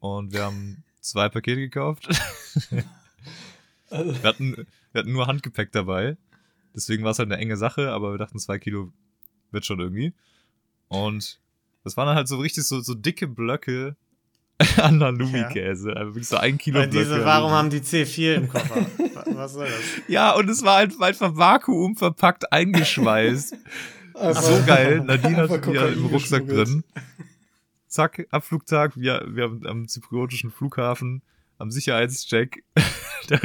Und 0.00 0.32
wir 0.32 0.44
haben 0.44 0.84
zwei 1.00 1.28
Pakete 1.28 1.60
gekauft. 1.60 2.08
wir, 3.90 4.22
hatten, 4.22 4.66
wir 4.92 4.98
hatten 4.98 5.12
nur 5.12 5.26
Handgepäck 5.26 5.72
dabei. 5.72 6.16
Deswegen 6.74 7.04
war 7.04 7.12
es 7.12 7.18
halt 7.18 7.30
eine 7.30 7.40
enge 7.40 7.56
Sache, 7.56 7.90
aber 7.90 8.12
wir 8.12 8.18
dachten, 8.18 8.38
zwei 8.38 8.58
Kilo 8.58 8.92
wird 9.50 9.64
schon 9.64 9.80
irgendwie. 9.80 10.12
Und 10.88 11.40
das 11.84 11.96
waren 11.96 12.06
dann 12.06 12.16
halt 12.16 12.28
so 12.28 12.38
richtig 12.38 12.64
so, 12.64 12.80
so 12.80 12.94
dicke 12.94 13.28
Blöcke 13.28 13.96
an 14.78 15.02
Halloumi-Käse. 15.02 15.90
Ja. 15.90 15.96
Also 15.96 16.14
wirklich 16.14 16.28
so 16.28 16.36
ein 16.36 16.58
Kilo. 16.58 16.86
Diese, 16.86 17.24
warum 17.24 17.50
haben 17.50 17.70
die 17.70 17.80
C4 17.80 18.34
im 18.34 18.48
Koffer? 18.48 18.86
Was 19.34 19.52
soll 19.52 19.66
das? 19.66 19.80
Ja, 20.08 20.32
und 20.32 20.48
es 20.48 20.62
war 20.62 20.76
halt 20.76 21.00
einfach 21.00 21.36
Vakuum 21.36 21.96
verpackt 21.96 22.52
eingeschweißt. 22.52 23.50
so 24.14 24.62
geil. 24.66 25.02
Nadine 25.04 25.48
hat 25.48 25.66
ja 25.66 25.86
im 25.86 26.06
Rucksack 26.06 26.46
drin. 26.46 26.84
Zack, 27.86 28.26
Abflugtag. 28.30 28.96
Wir, 28.96 29.26
wir 29.28 29.44
haben 29.44 29.66
am 29.66 29.88
zypriotischen 29.88 30.50
Flughafen 30.50 31.22
am 31.58 31.70
Sicherheitscheck. 31.70 32.64
da, 33.28 33.38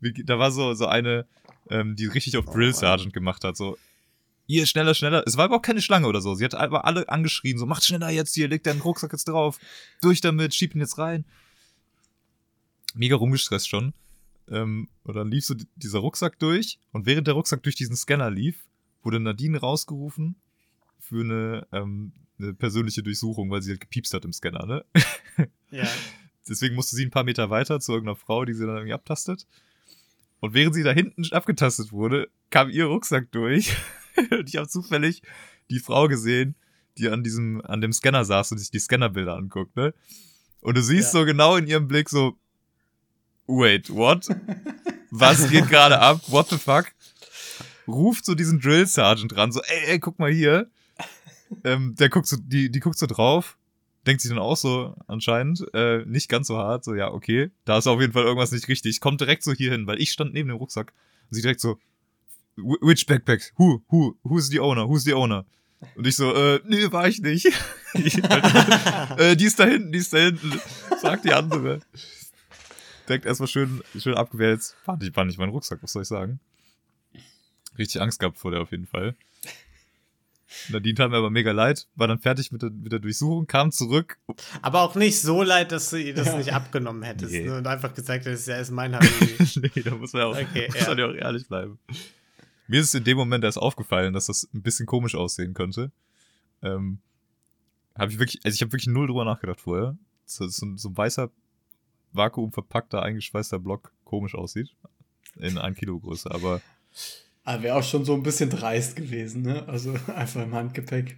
da, 0.00 0.38
war 0.38 0.50
so, 0.50 0.74
so 0.74 0.86
eine, 0.86 1.26
ähm, 1.70 1.96
die 1.96 2.06
richtig 2.06 2.36
auf 2.36 2.46
oh, 2.48 2.52
Drill 2.52 2.74
Sergeant 2.74 3.12
gemacht 3.12 3.44
hat. 3.44 3.56
So, 3.56 3.78
hier, 4.46 4.66
schneller, 4.66 4.94
schneller. 4.94 5.22
Es 5.26 5.36
war 5.36 5.46
überhaupt 5.46 5.64
keine 5.64 5.82
Schlange 5.82 6.06
oder 6.06 6.20
so. 6.20 6.34
Sie 6.34 6.44
hat 6.44 6.54
einfach 6.54 6.84
alle 6.84 7.08
angeschrien, 7.08 7.58
so, 7.58 7.66
macht 7.66 7.84
schneller 7.84 8.10
jetzt 8.10 8.34
hier, 8.34 8.48
legt 8.48 8.66
deinen 8.66 8.80
Rucksack 8.80 9.12
jetzt 9.12 9.28
drauf. 9.28 9.58
Durch 10.00 10.20
damit, 10.20 10.54
schieb 10.54 10.74
ihn 10.74 10.80
jetzt 10.80 10.98
rein. 10.98 11.24
Mega 12.94 13.16
rumgestresst 13.16 13.68
schon. 13.68 13.94
Ähm, 14.50 14.88
und 15.04 15.14
dann 15.14 15.30
lief 15.30 15.44
so 15.44 15.54
dieser 15.76 16.00
Rucksack 16.00 16.38
durch. 16.38 16.78
Und 16.92 17.06
während 17.06 17.26
der 17.26 17.34
Rucksack 17.34 17.62
durch 17.62 17.76
diesen 17.76 17.96
Scanner 17.96 18.30
lief, 18.30 18.56
wurde 19.02 19.20
Nadine 19.20 19.58
rausgerufen 19.58 20.36
für 20.98 21.22
eine, 21.22 21.66
ähm, 21.72 22.12
eine 22.38 22.54
persönliche 22.54 23.02
Durchsuchung, 23.02 23.50
weil 23.50 23.62
sie 23.62 23.70
halt 23.70 23.80
gepiepst 23.80 24.12
hat 24.14 24.24
im 24.24 24.32
Scanner, 24.32 24.66
ne? 24.66 24.84
Ja. 25.70 25.88
Deswegen 26.46 26.74
musste 26.74 26.96
sie 26.96 27.06
ein 27.06 27.10
paar 27.10 27.24
Meter 27.24 27.48
weiter 27.48 27.80
zu 27.80 27.92
irgendeiner 27.92 28.16
Frau, 28.16 28.44
die 28.44 28.52
sie 28.52 28.66
dann 28.66 28.76
irgendwie 28.76 28.92
abtastet. 28.92 29.46
Und 30.40 30.52
während 30.52 30.74
sie 30.74 30.82
da 30.82 30.92
hinten 30.92 31.24
abgetastet 31.32 31.92
wurde, 31.92 32.28
kam 32.50 32.68
ihr 32.68 32.84
Rucksack 32.86 33.32
durch. 33.32 33.74
Und 34.30 34.48
ich 34.48 34.56
habe 34.56 34.68
zufällig 34.68 35.22
die 35.70 35.78
Frau 35.78 36.08
gesehen, 36.08 36.54
die 36.98 37.08
an 37.08 37.22
diesem, 37.22 37.60
an 37.62 37.80
dem 37.80 37.92
Scanner 37.92 38.24
saß 38.24 38.52
und 38.52 38.58
sich 38.58 38.70
die 38.70 38.78
Scannerbilder 38.78 39.34
anguckt, 39.34 39.76
ne? 39.76 39.94
Und 40.60 40.76
du 40.76 40.82
siehst 40.82 41.12
ja. 41.12 41.20
so 41.20 41.26
genau 41.26 41.56
in 41.56 41.66
ihrem 41.66 41.88
Blick 41.88 42.08
so, 42.08 42.38
wait, 43.46 43.90
what? 43.90 44.28
Was 45.10 45.50
geht 45.50 45.68
gerade 45.68 45.98
ab? 45.98 46.20
What 46.28 46.48
the 46.48 46.58
fuck? 46.58 46.86
Ruft 47.88 48.24
so 48.24 48.34
diesen 48.34 48.60
Drill 48.60 48.86
Sergeant 48.86 49.36
ran, 49.36 49.52
so, 49.52 49.60
ey, 49.62 49.92
ey, 49.92 49.98
guck 49.98 50.18
mal 50.18 50.30
hier. 50.30 50.70
Ähm, 51.64 51.94
der 51.96 52.08
guckt 52.08 52.26
so, 52.26 52.36
die, 52.38 52.70
die 52.70 52.80
guckt 52.80 52.96
so 52.96 53.06
drauf, 53.06 53.58
denkt 54.06 54.22
sich 54.22 54.30
dann 54.30 54.38
auch 54.38 54.56
so 54.56 54.94
anscheinend, 55.06 55.66
äh, 55.74 56.04
nicht 56.06 56.28
ganz 56.28 56.46
so 56.46 56.56
hart, 56.56 56.84
so, 56.84 56.94
ja, 56.94 57.10
okay, 57.10 57.50
da 57.64 57.76
ist 57.78 57.86
auf 57.86 58.00
jeden 58.00 58.12
Fall 58.12 58.24
irgendwas 58.24 58.52
nicht 58.52 58.68
richtig. 58.68 59.00
Kommt 59.00 59.20
direkt 59.20 59.42
so 59.42 59.52
hier 59.52 59.72
hin, 59.72 59.86
weil 59.86 60.00
ich 60.00 60.12
stand 60.12 60.32
neben 60.32 60.48
dem 60.48 60.56
Rucksack 60.56 60.92
und 61.28 61.34
sie 61.34 61.42
direkt 61.42 61.60
so, 61.60 61.78
which 62.56 63.06
backpack? 63.06 63.52
Who, 63.56 63.82
who, 63.88 64.16
who's 64.22 64.48
the 64.48 64.60
owner? 64.60 64.86
Who's 64.86 65.04
the 65.04 65.14
owner? 65.14 65.44
Und 65.96 66.06
ich 66.06 66.16
so, 66.16 66.32
äh, 66.34 66.60
nee, 66.64 66.90
war 66.92 67.08
ich 67.08 67.20
nicht. 67.20 67.46
äh, 67.94 69.36
die 69.36 69.44
ist 69.44 69.58
da 69.58 69.64
hinten, 69.64 69.92
die 69.92 69.98
ist 69.98 70.12
da 70.12 70.18
hinten. 70.18 70.60
Sagt 71.00 71.24
die 71.24 71.32
andere. 71.32 71.80
Denkt 73.08 73.26
erstmal 73.26 73.48
schön, 73.48 73.82
schön 73.98 74.14
abgewählt. 74.14 74.62
Fand 74.84 75.02
ich, 75.02 75.12
fand 75.12 75.30
ich 75.30 75.38
meinen 75.38 75.50
Rucksack, 75.50 75.82
was 75.82 75.92
soll 75.92 76.02
ich 76.02 76.08
sagen? 76.08 76.38
Richtig 77.76 78.00
Angst 78.00 78.20
gehabt 78.20 78.38
vor 78.38 78.52
der 78.52 78.60
auf 78.60 78.70
jeden 78.70 78.86
Fall. 78.86 79.16
Nadine 80.68 80.94
tat 80.94 81.10
mir 81.10 81.16
aber 81.16 81.30
mega 81.30 81.50
leid, 81.50 81.88
war 81.94 82.06
dann 82.08 82.18
fertig 82.18 82.52
mit 82.52 82.62
der, 82.62 82.70
mit 82.70 82.92
der 82.92 82.98
Durchsuchung, 82.98 83.46
kam 83.46 83.72
zurück. 83.72 84.18
Aber 84.60 84.82
auch 84.82 84.94
nicht 84.94 85.20
so 85.20 85.42
leid, 85.42 85.72
dass 85.72 85.90
du 85.90 85.96
ihr 85.96 86.14
das 86.14 86.28
ja. 86.28 86.36
nicht 86.36 86.52
abgenommen 86.52 87.02
hättest 87.02 87.32
nee. 87.32 87.48
und 87.48 87.66
einfach 87.66 87.94
gesagt 87.94 88.26
hättest, 88.26 88.48
ja, 88.48 88.56
ist 88.56 88.70
mein 88.70 88.94
Habibi. 88.94 89.36
nee, 89.74 89.82
da 89.82 89.92
muss 89.92 90.12
man 90.12 90.22
ja 90.22 90.28
auch, 90.28 90.38
okay, 90.38 90.66
muss 90.68 90.86
ja. 90.86 90.94
ja 90.94 91.06
auch 91.06 91.14
ehrlich 91.14 91.48
bleiben. 91.48 91.78
Mir 92.68 92.80
ist 92.80 92.88
es 92.88 92.94
in 92.94 93.04
dem 93.04 93.16
Moment 93.16 93.44
erst 93.44 93.58
aufgefallen, 93.58 94.12
dass 94.12 94.26
das 94.26 94.48
ein 94.54 94.62
bisschen 94.62 94.86
komisch 94.86 95.14
aussehen 95.14 95.54
könnte. 95.54 95.90
Ähm, 96.62 96.98
habe 97.96 98.12
ich 98.12 98.18
wirklich, 98.18 98.44
also 98.44 98.54
ich 98.54 98.62
habe 98.62 98.72
wirklich 98.72 98.86
null 98.86 99.06
drüber 99.06 99.24
nachgedacht 99.24 99.60
vorher. 99.60 99.96
So, 100.24 100.46
so, 100.48 100.76
so 100.76 100.88
ein 100.88 100.96
weißer, 100.96 101.30
vakuumverpackter, 102.12 103.02
eingeschweißter 103.02 103.58
Block 103.58 103.92
komisch 104.04 104.34
aussieht. 104.34 104.74
In 105.36 105.58
ein 105.58 105.74
Kilo 105.74 105.98
Größe, 105.98 106.30
aber. 106.30 106.60
aber 107.44 107.62
Wäre 107.62 107.76
auch 107.76 107.82
schon 107.82 108.04
so 108.04 108.14
ein 108.14 108.22
bisschen 108.22 108.50
dreist 108.50 108.96
gewesen, 108.96 109.42
ne? 109.42 109.66
Also 109.68 109.92
einfach 110.14 110.42
im 110.42 110.54
Handgepäck. 110.54 111.16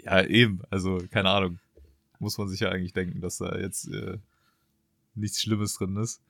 Ja, 0.00 0.22
eben. 0.24 0.62
Also, 0.70 0.98
keine 1.10 1.30
Ahnung. 1.30 1.58
Muss 2.18 2.38
man 2.38 2.48
sich 2.48 2.60
ja 2.60 2.70
eigentlich 2.70 2.94
denken, 2.94 3.20
dass 3.20 3.38
da 3.38 3.58
jetzt 3.58 3.88
äh, 3.88 4.18
nichts 5.14 5.42
Schlimmes 5.42 5.74
drin 5.74 5.96
ist. 5.96 6.20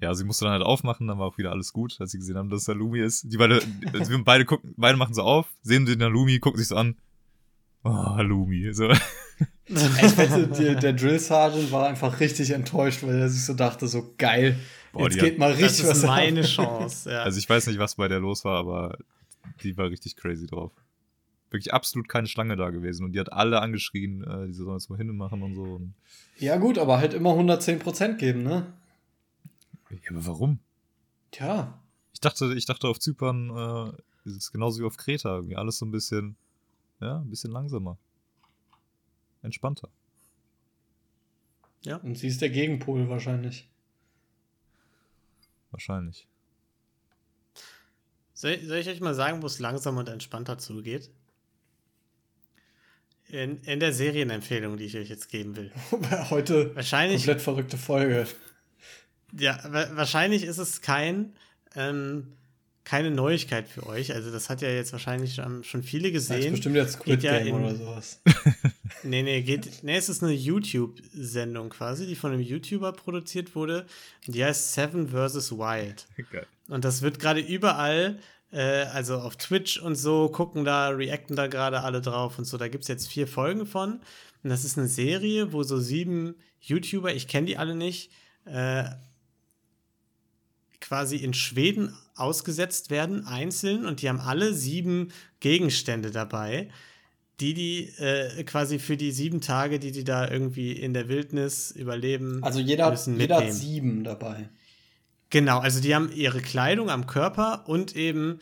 Ja, 0.00 0.14
sie 0.14 0.24
musste 0.24 0.44
dann 0.44 0.52
halt 0.52 0.62
aufmachen, 0.62 1.08
dann 1.08 1.18
war 1.18 1.26
auch 1.26 1.38
wieder 1.38 1.50
alles 1.50 1.72
gut, 1.72 1.96
als 2.00 2.12
sie 2.12 2.18
gesehen 2.18 2.36
haben, 2.36 2.50
dass 2.50 2.62
es 2.62 2.68
Halloumi 2.68 3.00
ist. 3.00 3.32
Die 3.32 3.36
beide, 3.36 3.60
wir 3.92 4.24
beide 4.24 4.44
gucken, 4.44 4.74
beide 4.76 4.96
machen 4.96 5.14
so 5.14 5.22
auf, 5.22 5.46
sehen 5.62 5.86
den 5.86 6.02
Halloumi, 6.02 6.38
gucken 6.38 6.58
sich 6.58 6.68
so 6.68 6.76
an. 6.76 6.96
Oh, 7.84 7.90
Halloumi. 7.90 8.72
So. 8.72 8.90
Ich 9.70 10.16
wette, 10.16 10.48
der, 10.48 10.76
der 10.76 10.92
Drill 10.94 11.18
Sergeant 11.18 11.70
war 11.70 11.88
einfach 11.88 12.20
richtig 12.20 12.50
enttäuscht, 12.52 13.02
weil 13.02 13.18
er 13.18 13.28
sich 13.28 13.44
so 13.44 13.52
dachte, 13.52 13.86
so 13.86 14.14
geil, 14.16 14.58
Boah, 14.92 15.02
jetzt 15.02 15.18
geht 15.18 15.32
hat, 15.32 15.38
mal 15.38 15.50
richtig 15.52 15.84
was. 15.84 15.88
Das 15.88 15.98
ist 15.98 16.06
meine 16.06 16.42
Chance, 16.42 17.10
ja. 17.10 17.22
Also 17.22 17.38
ich 17.38 17.48
weiß 17.48 17.66
nicht, 17.66 17.78
was 17.78 17.96
bei 17.96 18.08
der 18.08 18.18
los 18.18 18.46
war, 18.46 18.58
aber 18.58 18.96
die 19.62 19.76
war 19.76 19.90
richtig 19.90 20.16
crazy 20.16 20.46
drauf. 20.46 20.72
Wirklich 21.50 21.74
absolut 21.74 22.08
keine 22.08 22.26
Schlange 22.28 22.56
da 22.56 22.70
gewesen 22.70 23.04
und 23.04 23.12
die 23.12 23.20
hat 23.20 23.30
alle 23.32 23.60
angeschrien, 23.60 24.22
äh, 24.22 24.46
die 24.46 24.54
sollen 24.54 24.78
jetzt 24.78 24.88
mal 24.88 24.96
hin 24.96 25.14
machen 25.14 25.42
und 25.42 25.54
so. 25.54 25.82
Ja 26.38 26.56
gut, 26.56 26.78
aber 26.78 26.98
halt 26.98 27.12
immer 27.12 27.32
110% 27.34 28.14
geben, 28.14 28.42
ne? 28.42 28.72
Ja, 29.90 30.10
aber 30.10 30.26
warum? 30.26 30.58
Tja. 31.30 31.82
Ich 32.12 32.20
dachte, 32.20 32.54
ich 32.54 32.66
dachte 32.66 32.88
auf 32.88 32.98
Zypern 32.98 33.50
äh, 33.50 34.28
ist 34.28 34.36
es 34.36 34.52
genauso 34.52 34.80
wie 34.80 34.86
auf 34.86 34.96
Kreta. 34.96 35.36
Irgendwie 35.36 35.56
alles 35.56 35.78
so 35.78 35.86
ein 35.86 35.90
bisschen, 35.90 36.36
ja, 37.00 37.18
ein 37.18 37.30
bisschen 37.30 37.52
langsamer. 37.52 37.98
Entspannter. 39.42 39.88
Ja. 41.84 41.96
Und 41.96 42.18
sie 42.18 42.28
ist 42.28 42.40
der 42.40 42.50
Gegenpol 42.50 43.08
wahrscheinlich. 43.08 43.68
Wahrscheinlich. 45.70 46.26
Soll, 48.34 48.58
soll 48.64 48.78
ich 48.78 48.88
euch 48.88 49.00
mal 49.00 49.14
sagen, 49.14 49.42
wo 49.42 49.46
es 49.46 49.58
langsamer 49.58 50.00
und 50.00 50.08
entspannter 50.08 50.58
zugeht? 50.58 51.10
In, 53.28 53.58
in 53.62 53.78
der 53.78 53.92
Serienempfehlung, 53.92 54.76
die 54.78 54.84
ich 54.84 54.96
euch 54.96 55.08
jetzt 55.08 55.28
geben 55.28 55.54
will. 55.56 55.72
Heute 56.30 56.74
wahrscheinlich 56.74 57.18
komplett 57.18 57.42
verrückte 57.42 57.76
Folge. 57.76 58.26
Ja, 59.36 59.58
wahrscheinlich 59.94 60.44
ist 60.44 60.58
es 60.58 60.80
kein, 60.80 61.34
ähm, 61.74 62.32
keine 62.84 63.10
Neuigkeit 63.10 63.68
für 63.68 63.86
euch. 63.86 64.14
Also, 64.14 64.30
das 64.30 64.48
hat 64.48 64.62
ja 64.62 64.70
jetzt 64.70 64.92
wahrscheinlich 64.92 65.34
schon 65.34 65.82
viele 65.82 66.10
gesehen. 66.10 66.36
Das 66.36 66.44
ist 66.46 66.50
bestimmt 66.52 66.76
jetzt 66.76 66.92
Squid 66.94 67.22
ja 67.22 67.38
Game 67.38 67.48
in, 67.48 67.64
oder 67.64 67.74
sowas. 67.74 68.22
nee, 69.02 69.22
nee, 69.22 69.42
geht, 69.42 69.82
nee, 69.82 69.96
es 69.96 70.08
ist 70.08 70.22
eine 70.22 70.32
YouTube-Sendung 70.32 71.68
quasi, 71.68 72.06
die 72.06 72.16
von 72.16 72.32
einem 72.32 72.40
YouTuber 72.40 72.92
produziert 72.92 73.54
wurde. 73.54 73.86
Die 74.26 74.42
heißt 74.42 74.72
Seven 74.72 75.08
vs. 75.08 75.52
Wild. 75.52 76.06
Geil. 76.30 76.46
Und 76.68 76.84
das 76.84 77.02
wird 77.02 77.18
gerade 77.18 77.40
überall, 77.40 78.18
äh, 78.52 78.84
also 78.84 79.18
auf 79.18 79.36
Twitch 79.36 79.78
und 79.78 79.96
so, 79.96 80.28
gucken 80.30 80.64
da, 80.64 80.88
reacten 80.88 81.36
da 81.36 81.46
gerade 81.46 81.82
alle 81.82 82.00
drauf 82.00 82.38
und 82.38 82.46
so. 82.46 82.56
Da 82.56 82.68
gibt 82.68 82.84
es 82.84 82.88
jetzt 82.88 83.08
vier 83.08 83.26
Folgen 83.26 83.66
von. 83.66 84.00
Und 84.42 84.50
das 84.50 84.64
ist 84.64 84.78
eine 84.78 84.88
Serie, 84.88 85.52
wo 85.52 85.62
so 85.62 85.78
sieben 85.78 86.36
YouTuber, 86.60 87.14
ich 87.14 87.28
kenne 87.28 87.46
die 87.46 87.58
alle 87.58 87.74
nicht, 87.74 88.10
äh, 88.44 88.84
quasi 90.88 91.16
in 91.16 91.34
Schweden 91.34 91.94
ausgesetzt 92.16 92.88
werden, 92.90 93.26
einzeln, 93.26 93.84
und 93.84 94.00
die 94.00 94.08
haben 94.08 94.20
alle 94.20 94.54
sieben 94.54 95.12
Gegenstände 95.40 96.10
dabei, 96.10 96.70
die 97.40 97.52
die 97.52 97.88
äh, 97.98 98.42
quasi 98.44 98.78
für 98.78 98.96
die 98.96 99.12
sieben 99.12 99.40
Tage, 99.42 99.78
die 99.78 99.92
die 99.92 100.02
da 100.02 100.28
irgendwie 100.28 100.72
in 100.72 100.94
der 100.94 101.08
Wildnis 101.08 101.70
überleben. 101.70 102.42
Also 102.42 102.58
jeder, 102.58 102.90
müssen 102.90 103.20
jeder 103.20 103.36
hat 103.36 103.52
sieben 103.52 104.02
dabei. 104.02 104.48
Genau, 105.30 105.58
also 105.58 105.80
die 105.80 105.94
haben 105.94 106.10
ihre 106.10 106.40
Kleidung 106.40 106.88
am 106.88 107.06
Körper 107.06 107.68
und 107.68 107.94
eben 107.94 108.38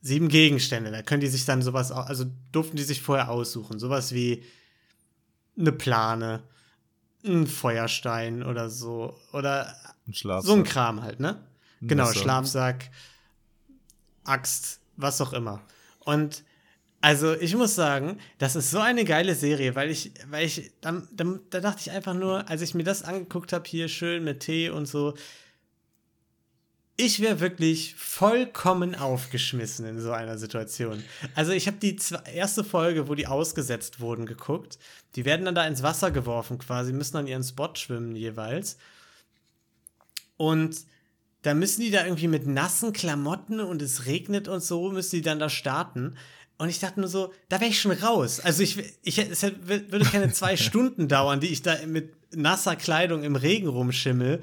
sieben 0.00 0.28
Gegenstände. 0.28 0.90
Da 0.90 1.02
können 1.02 1.20
die 1.20 1.28
sich 1.28 1.44
dann 1.44 1.62
sowas, 1.62 1.92
also 1.92 2.24
durften 2.50 2.76
die 2.76 2.82
sich 2.82 3.00
vorher 3.00 3.30
aussuchen. 3.30 3.78
Sowas 3.78 4.12
wie 4.12 4.42
eine 5.56 5.70
Plane, 5.70 6.42
ein 7.24 7.46
Feuerstein 7.46 8.42
oder 8.42 8.68
so. 8.68 9.16
Oder 9.32 9.76
ein 10.08 10.42
so 10.42 10.54
ein 10.54 10.64
Kram 10.64 11.02
halt, 11.02 11.20
ne? 11.20 11.38
Genau, 11.82 12.06
Messer. 12.06 12.20
Schlafsack, 12.20 12.90
Axt, 14.24 14.80
was 14.96 15.20
auch 15.20 15.32
immer. 15.32 15.60
Und 16.00 16.44
also 17.00 17.34
ich 17.34 17.56
muss 17.56 17.74
sagen, 17.74 18.18
das 18.38 18.54
ist 18.54 18.70
so 18.70 18.78
eine 18.78 19.04
geile 19.04 19.34
Serie, 19.34 19.74
weil 19.74 19.90
ich, 19.90 20.12
weil 20.30 20.46
ich, 20.46 20.70
da, 20.80 21.02
da, 21.12 21.24
da 21.50 21.60
dachte 21.60 21.80
ich 21.80 21.90
einfach 21.90 22.14
nur, 22.14 22.48
als 22.48 22.62
ich 22.62 22.74
mir 22.74 22.84
das 22.84 23.02
angeguckt 23.02 23.52
habe, 23.52 23.68
hier 23.68 23.88
schön 23.88 24.22
mit 24.22 24.40
Tee 24.40 24.70
und 24.70 24.86
so, 24.86 25.14
ich 26.96 27.20
wäre 27.20 27.40
wirklich 27.40 27.96
vollkommen 27.96 28.94
aufgeschmissen 28.94 29.84
in 29.86 30.00
so 30.00 30.12
einer 30.12 30.38
Situation. 30.38 31.02
Also 31.34 31.50
ich 31.50 31.66
habe 31.66 31.78
die 31.78 31.96
erste 32.32 32.62
Folge, 32.62 33.08
wo 33.08 33.16
die 33.16 33.26
ausgesetzt 33.26 33.98
wurden, 33.98 34.26
geguckt. 34.26 34.78
Die 35.16 35.24
werden 35.24 35.44
dann 35.44 35.56
da 35.56 35.66
ins 35.66 35.82
Wasser 35.82 36.12
geworfen 36.12 36.58
quasi, 36.58 36.92
müssen 36.92 37.16
an 37.16 37.26
ihren 37.26 37.42
Spot 37.42 37.74
schwimmen 37.74 38.14
jeweils. 38.14 38.76
Und 40.36 40.76
da 41.42 41.54
müssen 41.54 41.82
die 41.82 41.90
da 41.90 42.04
irgendwie 42.04 42.28
mit 42.28 42.46
nassen 42.46 42.92
Klamotten 42.92 43.60
und 43.60 43.82
es 43.82 44.06
regnet 44.06 44.48
und 44.48 44.62
so, 44.62 44.90
müssen 44.90 45.16
die 45.16 45.22
dann 45.22 45.38
da 45.38 45.48
starten. 45.48 46.16
Und 46.58 46.68
ich 46.68 46.78
dachte 46.78 47.00
nur 47.00 47.08
so, 47.08 47.32
da 47.48 47.60
wäre 47.60 47.70
ich 47.70 47.80
schon 47.80 47.92
raus. 47.92 48.40
Also 48.40 48.62
ich, 48.62 48.78
ich 49.02 49.18
es 49.18 49.42
würde 49.42 50.04
keine 50.04 50.32
zwei 50.32 50.56
Stunden 50.58 51.08
dauern, 51.08 51.40
die 51.40 51.48
ich 51.48 51.62
da 51.62 51.76
mit 51.86 52.14
nasser 52.34 52.76
Kleidung 52.76 53.24
im 53.24 53.36
Regen 53.36 53.68
rumschimmel 53.68 54.40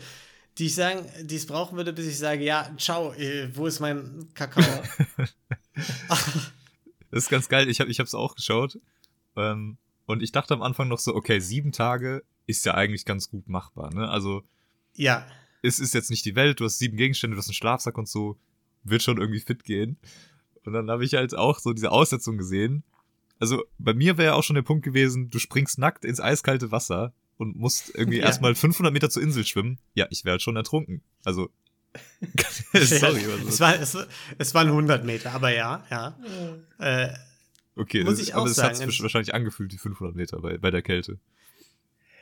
die 0.59 0.65
ich 0.65 0.75
sagen, 0.75 1.05
die 1.21 1.37
es 1.37 1.47
brauchen 1.47 1.77
würde, 1.77 1.93
bis 1.93 2.05
ich 2.05 2.17
sage, 2.17 2.43
ja, 2.43 2.69
ciao, 2.77 3.13
äh, 3.13 3.49
wo 3.55 3.65
ist 3.65 3.79
mein 3.79 4.27
Kakao? 4.33 4.63
das 6.07 6.51
ist 7.11 7.29
ganz 7.29 7.47
geil. 7.47 7.69
Ich 7.69 7.79
habe 7.79 7.89
es 7.89 8.13
auch 8.13 8.35
geschaut. 8.35 8.77
Ähm, 9.37 9.77
und 10.05 10.21
ich 10.21 10.33
dachte 10.33 10.53
am 10.53 10.61
Anfang 10.61 10.89
noch 10.89 10.99
so, 10.99 11.15
okay, 11.15 11.39
sieben 11.39 11.71
Tage 11.71 12.23
ist 12.45 12.65
ja 12.65 12.73
eigentlich 12.73 13.05
ganz 13.05 13.29
gut 13.29 13.47
machbar. 13.47 13.93
Ne? 13.93 14.09
Also, 14.09 14.43
ja. 14.95 15.25
Es 15.61 15.79
ist 15.79 15.93
jetzt 15.93 16.09
nicht 16.09 16.25
die 16.25 16.35
Welt, 16.35 16.59
du 16.59 16.65
hast 16.65 16.79
sieben 16.79 16.97
Gegenstände, 16.97 17.35
du 17.35 17.39
hast 17.39 17.47
einen 17.47 17.53
Schlafsack 17.53 17.97
und 17.97 18.07
so, 18.07 18.37
wird 18.83 19.03
schon 19.03 19.17
irgendwie 19.17 19.39
fit 19.39 19.63
gehen. 19.63 19.97
Und 20.65 20.73
dann 20.73 20.89
habe 20.89 21.05
ich 21.05 21.13
halt 21.13 21.35
auch 21.35 21.59
so 21.59 21.73
diese 21.73 21.91
Aussetzung 21.91 22.37
gesehen. 22.37 22.83
Also 23.39 23.63
bei 23.77 23.93
mir 23.93 24.17
wäre 24.17 24.29
ja 24.29 24.33
auch 24.35 24.43
schon 24.43 24.55
der 24.55 24.63
Punkt 24.63 24.83
gewesen, 24.83 25.29
du 25.29 25.39
springst 25.39 25.79
nackt 25.79 26.03
ins 26.03 26.19
eiskalte 26.19 26.71
Wasser 26.71 27.13
und 27.37 27.55
musst 27.55 27.93
irgendwie 27.95 28.17
ja. 28.19 28.25
erstmal 28.25 28.55
500 28.55 28.93
Meter 28.93 29.09
zur 29.09 29.21
Insel 29.21 29.45
schwimmen, 29.45 29.79
ja, 29.93 30.07
ich 30.09 30.25
wäre 30.25 30.33
halt 30.33 30.41
schon 30.41 30.55
ertrunken. 30.55 31.01
Also, 31.23 31.49
sorry. 32.73 33.21
Ja, 33.21 33.47
es, 33.47 33.59
war, 33.59 33.79
es, 33.79 33.97
es 34.37 34.53
waren 34.53 34.67
100 34.67 35.05
Meter, 35.05 35.31
aber 35.31 35.53
ja, 35.53 35.83
ja. 35.89 36.17
Äh, 36.77 37.13
okay, 37.75 38.03
muss 38.03 38.17
das, 38.17 38.27
ich 38.27 38.33
auch 38.33 38.41
aber 38.41 38.49
es 38.49 38.61
hat 38.61 38.75
sich 38.75 39.01
wahrscheinlich 39.01 39.33
angefühlt, 39.33 39.71
die 39.71 39.77
500 39.77 40.15
Meter 40.15 40.39
bei, 40.39 40.57
bei 40.57 40.71
der 40.71 40.81
Kälte. 40.81 41.19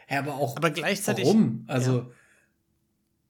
Ja, 0.09 0.19
aber 0.19 0.35
auch. 0.35 0.55
Aber 0.55 0.69
gleichzeitig. 0.69 1.25
Warum? 1.25 1.65
Also. 1.67 1.97
Ja 1.97 2.11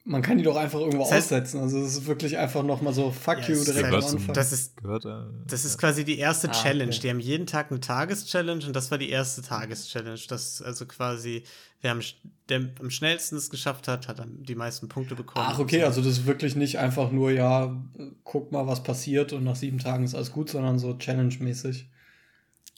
man 0.08 0.22
kann 0.22 0.38
die 0.38 0.44
doch 0.44 0.56
einfach 0.56 0.80
irgendwo 0.80 1.00
das 1.00 1.12
heißt, 1.12 1.34
aussetzen. 1.34 1.60
Also 1.60 1.80
es 1.80 1.98
ist 1.98 2.08
wirklich 2.08 2.38
einfach 2.38 2.64
nochmal 2.64 2.94
so 2.94 3.12
fuck 3.12 3.40
ja, 3.42 3.56
you 3.56 3.64
direkt 3.64 3.88
am 3.88 3.96
Anfang. 3.96 4.34
Das 4.34 4.54
ist, 4.54 4.78
gehört, 4.78 5.06
äh, 5.06 5.26
das 5.46 5.66
ist 5.66 5.78
quasi 5.78 6.06
die 6.06 6.18
erste 6.18 6.50
ah, 6.50 6.54
Challenge. 6.54 6.92
Okay. 6.92 7.02
Die 7.02 7.10
haben 7.10 7.20
jeden 7.20 7.46
Tag 7.46 7.72
eine 7.72 7.82
Tageschallenge 7.82 8.66
und 8.66 8.76
das 8.76 8.90
war 8.90 8.98
die 8.98 9.10
erste 9.10 9.42
Tageschallenge. 9.42 10.20
Das 10.30 10.62
also 10.62 10.86
quasi, 10.86 11.44
wer 11.82 11.92
am, 11.92 12.00
der 12.48 12.70
am 12.80 12.90
schnellsten 12.90 13.36
es 13.36 13.50
geschafft 13.50 13.90
hat, 13.90 14.08
hat 14.08 14.20
dann 14.20 14.44
die 14.44 14.56
meisten 14.56 14.88
Punkte 14.88 15.16
bekommen. 15.16 15.46
Ach, 15.48 15.60
okay, 15.60 15.84
also 15.84 16.02
das 16.02 16.20
ist 16.20 16.26
wirklich 16.26 16.56
nicht 16.56 16.80
einfach 16.80 17.12
nur, 17.12 17.32
ja, 17.32 17.76
guck 18.24 18.52
mal, 18.54 18.66
was 18.66 18.84
passiert 18.84 19.34
und 19.34 19.44
nach 19.44 19.58
sieben 19.58 19.80
Tagen 19.80 20.06
ist 20.06 20.16
alles 20.16 20.32
gut, 20.32 20.50
sondern 20.50 20.80
so 20.80 20.94
Challenge-mäßig. 20.94 21.90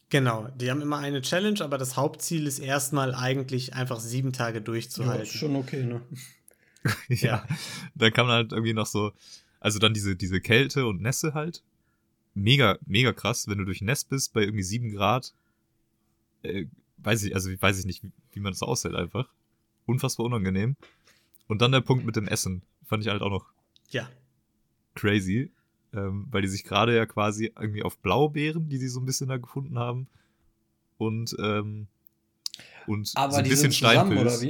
Genau, 0.10 0.48
die 0.60 0.72
haben 0.72 0.82
immer 0.82 0.98
eine 0.98 1.22
Challenge, 1.22 1.62
aber 1.62 1.78
das 1.78 1.96
Hauptziel 1.96 2.48
ist 2.48 2.58
erstmal 2.58 3.14
eigentlich 3.14 3.76
einfach 3.76 4.00
sieben 4.00 4.34
Tage 4.34 4.60
durchzuhalten. 4.60 5.24
Ja, 5.24 5.32
ist 5.32 5.38
schon 5.38 5.56
okay, 5.56 5.84
ne? 5.84 6.02
ja. 7.10 7.46
Dann 7.96 8.14
kam 8.14 8.28
halt 8.28 8.52
irgendwie 8.52 8.74
noch 8.74 8.86
so, 8.86 9.12
also 9.60 9.80
dann 9.80 9.94
diese, 9.94 10.16
diese 10.16 10.42
Kälte 10.42 10.86
und 10.86 11.02
Nässe 11.02 11.34
halt. 11.34 11.64
Mega, 12.34 12.78
mega 12.86 13.12
krass, 13.12 13.48
wenn 13.48 13.58
du 13.58 13.66
durch 13.66 13.82
Näss 13.82 14.04
bist 14.06 14.34
bei 14.34 14.42
irgendwie 14.42 14.64
sieben 14.64 14.92
Grad. 14.92 15.34
Äh, 16.44 16.66
weiß 16.98 17.24
ich, 17.24 17.36
also 17.36 17.50
weiß 17.50 17.80
ich 17.80 17.86
nicht, 17.86 18.04
wie, 18.04 18.12
wie 18.34 18.40
man 18.40 18.54
das 18.54 18.62
aushält 18.62 18.96
einfach. 18.96 19.28
Unfassbar 19.86 20.26
unangenehm. 20.26 20.76
Und 21.48 21.62
dann 21.62 21.72
der 21.72 21.82
Punkt 21.82 22.06
mit 22.06 22.16
dem 22.16 22.28
Essen. 22.28 22.62
Fand 22.86 23.04
ich 23.04 23.10
halt 23.10 23.22
auch 23.22 23.30
noch 23.30 23.48
ja. 23.90 24.10
crazy. 24.96 25.52
Ähm, 25.92 26.28
weil 26.30 26.44
die 26.44 26.48
sich 26.48 26.64
gerade 26.64 26.96
ja 26.96 27.08
quasi 27.08 27.52
irgendwie 27.60 27.82
auf 27.82 27.98
Blaubeeren, 27.98 28.70
die 28.70 28.78
sie 28.78 28.90
so 28.90 29.00
ein 29.00 29.06
bisschen 29.08 29.28
da 29.28 29.38
gefunden 29.38 29.80
haben. 29.80 30.08
Und, 31.00 31.36
ähm, 31.40 31.88
und 32.86 33.12
Aber 33.16 33.34
so 33.34 33.40
ein 33.40 33.50
bisschen 33.50 33.72
Steinpilz. 33.72 34.46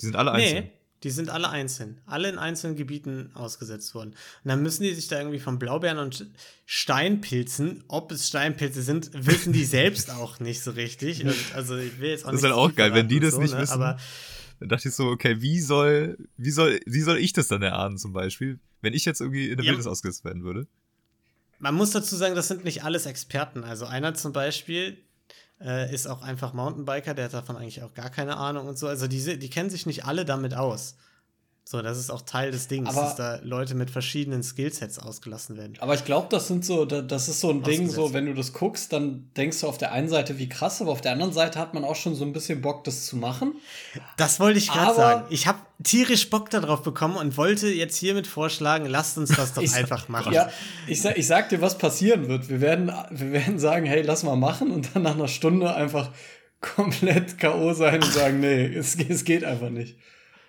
Die 0.00 0.06
sind 0.06 0.16
alle 0.16 0.32
einzeln. 0.32 0.64
Nee, 0.64 0.72
die 1.02 1.10
sind 1.10 1.30
alle 1.30 1.48
einzeln. 1.48 2.00
Alle 2.06 2.28
in 2.28 2.38
einzelnen 2.38 2.76
Gebieten 2.76 3.30
ausgesetzt 3.34 3.94
worden. 3.94 4.10
Und 4.10 4.48
dann 4.48 4.62
müssen 4.62 4.84
die 4.84 4.94
sich 4.94 5.08
da 5.08 5.18
irgendwie 5.18 5.40
von 5.40 5.58
Blaubeeren 5.58 5.98
und 5.98 6.26
Steinpilzen, 6.64 7.84
ob 7.88 8.12
es 8.12 8.28
Steinpilze 8.28 8.82
sind, 8.82 9.10
wissen 9.12 9.52
die 9.52 9.64
selbst 9.64 10.10
auch 10.12 10.38
nicht 10.38 10.62
so 10.62 10.70
richtig. 10.72 11.24
Und 11.24 11.34
also 11.54 11.76
ich 11.76 11.98
will 11.98 12.10
jetzt 12.10 12.24
auch 12.24 12.30
das 12.30 12.40
ist 12.40 12.44
halt 12.44 12.54
auch 12.54 12.74
geil, 12.74 12.94
wenn 12.94 13.08
die 13.08 13.20
das 13.20 13.34
so, 13.34 13.40
nicht 13.40 13.54
ne? 13.54 13.60
wissen. 13.60 13.72
Aber 13.72 13.98
dann 14.60 14.68
dachte 14.68 14.88
ich 14.88 14.94
so, 14.94 15.08
okay, 15.08 15.40
wie 15.42 15.60
soll, 15.60 16.18
wie 16.36 16.52
soll, 16.52 16.78
wie 16.86 17.00
soll 17.00 17.18
ich 17.18 17.32
das 17.32 17.48
dann 17.48 17.62
erahnen 17.62 17.98
zum 17.98 18.12
Beispiel, 18.12 18.60
wenn 18.80 18.94
ich 18.94 19.04
jetzt 19.04 19.20
irgendwie 19.20 19.48
in 19.48 19.56
der 19.56 19.64
ja, 19.64 19.70
Wildnis 19.72 19.88
ausgesetzt 19.88 20.24
werden 20.24 20.44
würde? 20.44 20.68
Man 21.58 21.74
muss 21.74 21.90
dazu 21.90 22.14
sagen, 22.14 22.36
das 22.36 22.46
sind 22.46 22.64
nicht 22.64 22.84
alles 22.84 23.06
Experten. 23.06 23.64
Also 23.64 23.86
einer 23.86 24.14
zum 24.14 24.32
Beispiel, 24.32 24.98
äh, 25.64 25.92
ist 25.92 26.06
auch 26.06 26.22
einfach 26.22 26.52
Mountainbiker, 26.52 27.14
der 27.14 27.26
hat 27.26 27.34
davon 27.34 27.56
eigentlich 27.56 27.82
auch 27.82 27.94
gar 27.94 28.10
keine 28.10 28.36
Ahnung 28.36 28.68
und 28.68 28.78
so. 28.78 28.88
Also 28.88 29.06
die, 29.06 29.38
die 29.38 29.50
kennen 29.50 29.70
sich 29.70 29.86
nicht 29.86 30.04
alle 30.04 30.24
damit 30.24 30.54
aus. 30.54 30.96
So, 31.64 31.80
das 31.80 31.96
ist 31.96 32.10
auch 32.10 32.22
Teil 32.22 32.50
des 32.50 32.66
Dings, 32.66 32.88
aber, 32.90 33.02
dass 33.02 33.16
da 33.16 33.38
Leute 33.42 33.74
mit 33.76 33.88
verschiedenen 33.88 34.42
Skillsets 34.42 34.98
ausgelassen 34.98 35.56
werden. 35.56 35.74
Aber 35.78 35.94
ich 35.94 36.04
glaube, 36.04 36.26
das 36.28 36.48
sind 36.48 36.64
so, 36.64 36.84
das 36.84 37.28
ist 37.28 37.40
so 37.40 37.50
ein 37.50 37.62
Ding, 37.62 37.88
so 37.88 38.12
wenn 38.12 38.26
du 38.26 38.34
das 38.34 38.52
guckst, 38.52 38.92
dann 38.92 39.30
denkst 39.36 39.60
du 39.60 39.68
auf 39.68 39.78
der 39.78 39.92
einen 39.92 40.08
Seite, 40.08 40.38
wie 40.38 40.48
krass, 40.48 40.82
aber 40.82 40.90
auf 40.90 41.00
der 41.00 41.12
anderen 41.12 41.32
Seite 41.32 41.60
hat 41.60 41.72
man 41.72 41.84
auch 41.84 41.94
schon 41.94 42.16
so 42.16 42.24
ein 42.24 42.32
bisschen 42.32 42.60
Bock, 42.62 42.82
das 42.82 43.06
zu 43.06 43.16
machen. 43.16 43.54
Das 44.16 44.40
wollte 44.40 44.58
ich 44.58 44.70
gerade 44.70 44.94
sagen. 44.94 45.24
Ich 45.30 45.46
habe 45.46 45.60
tierisch 45.84 46.28
Bock 46.30 46.50
darauf 46.50 46.82
bekommen 46.82 47.16
und 47.16 47.36
wollte 47.36 47.68
jetzt 47.68 47.96
hiermit 47.96 48.26
vorschlagen, 48.26 48.86
lasst 48.86 49.16
uns 49.16 49.30
das 49.30 49.54
doch 49.54 49.62
einfach 49.74 50.08
machen. 50.08 50.32
Ja, 50.32 50.50
ich 50.88 51.00
sag, 51.00 51.16
ich 51.16 51.28
sag 51.28 51.48
dir, 51.48 51.60
was 51.60 51.78
passieren 51.78 52.28
wird. 52.28 52.48
Wir 52.48 52.60
werden, 52.60 52.92
wir 53.10 53.32
werden 53.32 53.60
sagen, 53.60 53.86
hey, 53.86 54.02
lass 54.02 54.24
mal 54.24 54.36
machen 54.36 54.72
und 54.72 54.90
dann 54.94 55.04
nach 55.04 55.14
einer 55.14 55.28
Stunde 55.28 55.74
einfach 55.74 56.10
komplett 56.60 57.38
K.O. 57.38 57.72
sein 57.72 58.02
und 58.02 58.12
sagen, 58.12 58.40
nee, 58.40 58.66
es, 58.66 58.96
es 58.96 59.24
geht 59.24 59.44
einfach 59.44 59.70
nicht. 59.70 59.96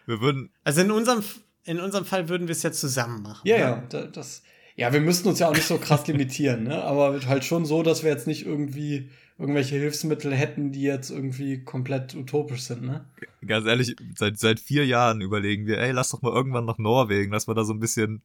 Wir 0.05 0.21
würden. 0.21 0.49
Also 0.63 0.81
in 0.81 0.91
unserem, 0.91 1.23
in 1.65 1.79
unserem 1.79 2.05
Fall 2.05 2.29
würden 2.29 2.47
wir 2.47 2.53
es 2.53 2.63
ja 2.63 2.71
zusammen 2.71 3.21
machen. 3.21 3.47
Ja, 3.47 3.55
ne? 3.57 3.87
ja, 3.91 4.05
das. 4.07 4.43
Ja, 4.75 4.91
wir 4.91 5.01
müssten 5.01 5.29
uns 5.29 5.39
ja 5.39 5.49
auch 5.49 5.53
nicht 5.53 5.67
so 5.67 5.77
krass 5.77 6.07
limitieren, 6.07 6.63
ne? 6.63 6.83
Aber 6.83 7.19
halt 7.27 7.45
schon 7.45 7.63
so, 7.65 7.83
dass 7.83 8.03
wir 8.03 8.09
jetzt 8.09 8.25
nicht 8.25 8.45
irgendwie 8.45 9.11
irgendwelche 9.37 9.75
Hilfsmittel 9.75 10.33
hätten, 10.33 10.71
die 10.71 10.81
jetzt 10.81 11.09
irgendwie 11.09 11.63
komplett 11.63 12.15
utopisch 12.15 12.61
sind, 12.61 12.83
ne? 12.83 13.05
Ganz 13.45 13.67
ehrlich, 13.67 13.95
seit, 14.15 14.39
seit 14.39 14.59
vier 14.59 14.85
Jahren 14.85 15.21
überlegen 15.21 15.67
wir, 15.67 15.79
ey, 15.79 15.91
lass 15.91 16.09
doch 16.09 16.21
mal 16.21 16.33
irgendwann 16.33 16.65
nach 16.65 16.77
Norwegen, 16.77 17.31
lass 17.31 17.47
mal 17.47 17.53
da 17.53 17.63
so 17.63 17.73
ein 17.73 17.79
bisschen 17.79 18.21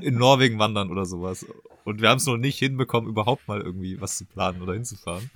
in 0.00 0.14
Norwegen 0.14 0.58
wandern 0.58 0.90
oder 0.90 1.04
sowas. 1.04 1.46
Und 1.84 2.00
wir 2.00 2.08
haben 2.08 2.18
es 2.18 2.26
noch 2.26 2.36
nicht 2.36 2.58
hinbekommen, 2.58 3.10
überhaupt 3.10 3.48
mal 3.48 3.60
irgendwie 3.60 4.00
was 4.00 4.18
zu 4.18 4.24
planen 4.24 4.62
oder 4.62 4.74
hinzufahren. 4.74 5.30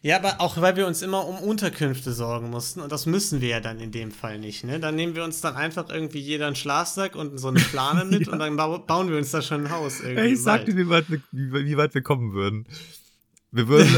Ja, 0.00 0.16
aber 0.16 0.40
auch 0.40 0.60
weil 0.60 0.76
wir 0.76 0.86
uns 0.86 1.02
immer 1.02 1.26
um 1.26 1.38
Unterkünfte 1.38 2.12
sorgen 2.12 2.50
mussten 2.50 2.80
und 2.80 2.92
das 2.92 3.06
müssen 3.06 3.40
wir 3.40 3.48
ja 3.48 3.60
dann 3.60 3.80
in 3.80 3.90
dem 3.90 4.12
Fall 4.12 4.38
nicht. 4.38 4.62
Ne? 4.62 4.78
Dann 4.78 4.94
nehmen 4.94 5.16
wir 5.16 5.24
uns 5.24 5.40
dann 5.40 5.56
einfach 5.56 5.88
irgendwie 5.88 6.20
jeder 6.20 6.46
einen 6.46 6.54
Schlafsack 6.54 7.16
und 7.16 7.38
so 7.38 7.48
eine 7.48 7.58
Plane 7.58 8.04
mit 8.10 8.26
ja. 8.26 8.32
und 8.32 8.38
dann 8.38 8.56
bauen 8.56 9.10
wir 9.10 9.16
uns 9.16 9.32
da 9.32 9.42
schon 9.42 9.66
ein 9.66 9.70
Haus. 9.70 10.00
Irgendwie 10.00 10.34
ich 10.34 10.42
sag 10.42 10.66
dir, 10.66 10.76
wie 10.76 10.88
weit, 10.88 11.10
wir, 11.10 11.20
wie, 11.32 11.52
wie 11.52 11.76
weit 11.76 11.94
wir 11.94 12.02
kommen 12.02 12.32
würden. 12.32 12.66
Wir 13.50 13.66
würden, 13.66 13.88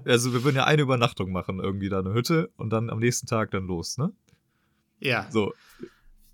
also 0.04 0.32
wir 0.34 0.44
würden 0.44 0.56
ja 0.56 0.64
eine 0.64 0.82
Übernachtung 0.82 1.32
machen, 1.32 1.58
irgendwie 1.58 1.88
da 1.88 2.00
eine 2.00 2.12
Hütte 2.12 2.50
und 2.56 2.70
dann 2.70 2.90
am 2.90 2.98
nächsten 2.98 3.26
Tag 3.26 3.50
dann 3.52 3.66
los, 3.66 3.96
ne? 3.96 4.12
Ja. 4.98 5.26
So. 5.30 5.54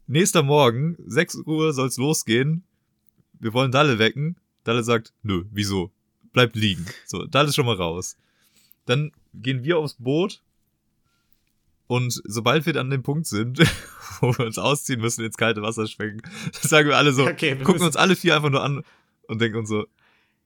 Nächster 0.09 0.43
Morgen, 0.43 0.97
6 1.07 1.43
Uhr 1.47 1.73
soll's 1.73 1.97
losgehen. 1.97 2.65
Wir 3.39 3.53
wollen 3.53 3.71
Dalle 3.71 3.99
wecken. 3.99 4.37
Dalle 4.65 4.83
sagt, 4.83 5.13
nö, 5.23 5.45
wieso? 5.53 5.93
Bleibt 6.33 6.57
liegen. 6.57 6.87
So, 7.05 7.25
Dalle 7.25 7.49
ist 7.49 7.55
schon 7.55 7.67
mal 7.67 7.77
raus. 7.77 8.17
Dann 8.87 9.13
gehen 9.35 9.63
wir 9.65 9.79
aufs 9.79 9.95
Boot, 9.95 10.43
Und 11.89 12.21
sobald 12.25 12.67
wir 12.67 12.73
dann 12.73 12.87
an 12.87 12.91
dem 12.91 13.03
Punkt 13.03 13.27
sind, 13.27 13.59
wo 14.21 14.37
wir 14.37 14.47
uns 14.47 14.59
ausziehen 14.59 15.01
müssen, 15.01 15.25
ins 15.25 15.37
kalte 15.37 15.63
Wasser 15.63 15.87
schwenken, 15.87 16.23
sagen 16.53 16.89
wir 16.89 16.97
alle 16.97 17.13
so, 17.13 17.27
okay, 17.27 17.59
wir 17.59 17.65
gucken 17.65 17.83
uns 17.83 17.97
alle 17.97 18.17
vier 18.17 18.35
einfach 18.35 18.51
nur 18.51 18.63
an 18.63 18.83
und 19.29 19.41
denken 19.41 19.59
uns 19.59 19.69
so, 19.69 19.87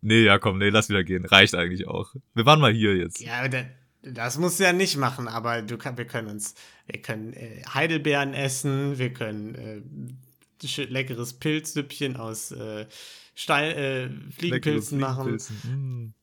nee, 0.03 0.23
ja 0.23 0.39
komm, 0.39 0.59
nee, 0.59 0.69
lass 0.69 0.89
wieder 0.89 1.05
gehen. 1.05 1.25
Reicht 1.25 1.55
eigentlich 1.55 1.89
auch. 1.89 2.15
Wir 2.35 2.45
waren 2.47 2.61
mal 2.61 2.73
hier 2.73 2.97
jetzt. 2.97 3.21
Ja, 3.21 3.43
aber 3.45 3.65
das 4.03 4.39
musst 4.39 4.61
du 4.61 4.65
ja 4.65 4.73
nicht 4.73 4.97
machen, 4.97 5.29
aber 5.29 5.63
du 5.63 5.79
wir 5.79 6.07
können 6.07 6.29
uns, 6.29 6.55
wir 6.87 7.01
können 7.01 7.33
äh, 7.33 7.63
Heidelbeeren 7.73 8.35
essen, 8.35 8.99
wir 8.99 9.13
können 9.13 9.55
äh, 9.55 10.85
leckeres 10.85 11.35
Pilzsüppchen 11.35 12.17
aus 12.17 12.53
äh, 12.53 12.87
Stein, 13.35 13.77
äh, 13.77 14.11
Fliegenpilzen 14.33 14.99
machen. 14.99 15.39
Mm. 15.65 16.15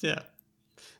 Ja. 0.00 0.24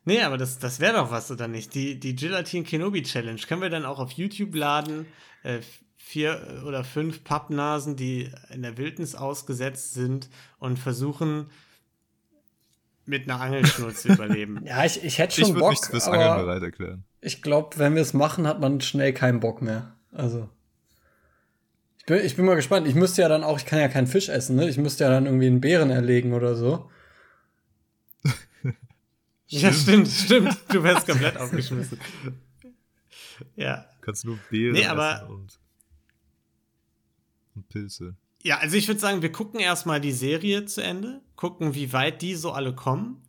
Nee, 0.05 0.23
aber 0.23 0.37
das, 0.37 0.59
das 0.59 0.81
wäre 0.81 0.95
doch 0.95 1.11
was, 1.11 1.31
oder 1.31 1.49
nicht? 1.49 1.75
Die, 1.75 1.99
die 1.99 2.17
Gelatin 2.17 2.65
Kenobi 2.65 3.03
Challenge 3.03 3.41
können 3.47 3.63
wir 3.63 3.71
dann 3.71 3.85
auch 3.85 3.99
auf 3.99 4.13
YouTube 4.13 4.55
laden. 4.55 5.07
Äh, 5.43 5.61
vier 5.97 6.63
oder 6.67 6.83
fünf 6.83 7.23
Pappnasen, 7.23 7.97
die 7.97 8.31
in 8.51 8.63
der 8.63 8.77
Wildnis 8.77 9.15
ausgesetzt 9.15 9.95
sind 9.95 10.29
und 10.59 10.79
versuchen, 10.79 11.47
mit 13.07 13.29
einer 13.29 13.41
Angelschnur 13.41 13.95
zu 13.95 14.09
überleben. 14.13 14.63
Ja, 14.65 14.85
ich, 14.85 15.03
ich 15.05 15.19
hätte 15.19 15.41
schon 15.41 15.55
ich 15.55 15.59
Bock. 15.59 15.71
Mich 15.71 15.81
fürs 15.81 16.09
Angeln 16.09 16.47
bereit 16.47 16.63
erklären. 16.63 17.05
Ich 17.21 17.41
glaube, 17.41 17.79
wenn 17.79 17.95
wir 17.95 18.03
es 18.03 18.15
machen, 18.15 18.47
hat 18.47 18.61
man 18.61 18.81
schnell 18.81 19.13
keinen 19.13 19.41
Bock 19.41 19.63
mehr. 19.63 19.95
Also. 20.11 20.49
Ich 21.99 22.07
bin, 22.07 22.25
ich 22.25 22.35
bin 22.35 22.45
mal 22.45 22.57
gespannt. 22.57 22.89
Ich 22.89 22.97
müsste 22.97 23.23
ja 23.23 23.29
dann 23.29 23.45
auch, 23.45 23.59
ich 23.59 23.67
kann 23.67 23.79
ja 23.79 23.89
keinen 23.89 24.09
Fisch 24.09 24.29
essen, 24.29 24.57
ne? 24.57 24.69
Ich 24.69 24.77
müsste 24.77 25.05
ja 25.05 25.11
dann 25.11 25.27
irgendwie 25.27 25.47
einen 25.47 25.61
Bären 25.61 25.91
erlegen 25.91 26.33
oder 26.33 26.57
so. 26.57 26.91
Ja, 29.61 29.73
stimmt, 29.73 30.09
stimmt. 30.09 30.57
Du 30.69 30.83
wärst 30.83 31.07
komplett 31.07 31.37
aufgeschmissen. 31.39 31.99
Ja. 33.57 33.87
Kannst 34.01 34.25
nur 34.25 34.39
Beeren 34.51 34.73
nee, 34.73 34.87
aber 34.87 35.29
und, 35.29 35.61
und 37.55 37.69
Pilze. 37.69 38.17
Ja, 38.43 38.59
also 38.59 38.77
ich 38.77 38.89
würde 38.89 39.01
sagen, 39.01 39.23
wir 39.23 39.31
gucken 39.31 39.61
erstmal 39.61 40.01
die 40.01 40.13
Serie 40.13 40.65
zu 40.65 40.83
Ende, 40.83 41.21
gucken, 41.37 41.75
wie 41.75 41.93
weit 41.93 42.23
die 42.23 42.35
so 42.35 42.53
alle 42.53 42.75
kommen. 42.75 43.23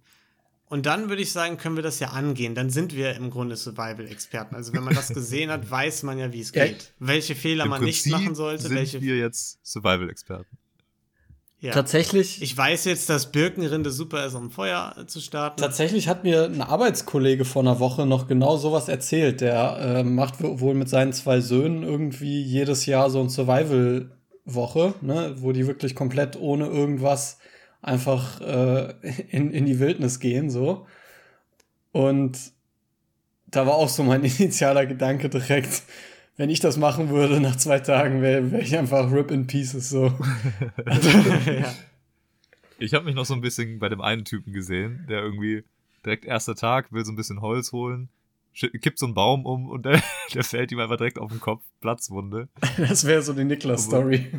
Und 0.65 0.87
dann 0.87 1.09
würde 1.09 1.21
ich 1.21 1.31
sagen, 1.31 1.57
können 1.57 1.75
wir 1.75 1.83
das 1.83 1.99
ja 1.99 2.09
angehen. 2.09 2.55
Dann 2.55 2.71
sind 2.71 2.95
wir 2.95 3.13
im 3.15 3.29
Grunde 3.29 3.55
Survival-Experten. 3.55 4.55
Also 4.55 4.73
wenn 4.73 4.83
man 4.83 4.95
das 4.95 5.09
gesehen 5.09 5.51
hat, 5.51 5.69
weiß 5.69 6.01
man 6.01 6.17
ja, 6.17 6.33
wie 6.33 6.41
es 6.41 6.51
geht. 6.51 6.93
Welche 6.97 7.35
Fehler 7.35 7.67
man 7.67 7.81
Prinzip 7.81 8.13
nicht 8.13 8.23
machen 8.23 8.33
sollte. 8.33 8.63
Sind 8.63 8.75
welche 8.75 9.01
wir 9.01 9.17
jetzt 9.17 9.59
Survival-Experten. 9.63 10.57
Ja. 11.63 11.71
Tatsächlich. 11.71 12.41
Ich 12.41 12.57
weiß 12.57 12.83
jetzt, 12.83 13.09
dass 13.09 13.31
Birkenrinde 13.31 13.89
super 13.89 14.25
ist, 14.25 14.33
um 14.33 14.51
Feuer 14.51 14.93
zu 15.07 15.21
starten. 15.21 15.61
Tatsächlich 15.61 16.09
hat 16.09 16.25
mir 16.25 16.43
ein 16.43 16.61
Arbeitskollege 16.61 17.45
vor 17.45 17.61
einer 17.61 17.79
Woche 17.79 18.05
noch 18.05 18.27
genau 18.27 18.57
sowas 18.57 18.89
erzählt. 18.89 19.39
Der 19.39 19.77
äh, 19.79 20.03
macht 20.03 20.43
wohl 20.43 20.73
mit 20.73 20.89
seinen 20.89 21.13
zwei 21.13 21.39
Söhnen 21.39 21.83
irgendwie 21.83 22.41
jedes 22.41 22.85
Jahr 22.85 23.09
so 23.09 23.21
ein 23.21 23.29
Survival-Woche, 23.29 24.95
ne, 24.99 25.35
wo 25.37 25.53
die 25.53 25.65
wirklich 25.65 25.95
komplett 25.95 26.35
ohne 26.37 26.67
irgendwas 26.67 27.37
einfach 27.81 28.41
äh, 28.41 28.93
in, 29.29 29.51
in 29.51 29.65
die 29.65 29.79
Wildnis 29.79 30.19
gehen, 30.19 30.49
so. 30.49 30.85
Und 31.93 32.37
da 33.47 33.65
war 33.65 33.75
auch 33.75 33.87
so 33.87 34.03
mein 34.03 34.21
initialer 34.25 34.85
Gedanke 34.85 35.29
direkt, 35.29 35.83
wenn 36.35 36.49
ich 36.49 36.59
das 36.59 36.77
machen 36.77 37.09
würde, 37.09 37.39
nach 37.39 37.55
zwei 37.55 37.79
Tagen 37.79 38.21
wäre 38.21 38.51
wär 38.51 38.59
ich 38.59 38.77
einfach 38.77 39.11
Rip 39.11 39.31
in 39.31 39.47
Pieces, 39.47 39.89
so. 39.89 40.05
ja. 41.45 41.73
Ich 42.79 42.93
habe 42.93 43.05
mich 43.05 43.15
noch 43.15 43.25
so 43.25 43.33
ein 43.33 43.41
bisschen 43.41 43.79
bei 43.79 43.89
dem 43.89 44.01
einen 44.01 44.25
Typen 44.25 44.51
gesehen, 44.51 45.05
der 45.07 45.21
irgendwie 45.21 45.63
direkt 46.05 46.25
erster 46.25 46.55
Tag 46.55 46.91
will 46.91 47.05
so 47.05 47.11
ein 47.11 47.15
bisschen 47.15 47.41
Holz 47.41 47.71
holen, 47.71 48.09
kippt 48.53 48.99
so 48.99 49.05
einen 49.05 49.15
Baum 49.15 49.45
um 49.45 49.69
und 49.69 49.85
der, 49.85 50.01
der 50.33 50.43
fällt 50.43 50.71
ihm 50.71 50.79
einfach 50.79 50.97
direkt 50.97 51.19
auf 51.19 51.31
den 51.31 51.39
Kopf, 51.39 51.63
Platzwunde. 51.81 52.49
Das 52.77 53.05
wäre 53.05 53.21
so 53.21 53.33
die 53.33 53.45
Niklas-Story. 53.45 54.31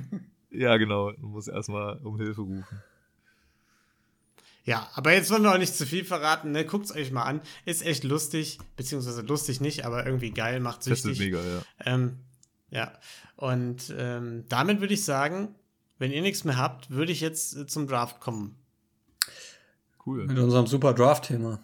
Ja, 0.51 0.77
genau. 0.77 1.13
Man 1.19 1.31
muss 1.33 1.49
erstmal 1.49 1.97
um 1.99 2.17
Hilfe 2.17 2.43
rufen. 2.43 2.83
Ja, 4.65 4.89
aber 4.95 5.13
jetzt 5.13 5.31
wollen 5.31 5.43
wir 5.43 5.53
auch 5.53 5.59
nicht 5.59 5.77
zu 5.77 5.85
viel 5.85 6.05
verraten, 6.05 6.53
ne? 6.53 6.65
Guckt's 6.65 6.91
euch 6.91 7.13
mal 7.13 7.25
an. 7.25 7.43
Ist 7.67 7.85
echt 7.85 8.03
lustig, 8.03 8.59
beziehungsweise 8.77 9.21
lustig 9.21 9.61
nicht, 9.61 9.85
aber 9.85 10.07
irgendwie 10.07 10.31
geil, 10.31 10.59
macht 10.61 10.83
süchtig. 10.83 11.03
Das 11.03 11.13
ist 11.13 11.19
mega, 11.19 11.39
ja. 11.39 11.63
Ähm, 11.85 12.21
ja. 12.71 12.93
Und 13.37 13.95
ähm, 13.97 14.45
damit 14.49 14.81
würde 14.81 14.95
ich 14.95 15.05
sagen, 15.05 15.55
wenn 15.99 16.13
ihr 16.13 16.23
nichts 16.23 16.45
mehr 16.45 16.57
habt, 16.57 16.91
würde 16.91 17.13
ich 17.13 17.21
jetzt 17.21 17.57
äh, 17.57 17.67
zum 17.67 17.87
Draft 17.87 18.21
kommen. 18.21 18.57
Cool. 20.07 20.27
Mit 20.27 20.39
unserem 20.39 20.67
super 20.67 20.95
Draft-Thema. 20.95 21.61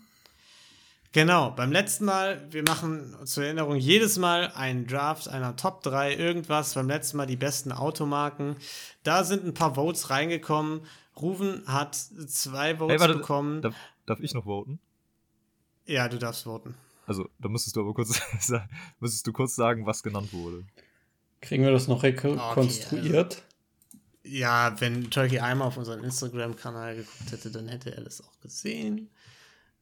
Genau, 1.12 1.50
beim 1.50 1.72
letzten 1.72 2.04
Mal, 2.04 2.46
wir 2.50 2.62
machen 2.62 3.16
zur 3.24 3.44
Erinnerung 3.44 3.76
jedes 3.76 4.16
Mal 4.16 4.52
einen 4.54 4.86
Draft 4.86 5.28
einer 5.28 5.56
Top 5.56 5.82
3, 5.82 6.14
irgendwas. 6.14 6.74
Beim 6.74 6.86
letzten 6.88 7.16
Mal 7.16 7.26
die 7.26 7.36
besten 7.36 7.72
Automarken. 7.72 8.56
Da 9.02 9.24
sind 9.24 9.44
ein 9.44 9.54
paar 9.54 9.74
Votes 9.74 10.10
reingekommen. 10.10 10.82
Ruven 11.20 11.62
hat 11.66 11.94
zwei 11.94 12.76
Votes 12.76 12.92
hey, 12.92 13.00
warte, 13.00 13.14
bekommen. 13.14 13.62
Darf, 13.62 13.74
darf, 14.06 14.20
ich 14.20 14.34
noch 14.34 14.44
voten? 14.44 14.80
Ja, 15.86 16.08
du 16.08 16.18
darfst 16.18 16.44
voten. 16.44 16.74
Also, 17.06 17.28
da 17.38 17.48
müsstest 17.48 17.76
du 17.76 17.80
aber 17.80 17.94
kurz, 17.94 18.20
müsstest 19.00 19.26
du 19.26 19.32
kurz 19.32 19.56
sagen, 19.56 19.86
was 19.86 20.02
genannt 20.02 20.32
wurde. 20.32 20.64
Kriegen 21.40 21.64
wir 21.64 21.72
das 21.72 21.88
noch 21.88 22.02
rekonstruiert? 22.02 23.02
Okay, 23.02 23.16
also, 23.16 23.36
ja, 24.22 24.80
wenn 24.80 25.10
Turkey 25.10 25.40
einmal 25.40 25.68
auf 25.68 25.76
unseren 25.76 26.04
Instagram-Kanal 26.04 26.96
geguckt 26.96 27.32
hätte, 27.32 27.50
dann 27.50 27.68
hätte 27.68 27.94
er 27.96 28.02
das 28.02 28.22
auch 28.22 28.38
gesehen. 28.40 29.10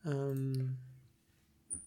Ähm, 0.04 0.76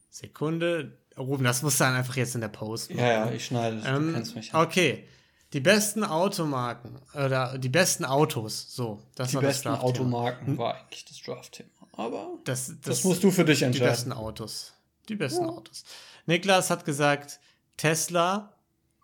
Sekunde. 0.09 0.97
Ruben, 1.17 1.43
das 1.43 1.61
musst 1.61 1.79
du 1.79 1.85
dann 1.85 1.95
einfach 1.95 2.15
jetzt 2.15 2.35
in 2.35 2.41
der 2.41 2.49
Post 2.49 2.89
machen. 2.91 2.99
Ja, 2.99 3.25
ja, 3.25 3.31
ich 3.31 3.45
schneide. 3.45 3.81
Ähm, 3.85 4.07
du 4.07 4.13
kennst 4.13 4.35
mich. 4.35 4.51
Ja. 4.51 4.61
Okay. 4.61 5.05
Die 5.53 5.59
besten 5.59 6.03
Automarken 6.03 6.97
oder 7.13 7.57
die 7.57 7.69
besten 7.69 8.05
Autos, 8.05 8.73
so. 8.73 9.03
Das 9.15 9.29
die 9.29 9.35
war 9.35 9.41
besten 9.41 9.69
das 9.69 9.81
Automarken 9.81 10.47
hm? 10.47 10.57
war 10.57 10.75
eigentlich 10.75 11.05
das 11.05 11.21
Draft-Thema. 11.21 11.69
Aber 11.93 12.39
das, 12.45 12.67
das, 12.67 12.79
das, 12.81 13.03
musst 13.03 13.23
du 13.23 13.31
für 13.31 13.43
dich 13.43 13.61
entscheiden. 13.61 13.85
Die 13.85 13.91
besten 13.91 14.11
Autos. 14.13 14.73
Die 15.09 15.15
besten 15.15 15.43
ja. 15.43 15.49
Autos. 15.49 15.83
Niklas 16.25 16.69
hat 16.69 16.85
gesagt 16.85 17.39
Tesla, 17.75 18.53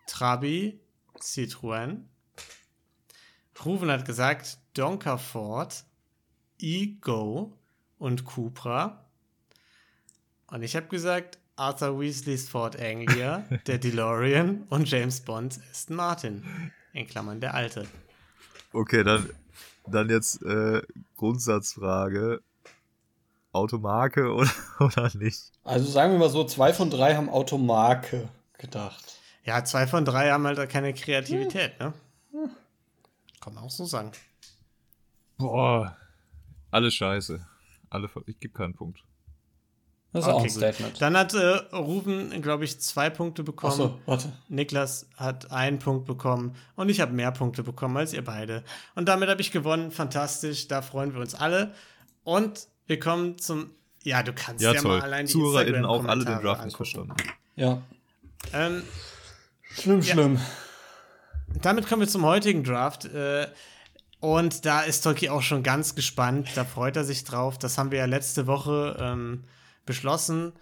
Trabi, 0.06 0.80
Citroën. 1.20 1.98
Ruven 3.64 3.90
hat 3.90 4.04
gesagt 4.04 4.58
Donker 4.74 5.18
Ford, 5.18 5.84
E-Go 6.58 7.52
und 7.98 8.24
Cupra. 8.24 9.04
Und 10.46 10.62
ich 10.62 10.76
habe 10.76 10.86
gesagt 10.86 11.38
Arthur 11.58 11.98
Weasleys 12.00 12.48
Ford 12.48 12.80
Anglia, 12.80 13.44
der 13.66 13.78
DeLorean 13.78 14.64
und 14.70 14.90
James 14.90 15.20
Bonds 15.20 15.60
Aston 15.70 15.96
Martin. 15.96 16.72
In 16.92 17.06
Klammern 17.06 17.40
der 17.40 17.54
alte. 17.54 17.86
Okay, 18.72 19.02
dann, 19.02 19.28
dann 19.86 20.08
jetzt 20.08 20.42
äh, 20.42 20.82
Grundsatzfrage. 21.16 22.40
Automarke 23.52 24.32
oder, 24.34 24.50
oder 24.78 25.10
nicht? 25.14 25.52
Also 25.64 25.90
sagen 25.90 26.12
wir 26.12 26.18
mal 26.18 26.30
so, 26.30 26.44
zwei 26.44 26.72
von 26.72 26.90
drei 26.90 27.16
haben 27.16 27.28
Automarke 27.28 28.28
gedacht. 28.58 29.18
Ja, 29.44 29.64
zwei 29.64 29.86
von 29.86 30.04
drei 30.04 30.30
haben 30.30 30.46
halt 30.46 30.68
keine 30.68 30.92
Kreativität, 30.92 31.72
hm. 31.80 31.92
ne? 32.32 32.50
Kann 33.40 33.54
man 33.54 33.64
auch 33.64 33.70
so 33.70 33.84
sagen. 33.84 34.12
Boah, 35.38 35.96
alles 36.70 36.94
scheiße. 36.94 37.44
Alle, 37.90 38.10
ich 38.26 38.38
gebe 38.38 38.52
keinen 38.52 38.74
Punkt. 38.74 39.02
Das 40.12 40.24
ist 40.24 40.28
okay, 40.28 40.36
auch 40.36 40.42
ein 40.42 40.50
Statement. 40.50 40.92
Gut. 40.94 41.02
Dann 41.02 41.16
hat 41.16 41.34
äh, 41.34 41.76
Ruben, 41.76 42.40
glaube 42.40 42.64
ich, 42.64 42.80
zwei 42.80 43.10
Punkte 43.10 43.42
bekommen. 43.42 43.72
Ach 43.74 43.76
so, 43.76 44.00
warte. 44.06 44.32
Niklas 44.48 45.06
hat 45.16 45.52
einen 45.52 45.78
Punkt 45.78 46.06
bekommen 46.06 46.54
und 46.76 46.88
ich 46.88 47.00
habe 47.00 47.12
mehr 47.12 47.30
Punkte 47.30 47.62
bekommen 47.62 47.96
als 47.98 48.14
ihr 48.14 48.24
beide. 48.24 48.64
Und 48.94 49.06
damit 49.06 49.28
habe 49.28 49.40
ich 49.42 49.50
gewonnen. 49.50 49.90
Fantastisch. 49.90 50.66
Da 50.66 50.80
freuen 50.80 51.12
wir 51.12 51.20
uns 51.20 51.34
alle. 51.34 51.74
Und 52.24 52.68
wir 52.86 52.98
kommen 52.98 53.38
zum. 53.38 53.70
Ja, 54.02 54.22
du 54.22 54.32
kannst 54.32 54.62
ja, 54.62 54.72
ja 54.72 54.82
mal 54.82 55.02
allein 55.02 55.26
die 55.26 55.32
ZuhörerInnen 55.32 55.84
auch 55.84 56.04
alle 56.04 56.24
den 56.24 56.40
Draft 56.40 56.64
nicht 56.64 56.76
verstanden. 56.76 57.14
Ja. 57.56 57.82
Ähm, 58.54 58.82
schlimm, 59.62 60.00
ja. 60.00 60.12
schlimm. 60.14 60.40
Damit 61.60 61.86
kommen 61.86 62.00
wir 62.00 62.08
zum 62.08 62.24
heutigen 62.24 62.64
Draft. 62.64 63.04
Äh, 63.04 63.48
und 64.20 64.64
da 64.64 64.80
ist 64.80 65.02
Tolki 65.02 65.28
auch 65.28 65.42
schon 65.42 65.62
ganz 65.62 65.94
gespannt. 65.94 66.48
Da 66.54 66.64
freut 66.64 66.96
er 66.96 67.04
sich 67.04 67.24
drauf. 67.24 67.58
Das 67.58 67.76
haben 67.76 67.90
wir 67.90 67.98
ja 67.98 68.06
letzte 68.06 68.46
Woche. 68.46 68.96
Ähm, 68.98 69.44
beschlossen. 69.88 70.52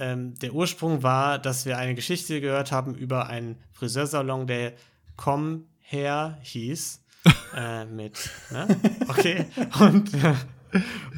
Ähm, 0.00 0.34
der 0.40 0.52
Ursprung 0.52 1.04
war, 1.04 1.38
dass 1.38 1.66
wir 1.66 1.78
eine 1.78 1.94
Geschichte 1.94 2.40
gehört 2.40 2.72
haben 2.72 2.96
über 2.96 3.28
einen 3.28 3.62
Friseursalon, 3.70 4.48
der 4.48 4.72
Komm 5.16 5.68
her 5.78 6.38
hieß. 6.42 7.00
äh, 7.56 7.84
mit, 7.84 8.30
ne? 8.50 8.66
Okay. 9.08 9.46
Und, 9.78 10.12
äh, 10.14 10.34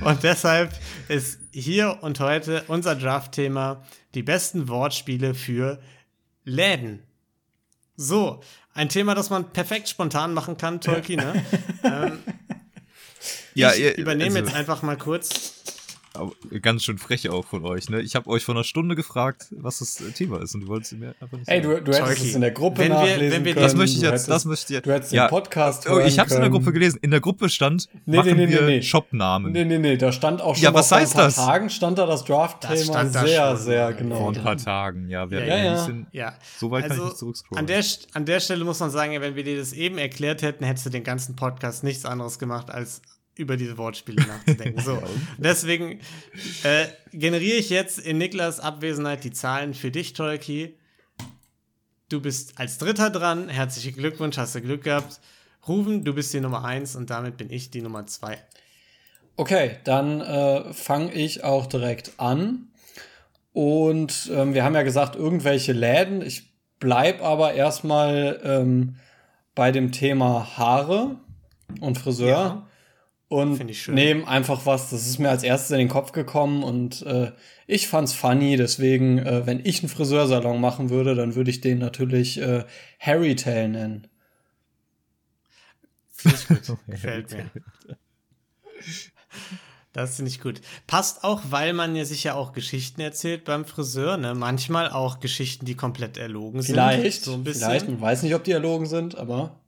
und 0.03 0.23
deshalb 0.23 0.73
ist 1.09 1.41
hier 1.51 1.99
und 2.03 2.21
heute 2.21 2.65
unser 2.69 2.95
Draft-Thema 2.95 3.83
die 4.15 4.23
besten 4.23 4.69
Wortspiele 4.69 5.35
für 5.35 5.81
Läden. 6.45 7.03
So, 7.97 8.41
ein 8.75 8.91
Thema, 8.91 9.15
das 9.15 9.31
man 9.31 9.53
perfekt 9.53 9.89
spontan 9.89 10.35
machen 10.35 10.59
kann, 10.59 10.83
Tolkien. 10.83 11.21
Ne? 11.21 11.45
ähm, 11.83 12.19
ja, 13.55 13.73
ich 13.73 13.81
ihr, 13.81 13.97
übernehme 13.97 14.37
also, 14.37 14.51
jetzt 14.51 14.55
einfach 14.55 14.83
mal 14.83 14.99
kurz 14.99 15.57
ganz 16.63 16.85
schön 16.85 16.99
frech 16.99 17.29
auch 17.31 17.45
von 17.45 17.65
euch. 17.65 17.89
Ne? 17.89 18.01
Ich 18.01 18.15
habe 18.17 18.29
euch 18.29 18.45
vor 18.45 18.55
einer 18.55 18.65
Stunde 18.65 18.95
gefragt, 18.95 19.47
was 19.51 19.79
das 19.79 19.95
Thema 20.15 20.43
ist 20.43 20.55
und 20.55 20.63
du 20.63 20.69
wolltest 20.69 20.93
mir 20.95 21.15
einfach 21.21 21.39
nicht 21.39 21.49
Ey, 21.49 21.61
du, 21.61 21.81
du 21.81 21.93
hättest 21.93 22.25
es 22.25 22.35
in 22.35 22.41
der 22.41 22.51
Gruppe 22.51 22.79
wenn 22.79 22.89
nachlesen 22.93 23.21
wir, 23.21 23.33
wenn 23.33 23.45
wir, 23.45 23.55
können. 23.55 23.65
Das 23.65 23.75
möchte 23.75 23.97
ich 23.97 24.03
jetzt, 24.03 24.13
hättest, 24.13 24.29
das 24.29 24.45
möchte 24.45 24.75
ich 24.75 24.83
Du 24.83 24.93
hättest 24.93 25.13
ja. 25.13 25.27
den 25.27 25.31
Podcast 25.31 25.89
hören 25.89 26.03
oh, 26.03 26.07
Ich 26.07 26.19
habe 26.19 26.29
es 26.29 26.37
in 26.37 26.43
der 26.43 26.51
Gruppe 26.51 26.73
gelesen. 26.73 26.99
In 27.03 27.11
der 27.11 27.21
Gruppe 27.21 27.49
stand, 27.49 27.89
nee, 28.05 28.17
machen 28.17 28.37
nee, 28.37 28.47
nee, 28.47 28.53
wir 28.53 28.63
nee. 28.63 28.83
Shopnamen. 28.83 29.53
Nee, 29.53 29.65
nee, 29.65 29.79
nee, 29.79 29.97
da 29.97 30.13
stand 30.13 30.43
auch 30.43 30.55
schon 30.55 30.65
ja, 30.65 30.75
was 30.75 30.91
heißt 30.93 31.13
vor 31.13 31.23
ein 31.23 31.25
paar 31.25 31.37
das? 31.37 31.37
Tagen 31.37 31.71
stand 31.71 31.99
da 31.99 32.07
das 32.07 32.25
Draft-Thema 32.25 33.07
sehr, 33.07 33.49
schon, 33.49 33.57
sehr 33.57 33.93
genau. 33.93 34.17
Vor 34.17 34.29
ein 34.29 34.43
paar 34.43 34.57
Tagen, 34.57 35.09
ja. 35.09 35.31
Wir 35.31 35.45
ja, 35.45 35.57
ja. 35.57 35.73
Bisschen, 35.75 36.07
ja. 36.13 36.35
So 36.59 36.71
weit 36.71 36.85
also, 36.85 36.95
kann 36.95 37.03
ich 37.03 37.09
nicht 37.11 37.19
zurückscrollen. 37.19 37.59
An 37.59 37.67
der, 37.67 37.85
an 38.13 38.25
der 38.25 38.41
Stelle 38.41 38.65
muss 38.65 38.81
man 38.81 38.91
sagen, 38.91 39.21
wenn 39.21 39.35
wir 39.35 39.45
dir 39.45 39.59
das 39.59 39.73
eben 39.73 39.99
erklärt 39.99 40.43
hätten, 40.43 40.65
hättest 40.65 40.87
du 40.87 40.91
den 40.91 41.05
ganzen 41.05 41.37
Podcast 41.37 41.85
nichts 41.85 42.05
anderes 42.05 42.39
gemacht, 42.39 42.71
als 42.71 43.03
über 43.37 43.57
diese 43.57 43.79
Wortspiele 43.79 44.27
nachzudenken. 44.27 44.81
So. 44.83 45.03
Deswegen 45.39 46.01
äh, 46.63 46.87
generiere 47.13 47.59
ich 47.59 47.71
jetzt 47.71 47.99
in 47.99 48.19
Niklas 48.19 48.61
Abwesenheit 48.61 49.25
die 49.25 49.33
Zahlen 49.33 49.75
für 49.75 49.91
dich, 49.91 50.15
Tolki. 50.15 50.75
Du 52.09 52.21
bist 52.21 52.59
als 52.59 52.79
Dritter 52.79 53.11
dran. 53.11 53.49
Herzlichen 53.49 53.97
Glückwunsch, 53.97 54.39
hast 54.39 54.55
du 54.55 54.61
Glück 54.61 54.85
gehabt. 54.85 55.21
Rufen, 55.69 56.05
du 56.05 56.15
bist 56.15 56.33
die 56.33 56.41
Nummer 56.41 56.65
1 56.65 56.97
und 56.97 57.11
damit 57.11 57.37
bin 57.37 57.51
ich 57.51 57.71
die 57.71 57.83
Nummer 57.83 58.07
2. 58.07 58.39
Okay, 59.37 59.77
dann 59.85 60.21
äh, 60.21 60.73
fange 60.73 61.13
ich 61.13 61.45
auch 61.45 61.67
direkt 61.67 62.13
an. 62.19 62.69
Und 63.53 64.31
ähm, 64.33 64.55
wir 64.55 64.65
haben 64.65 64.75
ja 64.75 64.83
gesagt, 64.83 65.17
irgendwelche 65.17 65.73
Läden. 65.73 66.23
Ich 66.23 66.55
bleibe 66.79 67.23
aber 67.23 67.55
erstmal 67.55 68.41
ähm, 68.45 68.97
bei 69.55 69.73
dem 69.73 69.93
Thema 69.93 70.57
Haare 70.57 71.17
und 71.81 71.99
Friseur. 71.99 72.29
Ja 72.29 72.66
und 73.29 73.89
nehmen 73.89 74.25
einfach 74.25 74.67
was, 74.67 74.91
das 74.91 75.07
ist 75.07 75.19
mir 75.19 75.31
als 75.31 75.43
erstes 75.43 75.73
in 75.73 75.79
den 75.79 75.89
Kopf 75.89 76.13
gekommen 76.13 76.63
und 76.63 77.03
äh, 77.03 77.33
ich 77.67 77.89
fand's 77.89 78.13
funny, 78.13 78.57
deswegen, 78.57 79.19
äh, 79.19 79.47
wenn 79.47 79.61
ich 79.65 79.81
einen 79.81 79.89
Friseursalon 79.89 80.61
machen 80.61 80.91
würde, 80.91 81.17
dann 81.17 81.35
würde 81.35 81.51
ich 81.51 81.61
den 81.61 81.79
natürlich 81.79 82.41
äh, 82.41 82.65
Harry 83.01 83.35
Tail 83.35 83.69
nennen. 83.69 84.07
Finde 86.13 86.37
ich 86.37 86.67
gut, 86.67 86.79
gefällt 86.87 87.33
mir. 87.33 87.51
Das 89.93 90.17
finde 90.17 90.31
ich 90.31 90.41
gut. 90.41 90.61
Passt 90.87 91.25
auch, 91.25 91.41
weil 91.49 91.73
man 91.73 91.97
ja 91.97 92.05
sicher 92.05 92.37
auch 92.37 92.53
Geschichten 92.53 93.01
erzählt 93.01 93.45
beim 93.45 93.65
Friseur, 93.65 94.19
ne? 94.19 94.35
Manchmal 94.35 94.91
auch 94.91 95.21
Geschichten, 95.21 95.65
die 95.65 95.75
komplett 95.75 96.19
erlogen 96.19 96.63
vielleicht, 96.63 97.25
sind. 97.25 97.47
So 97.47 97.53
vielleicht, 97.53 97.89
man 97.89 98.01
weiß 98.01 98.23
nicht, 98.23 98.35
ob 98.35 98.45
die 98.45 98.53
erlogen 98.53 98.87
sind, 98.87 99.17
aber. 99.17 99.59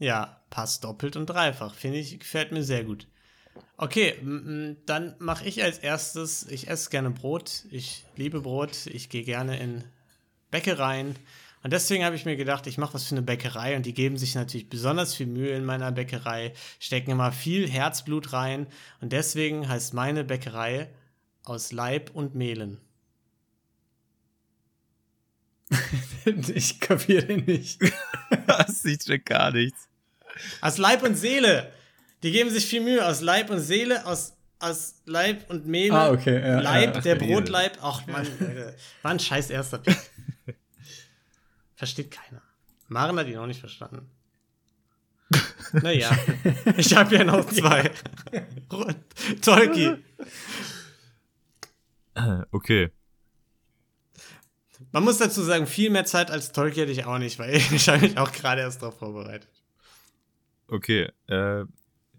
Ja, 0.00 0.37
passt 0.50 0.84
doppelt 0.84 1.16
und 1.16 1.26
dreifach. 1.26 1.74
Finde 1.74 1.98
ich, 1.98 2.18
gefällt 2.18 2.52
mir 2.52 2.62
sehr 2.62 2.84
gut. 2.84 3.06
Okay, 3.76 4.14
dann 4.86 5.14
mache 5.18 5.44
ich 5.44 5.62
als 5.62 5.78
erstes, 5.78 6.46
ich 6.48 6.68
esse 6.68 6.90
gerne 6.90 7.10
Brot, 7.10 7.64
ich 7.70 8.04
liebe 8.16 8.40
Brot, 8.40 8.86
ich 8.86 9.08
gehe 9.08 9.24
gerne 9.24 9.58
in 9.58 9.84
Bäckereien. 10.50 11.16
Und 11.62 11.72
deswegen 11.72 12.04
habe 12.04 12.14
ich 12.14 12.24
mir 12.24 12.36
gedacht, 12.36 12.66
ich 12.66 12.78
mache 12.78 12.94
was 12.94 13.04
für 13.04 13.14
eine 13.14 13.22
Bäckerei 13.22 13.76
und 13.76 13.84
die 13.84 13.94
geben 13.94 14.16
sich 14.16 14.34
natürlich 14.34 14.68
besonders 14.68 15.14
viel 15.14 15.26
Mühe 15.26 15.56
in 15.56 15.64
meiner 15.64 15.90
Bäckerei, 15.92 16.52
stecken 16.78 17.10
immer 17.10 17.32
viel 17.32 17.68
Herzblut 17.68 18.32
rein 18.32 18.66
und 19.00 19.12
deswegen 19.12 19.68
heißt 19.68 19.92
meine 19.94 20.24
Bäckerei 20.24 20.88
aus 21.44 21.72
Leib 21.72 22.10
und 22.14 22.34
Mehlen. 22.34 22.80
ich 26.54 26.80
kapiere 26.80 27.34
nicht. 27.34 27.80
das 28.46 28.82
sieht 28.82 29.04
schon 29.04 29.22
gar 29.24 29.50
nichts. 29.50 29.88
Aus 30.60 30.78
Leib 30.78 31.02
und 31.02 31.14
Seele. 31.14 31.72
Die 32.22 32.32
geben 32.32 32.50
sich 32.50 32.66
viel 32.66 32.80
Mühe. 32.80 33.06
Aus 33.06 33.20
Leib 33.20 33.50
und 33.50 33.60
Seele, 33.60 34.04
aus, 34.06 34.34
aus 34.58 34.96
Leib 35.06 35.48
und 35.50 35.66
Mehl. 35.66 35.92
Ah, 35.92 36.10
okay. 36.10 36.40
Ja, 36.40 36.60
Leib, 36.60 36.96
ja, 36.96 37.00
der 37.00 37.14
Brotleib. 37.16 37.78
Ach 37.80 38.06
man, 38.06 38.26
war 39.02 39.10
ein 39.10 39.20
scheiß 39.20 39.50
erster 39.50 39.78
Pick. 39.78 39.98
Versteht 41.76 42.10
keiner. 42.10 42.42
Maren 42.88 43.18
hat 43.18 43.28
ihn 43.28 43.38
auch 43.38 43.46
nicht 43.46 43.60
verstanden. 43.60 44.10
Naja, 45.72 46.10
ich 46.78 46.96
habe 46.96 47.14
ja 47.14 47.24
noch 47.24 47.44
zwei. 47.46 47.90
Tolki. 49.42 49.96
Okay. 52.50 52.90
Man 54.92 55.04
muss 55.04 55.18
dazu 55.18 55.42
sagen, 55.42 55.66
viel 55.66 55.90
mehr 55.90 56.06
Zeit 56.06 56.30
als 56.30 56.52
Tolki 56.52 56.80
hätte 56.80 56.92
ich 56.92 57.04
auch 57.04 57.18
nicht, 57.18 57.38
weil 57.38 57.54
ich 57.54 57.88
habe 57.88 58.00
mich 58.00 58.16
auch 58.16 58.32
gerade 58.32 58.62
erst 58.62 58.80
darauf 58.80 58.98
vorbereitet. 58.98 59.50
Okay, 60.68 61.10
äh, 61.28 61.64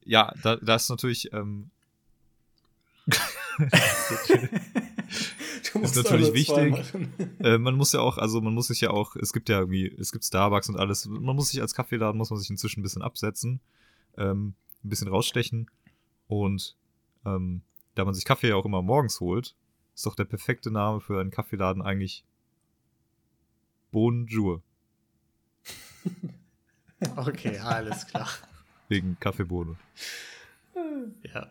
ja, 0.06 0.34
da, 0.42 0.56
da 0.58 0.76
ist 0.76 0.90
natürlich. 0.90 1.32
Ähm, 1.34 1.70
ist 5.76 5.96
natürlich 5.96 6.34
wichtig. 6.34 6.76
Äh, 7.40 7.58
man 7.60 7.76
muss 7.76 7.94
ja 7.94 8.00
auch, 8.02 8.18
also 8.18 8.42
man 8.42 8.54
muss 8.56 8.68
sich 8.68 8.82
ja 8.82 8.90
auch, 8.90 9.16
es 9.16 9.34
gibt 9.34 9.50
ja 9.50 9.60
irgendwie, 9.60 9.88
es 10.00 10.12
gibt 10.12 10.26
Starbucks 10.26 10.70
und 10.70 10.78
alles. 10.78 11.06
Man 11.06 11.36
muss 11.36 11.50
sich 11.50 11.62
als 11.62 11.76
Kaffeeladen, 11.76 12.18
muss 12.18 12.32
man 12.32 12.40
sich 12.40 12.50
inzwischen 12.50 12.80
ein 12.80 12.84
bisschen 12.84 13.04
absetzen, 13.04 13.60
ähm, 14.18 14.56
ein 14.84 14.90
bisschen 14.90 15.08
rausstechen. 15.10 15.70
Und 16.28 16.76
ähm, 17.26 17.62
da 17.94 18.04
man 18.06 18.14
sich 18.16 18.26
Kaffee 18.26 18.50
ja 18.50 18.56
auch 18.56 18.66
immer 18.66 18.82
morgens 18.82 19.20
holt, 19.20 19.56
ist 19.94 20.06
doch 20.06 20.16
der 20.16 20.26
perfekte 20.26 20.72
Name 20.72 21.02
für 21.02 21.20
einen 21.20 21.32
Kaffeeladen 21.32 21.82
eigentlich 21.82 22.24
Bonjour. 23.92 24.62
Okay, 27.16 27.58
alles 27.60 28.08
klar. 28.08 28.28
Wegen 28.88 29.18
Kaffeebohne. 29.20 29.76
Ja. 31.34 31.48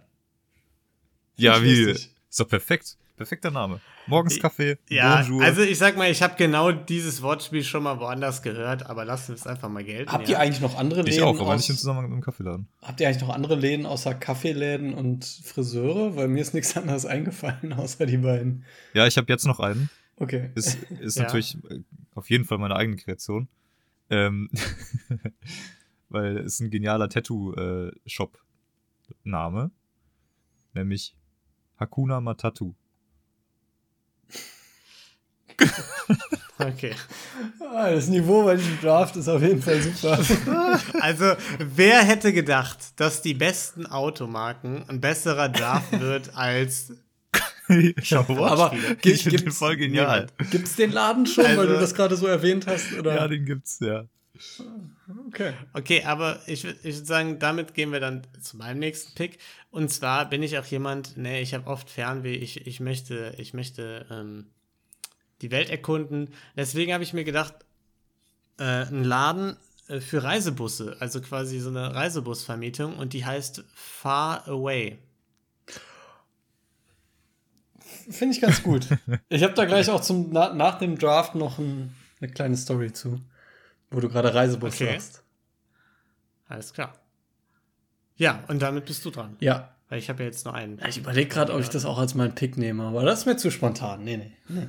Ja, 1.36 1.62
wie? 1.62 1.90
Ist 1.90 2.10
doch 2.36 2.48
perfekt. 2.48 2.96
Perfekter 3.16 3.50
Name. 3.50 3.80
Morgens 4.06 4.38
Kaffee. 4.38 4.78
Ja, 4.88 5.22
Bonjour. 5.22 5.42
also 5.42 5.62
ich 5.62 5.76
sag 5.76 5.96
mal, 5.96 6.08
ich 6.08 6.22
habe 6.22 6.36
genau 6.36 6.70
dieses 6.70 7.20
Wortspiel 7.20 7.64
schon 7.64 7.82
mal 7.82 7.98
woanders 7.98 8.42
gehört, 8.42 8.86
aber 8.86 9.04
lassen 9.04 9.28
wir 9.28 9.34
es 9.34 9.46
einfach 9.46 9.68
mal 9.68 9.82
gelten. 9.82 10.12
Habt 10.12 10.28
ja. 10.28 10.36
ihr 10.36 10.40
eigentlich 10.40 10.60
noch 10.60 10.78
andere 10.78 11.02
Läden? 11.02 11.14
Ich 11.14 11.22
auch, 11.22 11.38
aber 11.40 11.56
nicht 11.56 11.68
im 11.68 11.76
Zusammenhang 11.76 12.10
mit 12.10 12.14
dem 12.14 12.22
Kaffeeladen. 12.22 12.68
Habt 12.80 13.00
ihr 13.00 13.08
eigentlich 13.08 13.22
noch 13.22 13.34
andere 13.34 13.56
Läden 13.56 13.86
außer 13.86 14.14
Kaffeeläden 14.14 14.94
und 14.94 15.24
Friseure? 15.24 16.14
Weil 16.14 16.28
mir 16.28 16.40
ist 16.40 16.54
nichts 16.54 16.76
anderes 16.76 17.06
eingefallen, 17.06 17.72
außer 17.76 18.06
die 18.06 18.18
beiden. 18.18 18.64
Ja, 18.94 19.06
ich 19.06 19.16
habe 19.16 19.26
jetzt 19.32 19.46
noch 19.46 19.58
einen. 19.58 19.90
Okay. 20.16 20.50
Ist, 20.54 20.78
ist 21.00 21.16
ja. 21.16 21.24
natürlich 21.24 21.58
äh, 21.68 21.80
auf 22.14 22.30
jeden 22.30 22.44
Fall 22.44 22.58
meine 22.58 22.76
eigene 22.76 22.96
Kreation. 22.96 23.48
Ähm, 24.10 24.50
weil 26.08 26.38
es 26.38 26.60
ein 26.60 26.70
genialer 26.70 27.08
Tattoo-Shop-Name. 27.08 29.70
Äh, 30.74 30.78
nämlich 30.78 31.16
Hakuna 31.76 32.20
Matatu. 32.20 32.74
Okay. 36.60 36.92
Ah, 37.72 37.90
das 37.90 38.08
Niveau 38.08 38.44
bei 38.44 38.56
diesem 38.56 38.80
Draft 38.80 39.14
ist 39.14 39.28
auf 39.28 39.40
jeden 39.40 39.62
Fall 39.62 39.80
super. 39.80 40.18
Also, 41.00 41.34
wer 41.58 42.02
hätte 42.02 42.32
gedacht, 42.32 42.78
dass 42.96 43.22
die 43.22 43.34
besten 43.34 43.86
Automarken 43.86 44.84
ein 44.88 45.00
besserer 45.00 45.48
Draft 45.48 46.00
wird 46.00 46.34
als 46.34 46.92
aber 48.26 48.72
ich 49.02 49.22
finde 49.22 49.42
den 49.44 49.52
voll 49.52 49.76
genial. 49.76 50.26
Gibt 50.50 50.66
es 50.66 50.76
den 50.76 50.92
Laden 50.92 51.26
schon, 51.26 51.44
also, 51.44 51.58
weil 51.58 51.66
du 51.68 51.74
das 51.74 51.94
gerade 51.94 52.16
so 52.16 52.26
erwähnt 52.26 52.66
hast? 52.66 52.92
Oder? 52.98 53.16
Ja, 53.16 53.28
den 53.28 53.44
gibt's, 53.44 53.78
ja. 53.80 54.06
Okay. 55.28 55.52
Okay, 55.72 56.04
aber 56.04 56.40
ich, 56.46 56.64
ich 56.64 56.84
würde 56.84 57.04
sagen, 57.04 57.38
damit 57.38 57.74
gehen 57.74 57.92
wir 57.92 58.00
dann 58.00 58.26
zu 58.40 58.56
meinem 58.56 58.78
nächsten 58.78 59.14
Pick. 59.14 59.38
Und 59.70 59.90
zwar 59.90 60.28
bin 60.28 60.42
ich 60.42 60.58
auch 60.58 60.66
jemand, 60.66 61.16
ne, 61.16 61.40
ich 61.40 61.54
habe 61.54 61.66
oft 61.66 61.90
Fernweh, 61.90 62.34
ich, 62.34 62.66
ich 62.66 62.80
möchte, 62.80 63.34
ich 63.38 63.52
möchte 63.54 64.06
ähm, 64.10 64.46
die 65.42 65.50
Welt 65.50 65.70
erkunden. 65.70 66.32
Deswegen 66.56 66.92
habe 66.92 67.02
ich 67.02 67.12
mir 67.12 67.24
gedacht, 67.24 67.54
äh, 68.58 68.86
ein 68.86 69.04
Laden 69.04 69.56
äh, 69.88 70.00
für 70.00 70.22
Reisebusse, 70.22 70.96
also 71.00 71.20
quasi 71.20 71.58
so 71.60 71.70
eine 71.70 71.94
Reisebusvermietung 71.94 72.96
und 72.96 73.12
die 73.12 73.24
heißt 73.24 73.64
Far 73.74 74.46
Away. 74.48 74.98
Finde 78.10 78.34
ich 78.34 78.40
ganz 78.40 78.62
gut. 78.62 78.86
ich 79.28 79.42
habe 79.42 79.54
da 79.54 79.64
gleich 79.64 79.90
auch 79.90 80.00
zum, 80.00 80.28
na, 80.32 80.52
nach 80.52 80.78
dem 80.78 80.98
Draft 80.98 81.34
noch 81.34 81.58
ein, 81.58 81.94
eine 82.20 82.30
kleine 82.30 82.56
Story 82.56 82.92
zu. 82.92 83.20
Wo 83.90 84.00
du 84.00 84.08
gerade 84.08 84.34
Reisebus 84.34 84.74
okay. 84.74 84.92
sagst. 84.92 85.22
Alles 86.48 86.72
klar. 86.72 86.94
Ja, 88.16 88.42
und 88.48 88.60
damit 88.60 88.84
bist 88.86 89.04
du 89.04 89.10
dran. 89.10 89.36
Ja. 89.40 89.74
Weil 89.88 89.98
ich 89.98 90.08
habe 90.10 90.22
ja 90.22 90.28
jetzt 90.28 90.44
nur 90.44 90.54
einen. 90.54 90.80
Ich 90.86 90.98
überlege 90.98 91.28
gerade, 91.28 91.54
ob 91.54 91.60
ich 91.60 91.70
das 91.70 91.84
auch 91.84 91.98
als 91.98 92.14
meinen 92.14 92.34
Pick 92.34 92.58
nehme, 92.58 92.82
aber 92.82 93.04
das 93.04 93.20
ist 93.20 93.26
mir 93.26 93.36
zu 93.36 93.50
spontan. 93.50 94.04
Nee, 94.04 94.18
nee. 94.18 94.32
nee. 94.48 94.66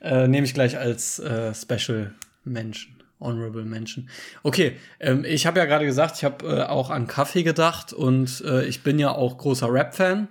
Äh, 0.00 0.28
nehme 0.28 0.46
ich 0.46 0.52
gleich 0.52 0.76
als 0.76 1.18
äh, 1.18 1.54
Special 1.54 2.14
Menschen. 2.44 3.02
Honorable 3.18 3.64
Menschen. 3.64 4.10
Okay, 4.42 4.76
ähm, 5.00 5.24
ich 5.24 5.46
habe 5.46 5.58
ja 5.58 5.64
gerade 5.64 5.86
gesagt, 5.86 6.16
ich 6.16 6.24
habe 6.24 6.46
äh, 6.46 6.62
auch 6.64 6.90
an 6.90 7.06
Kaffee 7.06 7.44
gedacht 7.44 7.94
und 7.94 8.42
äh, 8.44 8.66
ich 8.66 8.82
bin 8.82 8.98
ja 8.98 9.12
auch 9.12 9.38
großer 9.38 9.72
Rap-Fan. 9.72 10.28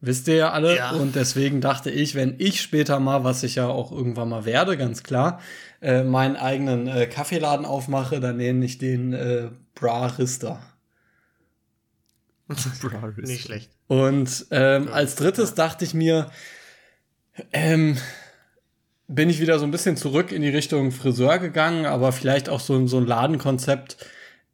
Wisst 0.00 0.28
ihr 0.28 0.36
ja 0.36 0.52
alle. 0.52 0.76
Ja. 0.76 0.92
Und 0.92 1.16
deswegen 1.16 1.60
dachte 1.60 1.90
ich, 1.90 2.14
wenn 2.14 2.36
ich 2.38 2.60
später 2.60 3.00
mal, 3.00 3.24
was 3.24 3.42
ich 3.42 3.56
ja 3.56 3.66
auch 3.66 3.90
irgendwann 3.90 4.28
mal 4.28 4.44
werde, 4.44 4.76
ganz 4.76 5.02
klar, 5.02 5.40
äh, 5.82 6.04
meinen 6.04 6.36
eigenen 6.36 6.86
äh, 6.86 7.06
Kaffeeladen 7.06 7.66
aufmache, 7.66 8.20
dann 8.20 8.36
nenne 8.36 8.64
ich 8.64 8.78
den 8.78 9.12
äh, 9.12 9.48
Brarista. 9.74 10.62
Nicht 13.16 13.42
schlecht. 13.42 13.70
Und 13.88 14.46
ähm, 14.50 14.88
als 14.88 15.16
drittes 15.16 15.54
dachte 15.54 15.84
ich 15.84 15.94
mir, 15.94 16.30
ähm, 17.52 17.96
bin 19.08 19.30
ich 19.30 19.40
wieder 19.40 19.58
so 19.58 19.64
ein 19.64 19.70
bisschen 19.70 19.96
zurück 19.96 20.32
in 20.32 20.42
die 20.42 20.48
Richtung 20.48 20.92
Friseur 20.92 21.38
gegangen, 21.38 21.86
aber 21.86 22.12
vielleicht 22.12 22.48
auch 22.48 22.60
so, 22.60 22.86
so 22.86 22.98
ein 22.98 23.06
Ladenkonzept, 23.06 23.96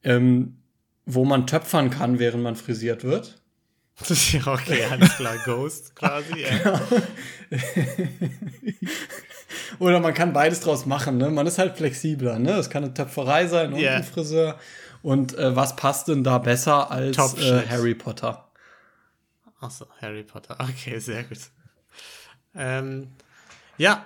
ähm, 0.05 0.59
wo 1.05 1.25
man 1.25 1.47
töpfern 1.47 1.91
kann, 1.91 2.19
während 2.19 2.43
man 2.43 2.57
frisiert 2.57 3.05
wird. 3.05 3.43
Ja, 4.33 4.47
okay, 4.49 4.85
alles 4.91 5.17
klar, 5.17 5.37
Ghost 5.45 5.95
quasi. 5.95 6.43
Ja. 6.43 6.81
Oder 9.79 10.01
man 10.01 10.13
kann 10.15 10.33
beides 10.33 10.61
draus 10.61 10.85
machen, 10.85 11.17
ne? 11.19 11.31
Man 11.31 11.47
ist 11.47 11.59
halt 11.59 11.77
flexibler, 11.77 12.39
ne? 12.39 12.53
Es 12.53 12.71
kann 12.71 12.85
eine 12.85 12.93
Töpferei 12.93 13.47
sein 13.47 13.73
und 13.73 13.79
yeah. 13.79 13.97
ein 13.97 14.05
Friseur. 14.05 14.59
Und 15.03 15.37
äh, 15.39 15.55
was 15.55 15.77
passt 15.77 16.09
denn 16.09 16.25
da 16.25 16.39
besser 16.39 16.91
als 16.91 17.35
äh, 17.35 17.67
Harry 17.69 17.95
Potter? 17.95 18.49
Achso, 19.61 19.87
Harry 20.01 20.25
Potter. 20.25 20.57
Okay, 20.59 20.99
sehr 20.99 21.25
gut. 21.25 21.39
Ähm, 22.55 23.13
ja, 23.79 24.05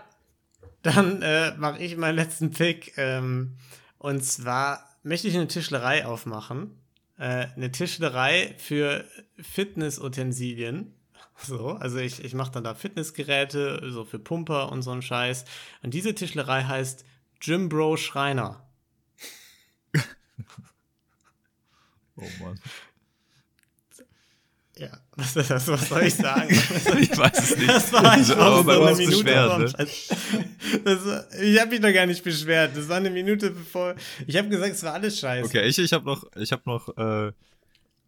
dann 0.82 1.22
äh, 1.22 1.53
mache 1.57 1.78
ich 1.78 1.97
meinen 1.97 2.16
letzten 2.16 2.51
Pick. 2.51 2.93
Ähm, 2.97 3.57
und 3.99 4.22
zwar 4.24 4.84
möchte 5.03 5.28
ich 5.28 5.34
eine 5.34 5.49
Tischlerei 5.49 6.05
aufmachen 6.05 6.78
äh, 7.19 7.47
eine 7.55 7.71
Tischlerei 7.71 8.55
für 8.59 9.05
Fitnessutensilien. 9.41 10.95
So, 11.37 11.71
also 11.73 11.99
ich, 11.99 12.25
ich 12.25 12.35
mache 12.35 12.53
dann 12.53 12.64
da 12.64 12.75
Fitnessgeräte, 12.75 13.91
so 13.91 14.05
für 14.05 14.19
Pumper 14.19 14.73
und 14.73 14.83
so 14.83 14.91
ein 14.91 15.03
Scheiß. 15.03 15.45
Und 15.83 15.95
diese 15.95 16.14
Tischlerei 16.14 16.64
heißt 16.64 17.05
Jim 17.41 17.69
Bro 17.69 17.97
Schreiner. 17.97 18.69
oh 22.16 22.29
Mann. 22.41 22.59
Ja, 24.79 24.91
was, 25.16 25.35
was, 25.35 25.68
was 25.68 25.89
soll 25.89 26.03
ich 26.05 26.14
sagen? 26.14 26.51
ich 27.01 27.18
weiß 27.18 27.39
es 27.39 27.57
nicht. 27.57 27.68
Das 27.68 27.93
war 27.93 28.12
einfach 28.12 28.64
so 28.64 28.70
eine 28.70 28.95
Minute 28.95 29.24
beschwert, 29.24 29.59
ne? 29.59 29.89
das, 30.85 31.41
Ich 31.41 31.61
habe 31.61 31.70
mich 31.70 31.81
noch 31.81 31.93
gar 31.93 32.07
nicht 32.07 32.22
beschwert. 32.22 32.76
Das 32.76 32.89
war 32.89 32.99
eine 32.99 33.11
Minute 33.11 33.51
bevor. 33.51 33.97
Ich 34.26 34.37
habe 34.37 34.49
gesagt, 34.49 34.74
es 34.74 34.83
war 34.85 34.95
alles 34.95 35.18
scheiße. 35.18 35.47
Okay, 35.47 35.66
ich, 35.66 35.79
ich 35.79 35.93
habe 35.93 36.05
noch, 36.05 36.24
ich 36.37 36.53
habe 36.53 36.62
noch, 36.66 36.97
äh, 36.97 37.33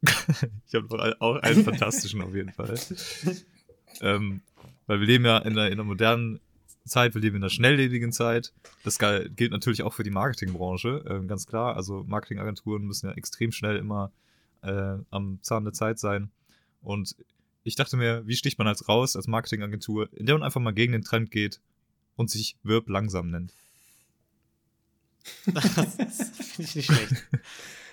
ich 0.68 0.74
habe 0.74 0.86
noch 0.88 1.20
auch 1.20 1.36
einen 1.36 1.64
fantastischen 1.64 2.22
auf 2.22 2.34
jeden 2.34 2.52
Fall. 2.52 2.78
ähm, 4.00 4.42
weil 4.86 5.00
wir 5.00 5.06
leben 5.06 5.24
ja 5.24 5.38
in 5.38 5.52
einer, 5.52 5.66
in 5.66 5.72
einer 5.72 5.84
modernen 5.84 6.38
Zeit, 6.84 7.14
wir 7.14 7.20
leben 7.20 7.36
in 7.36 7.42
einer 7.42 7.50
schnelllebigen 7.50 8.12
Zeit. 8.12 8.52
Das 8.84 8.98
gilt 8.98 9.50
natürlich 9.50 9.82
auch 9.82 9.92
für 9.92 10.04
die 10.04 10.10
Marketingbranche, 10.10 11.04
äh, 11.04 11.26
ganz 11.26 11.46
klar. 11.46 11.76
Also 11.76 12.04
Marketingagenturen 12.06 12.84
müssen 12.84 13.08
ja 13.08 13.14
extrem 13.14 13.50
schnell 13.50 13.76
immer 13.76 14.12
äh, 14.62 14.98
am 15.10 15.40
Zahn 15.42 15.64
der 15.64 15.72
Zeit 15.72 15.98
sein. 15.98 16.30
Und 16.82 17.16
ich 17.62 17.74
dachte 17.76 17.96
mir, 17.96 18.26
wie 18.26 18.36
sticht 18.36 18.58
man 18.58 18.66
als 18.66 18.88
raus, 18.88 19.16
als 19.16 19.26
Marketingagentur, 19.26 20.08
in 20.12 20.26
der 20.26 20.34
man 20.34 20.42
einfach 20.42 20.60
mal 20.60 20.72
gegen 20.72 20.92
den 20.92 21.02
Trend 21.02 21.30
geht 21.30 21.60
und 22.16 22.30
sich 22.30 22.56
Wirb 22.62 22.88
langsam 22.88 23.30
nennt? 23.30 23.52
Das 25.46 25.68
finde 25.68 26.62
ich 26.62 26.76
nicht 26.76 26.86
schlecht. 26.86 27.26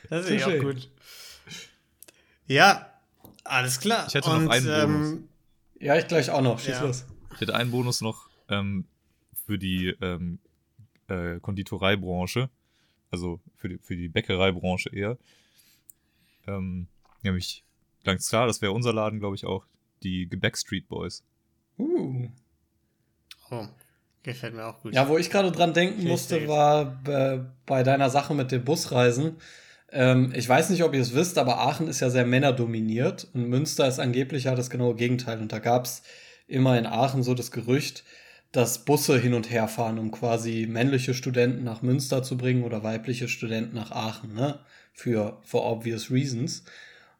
Das 0.09 0.25
finde 0.25 0.35
ich 0.35 0.45
auch 0.45 0.59
gut. 0.61 0.89
Ja, 2.47 2.93
alles 3.43 3.79
klar. 3.79 4.07
Ich 4.07 4.13
hätte 4.13 4.29
und, 4.29 4.45
noch 4.45 4.51
einen 4.51 4.67
ähm, 4.67 4.93
Bonus. 4.93 5.19
Ja, 5.79 5.97
ich 5.97 6.07
gleich 6.07 6.29
auch 6.29 6.41
noch. 6.41 6.59
Schieß 6.59 6.69
ja. 6.69 6.83
los. 6.83 7.05
Ich 7.33 7.41
hätte 7.41 7.55
einen 7.55 7.71
Bonus 7.71 8.01
noch 8.01 8.29
ähm, 8.47 8.85
für 9.45 9.57
die 9.57 9.87
ähm, 10.01 10.39
äh, 11.07 11.39
Konditoreibranche. 11.39 12.49
Also 13.11 13.39
für 13.57 13.69
die, 13.69 13.77
für 13.77 13.95
die 13.95 14.07
Bäckereibranche 14.07 14.89
eher. 14.89 15.17
Ähm, 16.47 16.87
nämlich 17.21 17.63
Ganz 18.07 18.29
klar, 18.29 18.47
das 18.47 18.61
wäre 18.61 18.71
unser 18.71 18.93
Laden, 18.93 19.19
glaube 19.19 19.35
ich, 19.35 19.45
auch. 19.45 19.65
Die 20.01 20.29
Gebäck 20.29 20.57
Street 20.57 20.87
Boys. 20.87 21.25
Uh. 21.77 22.29
Oh, 23.51 23.67
gefällt 24.23 24.53
mir 24.53 24.65
auch 24.65 24.81
gut. 24.81 24.93
Ja, 24.93 25.09
wo 25.09 25.17
ich 25.17 25.29
gerade 25.29 25.51
dran 25.51 25.73
denken 25.73 25.95
Richtig. 25.95 26.09
musste, 26.09 26.47
war 26.47 27.01
äh, 27.05 27.41
bei 27.65 27.83
deiner 27.83 28.09
Sache 28.09 28.33
mit 28.33 28.53
den 28.53 28.63
Busreisen. 28.63 29.35
Ähm, 29.91 30.31
ich 30.33 30.47
weiß 30.47 30.69
nicht, 30.69 30.85
ob 30.85 30.93
ihr 30.93 31.01
es 31.01 31.15
wisst, 31.15 31.37
aber 31.37 31.59
Aachen 31.59 31.89
ist 31.89 31.99
ja 31.99 32.09
sehr 32.09 32.25
männerdominiert 32.25 33.27
und 33.33 33.49
Münster 33.49 33.85
ist 33.89 33.99
angeblich 33.99 34.45
ja 34.45 34.55
das 34.55 34.69
genaue 34.69 34.95
Gegenteil. 34.95 35.41
Und 35.41 35.51
da 35.51 35.59
gab 35.59 35.83
es 35.83 36.01
immer 36.47 36.79
in 36.79 36.85
Aachen 36.85 37.23
so 37.23 37.33
das 37.33 37.51
Gerücht, 37.51 38.05
dass 38.53 38.85
Busse 38.85 39.19
hin 39.19 39.33
und 39.33 39.51
her 39.51 39.67
fahren, 39.67 39.99
um 39.99 40.11
quasi 40.11 40.65
männliche 40.65 41.13
Studenten 41.13 41.65
nach 41.65 41.81
Münster 41.81 42.23
zu 42.23 42.37
bringen 42.37 42.63
oder 42.63 42.83
weibliche 42.83 43.27
Studenten 43.27 43.75
nach 43.75 43.91
Aachen, 43.91 44.33
ne? 44.33 44.59
Für 44.93 45.41
for 45.43 45.69
obvious 45.69 46.09
reasons. 46.09 46.63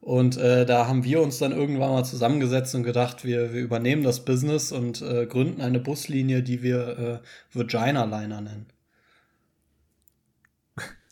Und 0.07 0.37
äh, 0.37 0.65
da 0.65 0.87
haben 0.87 1.03
wir 1.03 1.21
uns 1.21 1.37
dann 1.37 1.51
irgendwann 1.51 1.89
mal 1.89 2.05
zusammengesetzt 2.05 2.73
und 2.75 2.83
gedacht, 2.83 3.25
wir, 3.25 3.53
wir 3.53 3.59
übernehmen 3.59 4.03
das 4.03 4.23
Business 4.23 4.71
und 4.71 5.01
äh, 5.01 5.25
gründen 5.25 5.59
eine 5.59 5.81
Buslinie, 5.81 6.43
die 6.43 6.63
wir 6.63 6.97
äh, 6.97 7.19
Vagina 7.51 8.05
Liner 8.05 8.39
nennen. 8.39 8.67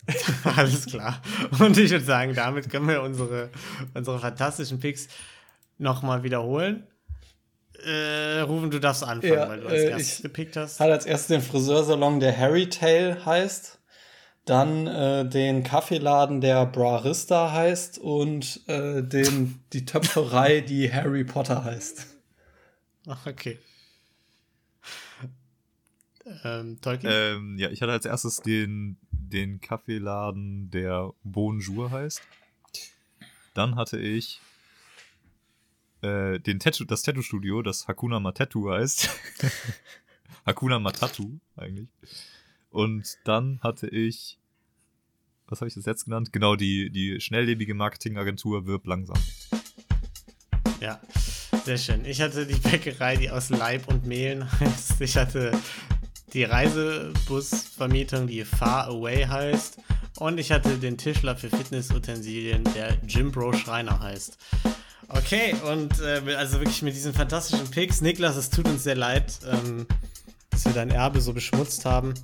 Alles 0.56 0.86
klar. 0.86 1.20
Und 1.58 1.76
ich 1.76 1.90
würde 1.90 2.06
sagen, 2.06 2.34
damit 2.34 2.70
können 2.70 2.88
wir 2.88 3.02
unsere, 3.02 3.50
unsere 3.92 4.18
fantastischen 4.18 4.80
Picks 4.80 5.08
nochmal 5.76 6.22
wiederholen. 6.22 6.86
Äh, 7.84 8.40
Rufen, 8.40 8.70
du 8.70 8.80
darfst 8.80 9.04
anfangen, 9.04 9.34
ja, 9.34 9.46
weil 9.46 9.60
du 9.60 9.66
als 9.66 9.82
äh, 9.82 9.90
erstes 9.90 10.22
gepickt 10.22 10.56
hast. 10.56 10.80
Hat 10.80 10.90
als 10.90 11.04
erstes 11.04 11.28
den 11.28 11.42
Friseursalon, 11.42 12.18
der 12.18 12.34
Harry 12.34 12.70
Tail 12.70 13.18
heißt 13.26 13.75
dann 14.46 14.86
äh, 14.86 15.28
den 15.28 15.64
Kaffeeladen, 15.64 16.40
der 16.40 16.66
Brarista 16.66 17.52
heißt 17.52 17.98
und 17.98 18.62
äh, 18.68 19.02
den, 19.02 19.60
die 19.72 19.84
Töpferei, 19.84 20.60
die 20.60 20.90
Harry 20.92 21.24
Potter 21.24 21.64
heißt. 21.64 22.06
Ach, 23.08 23.26
okay. 23.26 23.58
Ähm, 26.44 26.78
ähm, 26.84 27.58
ja, 27.58 27.70
ich 27.70 27.82
hatte 27.82 27.92
als 27.92 28.04
erstes 28.04 28.38
den, 28.38 28.98
den 29.10 29.60
Kaffeeladen, 29.60 30.70
der 30.70 31.12
Bonjour 31.24 31.90
heißt. 31.90 32.22
Dann 33.52 33.74
hatte 33.74 33.98
ich 33.98 34.40
äh, 36.02 36.38
den 36.38 36.60
Tattoo, 36.60 36.84
das 36.84 37.02
Tattoo-Studio, 37.02 37.62
das 37.62 37.88
Hakuna 37.88 38.20
Matatu 38.20 38.70
heißt. 38.70 39.08
Hakuna 40.46 40.78
Matatu 40.78 41.40
eigentlich. 41.56 41.88
Und 42.70 43.16
dann 43.24 43.60
hatte 43.62 43.88
ich, 43.88 44.38
was 45.48 45.60
habe 45.60 45.68
ich 45.68 45.74
das 45.74 45.86
jetzt 45.86 46.04
genannt? 46.04 46.32
Genau, 46.32 46.56
die, 46.56 46.90
die 46.90 47.20
schnelllebige 47.20 47.74
Marketingagentur 47.74 48.66
Wirb 48.66 48.86
langsam. 48.86 49.16
Ja, 50.80 51.00
sehr 51.64 51.78
schön. 51.78 52.04
Ich 52.04 52.20
hatte 52.20 52.46
die 52.46 52.54
Bäckerei, 52.54 53.16
die 53.16 53.30
aus 53.30 53.50
Leib 53.50 53.88
und 53.88 54.06
Mehlen 54.06 54.50
heißt. 54.60 55.00
Ich 55.00 55.16
hatte 55.16 55.52
die 56.32 56.44
Reisebusvermietung, 56.44 58.26
die 58.26 58.44
Far 58.44 58.88
Away 58.88 59.24
heißt. 59.24 59.78
Und 60.18 60.38
ich 60.38 60.50
hatte 60.50 60.78
den 60.78 60.96
Tischler 60.98 61.36
für 61.36 61.50
Fitnessutensilien, 61.50 62.64
der 62.74 62.96
Jim 63.06 63.32
Bro 63.32 63.52
Schreiner 63.54 64.00
heißt. 64.00 64.38
Okay, 65.08 65.54
und 65.70 66.00
äh, 66.00 66.34
also 66.34 66.58
wirklich 66.58 66.82
mit 66.82 66.94
diesen 66.94 67.14
fantastischen 67.14 67.70
Picks. 67.70 68.00
Niklas, 68.00 68.36
es 68.36 68.50
tut 68.50 68.66
uns 68.66 68.82
sehr 68.82 68.96
leid, 68.96 69.38
ähm, 69.50 69.86
dass 70.50 70.64
wir 70.64 70.72
dein 70.72 70.90
Erbe 70.90 71.20
so 71.20 71.32
beschmutzt 71.32 71.84
haben 71.84 72.14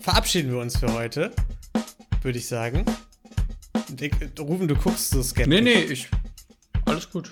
verabschieden 0.00 0.50
wir 0.50 0.58
uns 0.58 0.78
für 0.78 0.92
heute, 0.92 1.32
würde 2.22 2.38
ich 2.38 2.46
sagen. 2.46 2.84
Dick, 3.88 4.14
Ruben, 4.38 4.68
du 4.68 4.74
guckst 4.74 5.10
so 5.10 5.22
skeptisch. 5.22 5.48
Nee, 5.48 5.60
nee, 5.60 5.82
ich. 5.82 6.08
Alles 6.84 7.10
gut. 7.10 7.30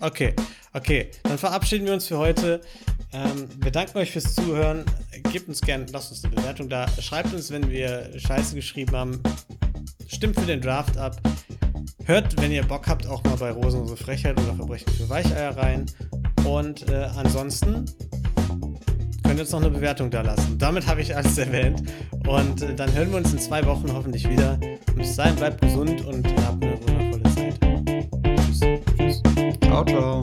Okay, 0.00 0.34
okay. 0.74 1.10
Dann 1.24 1.38
verabschieden 1.38 1.86
wir 1.86 1.92
uns 1.92 2.06
für 2.06 2.18
heute. 2.18 2.60
Ähm, 3.12 3.48
wir 3.56 3.70
danken 3.70 3.98
euch 3.98 4.12
fürs 4.12 4.34
Zuhören. 4.34 4.84
Gebt 5.32 5.48
uns 5.48 5.60
gerne, 5.60 5.86
lasst 5.92 6.10
uns 6.10 6.24
eine 6.24 6.34
Bewertung 6.34 6.68
da. 6.68 6.86
Schreibt 7.00 7.32
uns, 7.32 7.50
wenn 7.50 7.70
wir 7.70 8.10
Scheiße 8.18 8.54
geschrieben 8.54 8.94
haben. 8.94 9.22
Stimmt 10.06 10.38
für 10.38 10.46
den 10.46 10.60
Draft 10.60 10.96
ab. 10.96 11.20
Hört, 12.04 12.40
wenn 12.40 12.52
ihr 12.52 12.62
Bock 12.62 12.86
habt, 12.86 13.06
auch 13.06 13.22
mal 13.24 13.36
bei 13.36 13.50
Rosenlose 13.50 13.96
Frechheit 13.96 14.38
oder 14.40 14.54
Verbrechen 14.54 14.92
für 14.92 15.08
Weicheier 15.08 15.56
rein. 15.56 15.86
Und 16.44 16.88
äh, 16.88 17.08
ansonsten 17.16 17.86
könnt 19.38 19.50
jetzt 19.50 19.52
noch 19.52 19.60
eine 19.60 19.70
Bewertung 19.70 20.10
da 20.10 20.22
lassen. 20.22 20.58
Damit 20.58 20.84
habe 20.88 21.00
ich 21.00 21.14
alles 21.14 21.38
erwähnt. 21.46 21.80
Und 22.26 22.60
äh, 22.60 22.74
dann 22.74 22.92
hören 22.92 23.10
wir 23.12 23.18
uns 23.18 23.32
in 23.32 23.38
zwei 23.38 23.64
Wochen 23.66 23.88
hoffentlich 23.92 24.28
wieder. 24.28 24.58
Bis 24.96 25.14
dahin, 25.14 25.36
bleibt 25.36 25.60
gesund 25.60 26.04
und 26.06 26.26
habt 26.44 26.60
eine 26.60 26.76
wundervolle 26.82 27.22
Zeit. 27.36 27.54
Tschüss. 28.36 28.60
Tschüss. 28.96 29.22
Ciao, 29.62 29.84
ciao. 29.84 30.22